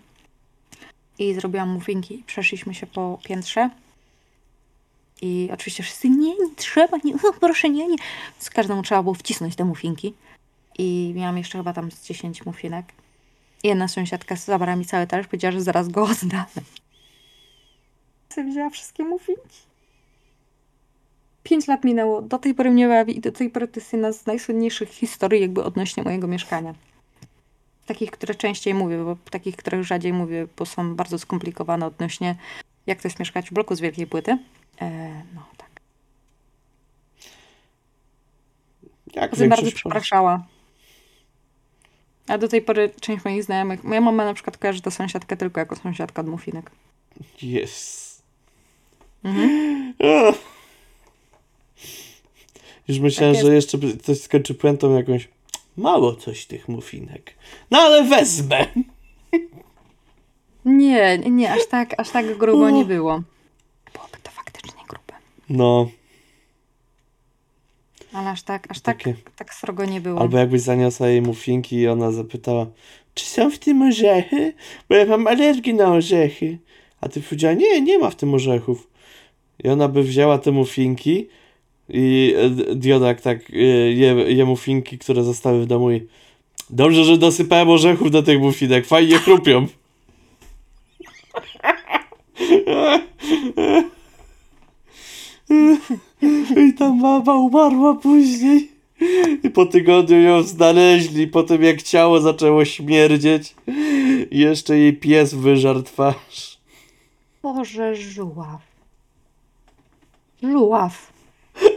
i 1.19 1.33
zrobiłam 1.33 1.69
muffinki 1.69 2.19
i 2.19 2.23
przeszliśmy 2.23 2.73
się 2.73 2.87
po 2.87 3.19
piętrze 3.23 3.69
i 5.21 5.49
oczywiście 5.53 5.83
wszyscy, 5.83 6.09
nie, 6.09 6.29
nie 6.29 6.55
trzeba, 6.55 6.97
nie, 7.03 7.13
proszę, 7.39 7.69
nie, 7.69 7.87
nie. 7.87 7.97
Z 8.39 8.49
każdemu 8.49 8.83
trzeba 8.83 9.03
było 9.03 9.15
wcisnąć 9.15 9.55
te 9.55 9.65
muffinki 9.65 10.13
i 10.77 11.13
miałam 11.15 11.37
jeszcze 11.37 11.57
chyba 11.57 11.73
tam 11.73 11.91
z 11.91 12.03
10 12.03 12.45
muffinek. 12.45 12.85
I 13.63 13.67
jedna 13.67 13.87
sąsiadka 13.87 14.35
zabrała 14.35 14.75
mi 14.75 14.85
cały 14.85 15.07
talerz, 15.07 15.27
powiedziała, 15.27 15.51
że 15.51 15.61
zaraz 15.61 15.87
go 15.87 16.03
oddam. 16.03 16.45
Wzięła 18.49 18.69
wszystkie 18.69 19.03
muffinki. 19.03 19.59
Pięć 21.43 21.67
lat 21.67 21.83
minęło, 21.83 22.21
do 22.21 22.39
tej 22.39 22.53
pory 22.53 22.71
mnie 22.71 22.87
bawi 22.87 23.17
i 23.17 23.21
do 23.21 23.31
tej 23.31 23.49
pory 23.49 23.67
to 23.67 23.79
jest 23.79 23.93
jedna 23.93 24.11
z 24.11 24.25
najsłynniejszych 24.25 24.89
historii 24.89 25.41
jakby 25.41 25.63
odnośnie 25.63 26.03
mojego 26.03 26.27
mieszkania. 26.27 26.73
Takich, 27.85 28.11
które 28.11 28.35
częściej 28.35 28.73
mówię, 28.73 28.97
bo 28.97 29.17
takich, 29.29 29.55
których 29.55 29.83
rzadziej 29.83 30.13
mówię, 30.13 30.47
bo 30.57 30.65
są 30.65 30.95
bardzo 30.95 31.19
skomplikowane 31.19 31.85
odnośnie 31.85 32.35
jak 32.87 33.01
to 33.01 33.07
jest 33.07 33.19
mieszkać 33.19 33.49
w 33.49 33.53
bloku 33.53 33.75
z 33.75 33.79
wielkiej 33.79 34.07
płyty. 34.07 34.37
E, 34.81 35.09
no 35.35 35.45
tak. 35.57 35.69
Jak 39.13 39.49
bardzo 39.49 39.71
przepraszała. 39.71 40.45
A 42.27 42.37
do 42.37 42.47
tej 42.47 42.61
pory 42.61 42.89
część 43.01 43.25
moich 43.25 43.43
znajomych, 43.43 43.83
moja 43.83 44.01
mama 44.01 44.25
na 44.25 44.33
przykład 44.33 44.57
kojarzy 44.57 44.81
tę 44.81 44.91
sąsiadkę 44.91 45.37
tylko 45.37 45.59
jako 45.59 45.75
sąsiadka 45.75 46.21
od 46.21 46.27
muffinek. 46.27 46.71
Jest. 47.41 48.23
Mhm. 49.23 49.93
Już 52.87 52.99
myślałem, 52.99 53.35
Tak 53.35 53.45
że 53.45 53.55
jeszcze 53.55 53.77
coś 54.03 54.21
skończy 54.21 54.53
puentą 54.53 54.97
jakąś. 54.97 55.29
Mało 55.77 56.15
coś 56.15 56.45
tych 56.45 56.67
mufinek. 56.67 57.33
No 57.71 57.79
ale 57.79 58.03
wezmę. 58.03 58.65
Nie, 60.65 61.17
nie, 61.17 61.53
aż 61.53 61.67
tak, 61.67 61.99
aż 61.99 62.09
tak 62.09 62.37
grubo 62.37 62.69
nie 62.69 62.85
było. 62.85 63.21
Byłoby 63.93 64.17
to 64.23 64.31
faktycznie 64.31 64.81
grube. 64.89 65.13
No, 65.49 65.89
Ale 68.13 68.29
aż 68.29 68.43
tak, 68.43 68.71
aż 68.71 68.79
tak, 68.79 68.97
Takie. 68.97 69.15
tak 69.35 69.53
srogo 69.53 69.85
nie 69.85 70.01
było. 70.01 70.21
albo 70.21 70.37
jakbyś 70.37 70.61
zaniosła 70.61 71.07
jej 71.07 71.21
mufinki 71.21 71.75
i 71.75 71.87
ona 71.87 72.11
zapytała, 72.11 72.65
czy 73.13 73.25
są 73.25 73.51
w 73.51 73.59
tym 73.59 73.81
orzechy? 73.81 74.53
Bo 74.89 74.95
ja 74.95 75.05
mam 75.05 75.27
alergię 75.27 75.73
na 75.73 75.93
orzechy. 75.93 76.57
A 77.01 77.09
ty 77.09 77.21
powiedziała, 77.21 77.53
nie, 77.53 77.81
nie 77.81 77.99
ma 77.99 78.09
w 78.09 78.15
tym 78.15 78.33
orzechów. 78.33 78.87
I 79.63 79.69
ona 79.69 79.87
by 79.87 80.03
wzięła 80.03 80.37
te 80.37 80.51
mufinki 80.51 81.27
I 81.89 82.35
e, 82.37 82.75
Diodak 82.75 83.21
tak 83.21 83.49
e, 83.49 83.55
je, 83.91 84.13
je 84.13 84.45
muffinki, 84.45 84.97
które 84.97 85.23
zostały 85.23 85.61
w 85.61 85.65
domu 85.65 85.91
i 85.91 86.07
dobrze, 86.69 87.03
że 87.03 87.17
dosypałem 87.17 87.69
orzechów 87.69 88.11
do 88.11 88.23
tych 88.23 88.39
muffinek, 88.39 88.87
fajnie 88.87 89.17
chrupią. 89.17 89.67
I 96.57 96.73
ta 96.73 96.89
mama 96.89 97.35
umarła 97.35 97.95
później. 97.95 98.71
I 99.43 99.49
po 99.49 99.65
tygodniu 99.65 100.21
ją 100.21 100.43
znaleźli, 100.43 101.27
po 101.27 101.43
tym 101.43 101.63
jak 101.63 101.81
ciało 101.81 102.21
zaczęło 102.21 102.65
śmierdzieć. 102.65 103.55
I 104.31 104.39
jeszcze 104.39 104.77
jej 104.77 104.93
pies 104.93 105.33
wyżarł 105.33 105.83
twarz. 105.83 106.57
Boże, 107.43 107.95
żuław. 107.95 108.61
Żuław. 110.43 111.13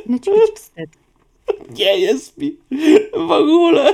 No 0.07 0.19
ci 0.19 0.31
być 0.31 0.51
wstyd. 0.55 0.91
Nie 1.71 1.99
jest 1.99 2.39
mi 2.39 2.57
w 3.13 3.31
ogóle. 3.31 3.93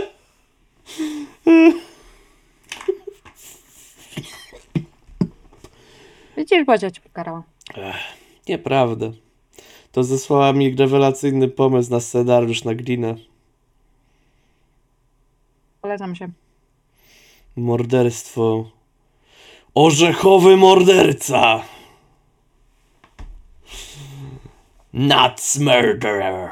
Widzisz, 6.37 6.65
Bodzia 6.65 6.91
cię 6.91 7.01
pokarała. 7.01 7.43
Nieprawda. 8.49 9.07
To 9.93 10.05
zesłała 10.05 10.53
mi 10.53 10.77
rewelacyjny 10.77 11.49
pomysł 11.49 11.91
na 11.91 12.01
scenariusz 12.01 12.65
na 12.65 12.75
glinę. 12.75 13.15
Polecam 15.81 16.17
się. 16.17 16.29
Morderstwo. 17.57 18.71
Orzechowy 19.75 20.57
morderca. 20.57 21.63
Nuts 24.93 25.59
murderer. 25.59 26.51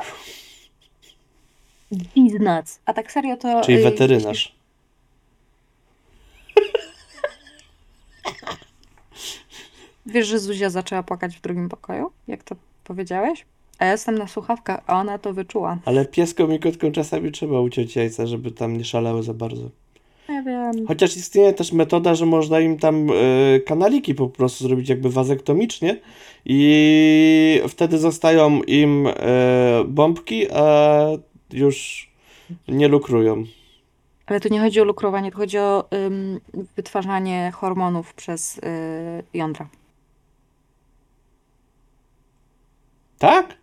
Biznac. 1.93 2.81
A 2.87 2.93
tak 2.95 3.13
serio 3.13 3.37
to... 3.37 3.61
Czyli 3.61 3.79
y, 3.79 3.83
weterynarz. 3.83 4.55
Wiesz, 10.07 10.27
że 10.27 10.39
Zuzia 10.39 10.71
zaczęła 10.71 11.03
płakać 11.03 11.37
w 11.37 11.41
drugim 11.41 11.69
pokoju? 11.69 12.13
Jak 12.29 12.45
to 12.45 12.57
powiedziałeś? 12.89 13.47
A 13.79 13.85
ja 13.85 13.93
jestem 13.93 14.19
na 14.19 14.27
słuchawkach, 14.27 14.81
a 14.87 15.01
ona 15.01 15.19
to 15.19 15.33
wyczuła. 15.33 15.79
Ale 15.85 16.07
pieskom 16.07 16.55
i 16.55 16.59
kotkom 16.59 16.93
czasami 16.93 17.33
trzeba 17.33 17.61
uciąć 17.61 17.97
jajca, 17.97 18.27
żeby 18.27 18.51
tam 18.51 18.77
nie 18.77 18.85
szalały 18.85 19.23
za 19.23 19.35
bardzo. 19.35 19.71
Ja 20.29 20.43
wiem. 20.43 20.87
Chociaż 20.87 21.17
istnieje 21.17 21.53
też 21.53 21.73
metoda, 21.73 22.15
że 22.15 22.27
można 22.27 22.61
im 22.61 22.79
tam 22.79 23.11
e, 23.11 23.61
kanaliki 23.61 24.15
po 24.15 24.29
prostu 24.29 24.65
zrobić 24.65 24.89
jakby 24.89 25.11
wazektomicznie 25.11 25.97
i 26.45 27.63
wtedy 27.69 27.99
zostają 27.99 28.63
im 28.63 29.07
e, 29.07 29.13
bombki, 29.89 30.51
a 30.53 31.07
już 31.53 32.09
nie 32.69 32.89
lukrują. 32.89 33.45
Ale 34.27 34.41
tu 34.41 34.49
nie 34.49 34.61
chodzi 34.61 34.81
o 34.81 34.85
lukrowanie, 34.85 35.31
tu 35.31 35.39
chodzi 35.39 35.59
o 35.59 35.85
ym, 35.93 36.41
wytwarzanie 36.77 37.53
hormonów 37.55 38.15
przez 38.15 38.59
y, 38.59 38.61
jądra. 39.35 39.69
Tak? 43.19 43.55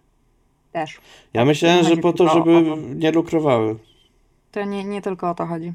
Też. 0.72 1.00
Ja 1.34 1.46
myślałem, 1.46 1.86
że 1.86 1.98
po 1.98 2.14
to, 2.14 2.30
żeby 2.30 2.78
nie 2.96 3.12
lukrowały. 3.12 3.76
To 4.52 4.64
nie, 4.64 4.84
nie 4.84 5.02
tylko 5.02 5.30
o 5.30 5.36
to 5.36 5.46
chodzi. 5.46 5.74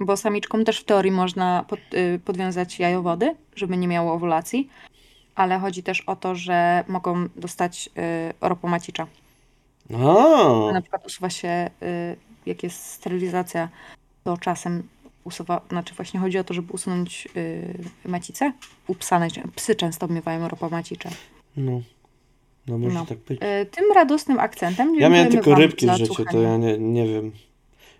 Bo 0.00 0.16
samiczkom 0.16 0.64
też 0.64 0.80
w 0.80 0.84
teorii 0.84 1.12
można 1.12 1.64
pod, 1.68 1.80
y, 1.94 2.20
podwiązać 2.24 2.78
jajowody, 2.78 3.34
żeby 3.56 3.76
nie 3.76 3.88
miało 3.88 4.12
owulacji, 4.12 4.68
ale 5.34 5.58
chodzi 5.58 5.82
też 5.82 6.00
o 6.00 6.16
to, 6.16 6.34
że 6.34 6.84
mogą 6.88 7.28
dostać 7.36 7.90
y, 7.98 8.34
ropomacicza. 8.40 9.06
A, 9.94 10.72
Na 10.72 10.82
przykład 10.82 11.06
usuwa 11.06 11.30
się, 11.30 11.70
y, 11.82 12.16
jak 12.46 12.62
jest 12.62 12.84
sterylizacja, 12.86 13.68
to 14.24 14.36
czasem 14.36 14.88
usuwa, 15.26 15.60
znaczy 15.68 15.94
właśnie 15.94 16.20
chodzi 16.20 16.38
o 16.38 16.44
to, 16.44 16.54
żeby 16.54 16.72
usunąć 16.72 17.28
y, 17.36 18.08
macicę. 18.08 18.52
U 18.88 18.94
psa 18.94 19.18
najczę- 19.18 19.42
psy 19.56 19.74
często 19.74 20.08
miewają 20.08 20.48
ropomacicze. 20.48 21.10
no. 21.56 21.80
No 22.68 22.78
może 22.78 22.94
No. 22.94 23.06
tak 23.06 23.18
być. 23.18 23.42
Y, 23.42 23.66
tym 23.66 23.84
radosnym 23.94 24.38
akcentem 24.38 24.94
Ja 24.94 25.08
miałem 25.08 25.30
tylko 25.30 25.54
rybki 25.54 25.86
w 25.86 25.96
życiu, 25.96 26.24
to 26.32 26.40
ja 26.40 26.56
nie, 26.56 26.78
nie 26.78 27.06
wiem. 27.08 27.32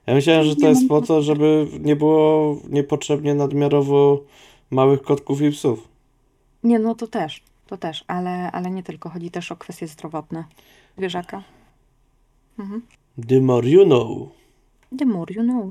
Ja 0.06 0.14
myślałem, 0.14 0.44
że 0.44 0.56
to 0.56 0.68
jest 0.68 0.88
po 0.88 1.02
to, 1.02 1.22
żeby 1.22 1.66
nie 1.80 1.96
było 1.96 2.56
niepotrzebnie 2.68 3.34
nadmiarowo 3.34 4.22
małych 4.70 5.02
kotków 5.02 5.42
i 5.42 5.50
psów. 5.50 5.88
Nie, 6.62 6.78
no 6.78 6.94
to 6.94 7.06
też, 7.06 7.42
to 7.66 7.76
też, 7.76 8.04
ale, 8.06 8.52
ale 8.52 8.70
nie 8.70 8.82
tylko. 8.82 9.10
Chodzi 9.10 9.30
też 9.30 9.52
o 9.52 9.56
kwestie 9.56 9.86
zdrowotne 9.88 10.44
zwierzaka. 10.98 11.42
Mhm. 12.58 12.82
The 13.28 13.40
more 13.40 13.68
you 13.68 13.84
know. 13.84 14.28
The 14.98 15.04
more 15.06 15.34
you 15.34 15.42
know. 15.42 15.66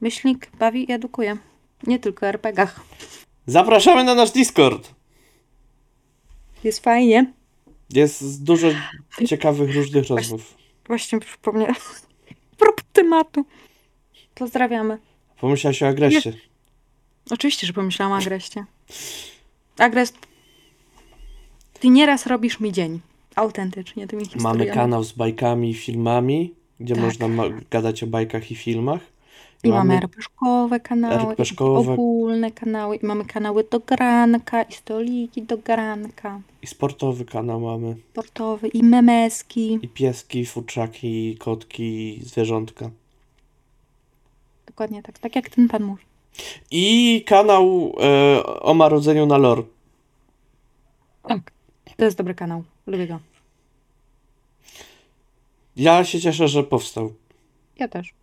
Myślnik 0.00 0.50
bawi 0.58 0.90
i 0.90 0.92
edukuje. 0.92 1.36
Nie 1.86 1.98
tylko 1.98 2.26
o 2.26 2.28
RPGach. 2.28 2.80
Zapraszamy 3.46 4.04
na 4.04 4.14
nasz 4.14 4.30
Discord. 4.30 4.94
Jest 6.64 6.80
fajnie. 6.84 7.32
Jest 7.90 8.44
dużo 8.44 8.68
ciekawych, 9.26 9.74
różnych 9.76 10.08
rozmów. 10.08 10.54
Właśnie 10.86 11.20
przypomniałam. 11.20 11.74
Prób 12.58 12.82
tematu. 12.92 13.44
Pozdrawiamy. 14.34 14.98
Pomyślałaś 15.40 15.82
o 15.82 15.86
agresie. 15.86 16.32
Oczywiście, 17.30 17.66
że 17.66 17.72
pomyślałam 17.72 18.12
o 18.12 18.16
Agreście. 18.16 18.64
Agres, 19.78 20.12
ty 21.80 21.88
nieraz 21.88 22.26
robisz 22.26 22.60
mi 22.60 22.72
dzień. 22.72 23.00
Autentycznie 23.34 24.06
tymi 24.06 24.24
historiami. 24.24 24.58
Mamy 24.58 24.70
kanał 24.74 25.04
z 25.04 25.12
bajkami 25.12 25.70
i 25.70 25.74
filmami, 25.74 26.54
gdzie 26.80 26.94
Tak. 26.94 27.04
można 27.04 27.28
gadać 27.70 28.02
o 28.02 28.06
bajkach 28.06 28.50
i 28.50 28.54
filmach. 28.54 29.00
I 29.64 29.68
mamy 29.68 29.94
RPG-owe 29.94 30.80
kanały, 30.80 31.34
RPG-owe. 31.36 31.90
i 31.90 31.94
ogólne 31.94 32.50
kanały, 32.50 32.96
i 32.96 33.06
mamy 33.06 33.24
kanały 33.24 33.64
do 33.70 33.80
granka, 33.80 34.62
i 34.62 34.72
stoliki 34.72 35.42
do 35.42 35.58
granka, 35.58 36.40
I 36.62 36.66
sportowy 36.66 37.24
kanał 37.24 37.60
mamy. 37.60 37.96
sportowe, 38.12 38.68
i 38.68 38.82
memeski. 38.82 39.78
I 39.82 39.88
pieski, 39.88 40.46
futrzaki, 40.46 41.36
kotki, 41.38 42.20
zwierzątka. 42.22 42.90
Dokładnie 44.66 45.02
tak, 45.02 45.18
tak 45.18 45.36
jak 45.36 45.48
ten 45.48 45.68
pan 45.68 45.82
mówi. 45.82 46.02
I 46.70 47.22
kanał 47.26 47.92
e, 48.00 48.42
o 48.46 48.74
marudzeniu 48.74 49.26
na 49.26 49.38
lore. 49.38 49.62
Tak. 51.28 51.52
To 51.96 52.04
jest 52.04 52.16
dobry 52.16 52.34
kanał, 52.34 52.64
lubię 52.86 53.06
go. 53.06 53.18
Ja 55.76 56.04
się 56.04 56.20
cieszę, 56.20 56.48
że 56.48 56.62
powstał. 56.62 57.12
Ja 57.78 57.88
też. 57.88 58.14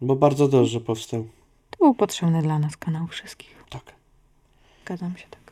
Bo 0.00 0.16
bardzo 0.16 0.48
dobrze 0.48 0.80
powstał. 0.80 1.26
To 1.70 1.78
był 1.78 1.94
potrzebny 1.94 2.42
dla 2.42 2.58
nas 2.58 2.76
kanał 2.76 3.06
wszystkich. 3.06 3.64
Tak. 3.70 3.94
Zgadzam 4.84 5.16
się 5.16 5.24
tak. 5.30 5.46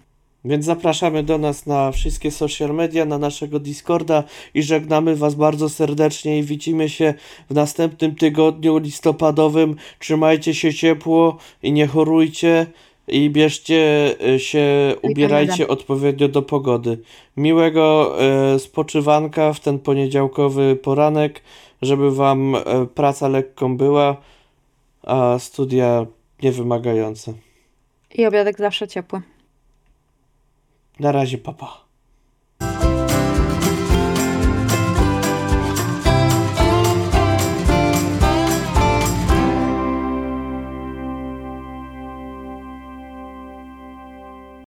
Więc 0.45 0.64
zapraszamy 0.64 1.22
do 1.22 1.38
nas 1.38 1.66
na 1.66 1.92
wszystkie 1.92 2.30
social 2.30 2.74
media, 2.74 3.05
na 3.05 3.18
naszego 3.18 3.61
Discorda 3.61 4.24
i 4.55 4.62
żegnamy 4.62 5.16
Was 5.16 5.34
bardzo 5.34 5.68
serdecznie 5.68 6.38
i 6.38 6.42
widzimy 6.42 6.88
się 6.88 7.14
w 7.51 7.55
następnym 7.55 8.14
tygodniu 8.14 8.78
listopadowym. 8.78 9.76
Trzymajcie 9.99 10.55
się 10.55 10.74
ciepło 10.74 11.36
i 11.62 11.72
nie 11.72 11.86
chorujcie 11.86 12.66
i 13.09 13.30
bierzcie 13.30 14.14
e, 14.34 14.38
się, 14.38 14.95
ubierajcie 15.03 15.68
odpowiednio 15.68 16.28
do 16.28 16.42
pogody. 16.42 16.99
Miłego 17.36 18.16
e, 18.20 18.59
spoczywanka 18.59 19.53
w 19.53 19.61
ten 19.61 19.78
poniedziałkowy 19.78 20.76
poranek, 20.76 21.42
żeby 21.82 22.14
Wam 22.14 22.55
e, 22.55 22.61
praca 22.95 23.28
lekką 23.28 23.76
była, 23.76 24.16
a 25.07 25.38
studia 25.38 26.07
niewymagające. 26.42 27.34
I 28.14 28.26
obiadek 28.26 28.59
zawsze 28.59 28.88
ciepły. 28.88 29.22
Na 31.00 31.12
razie, 31.12 31.38
papa. 31.38 31.84
Pa. 32.59 32.93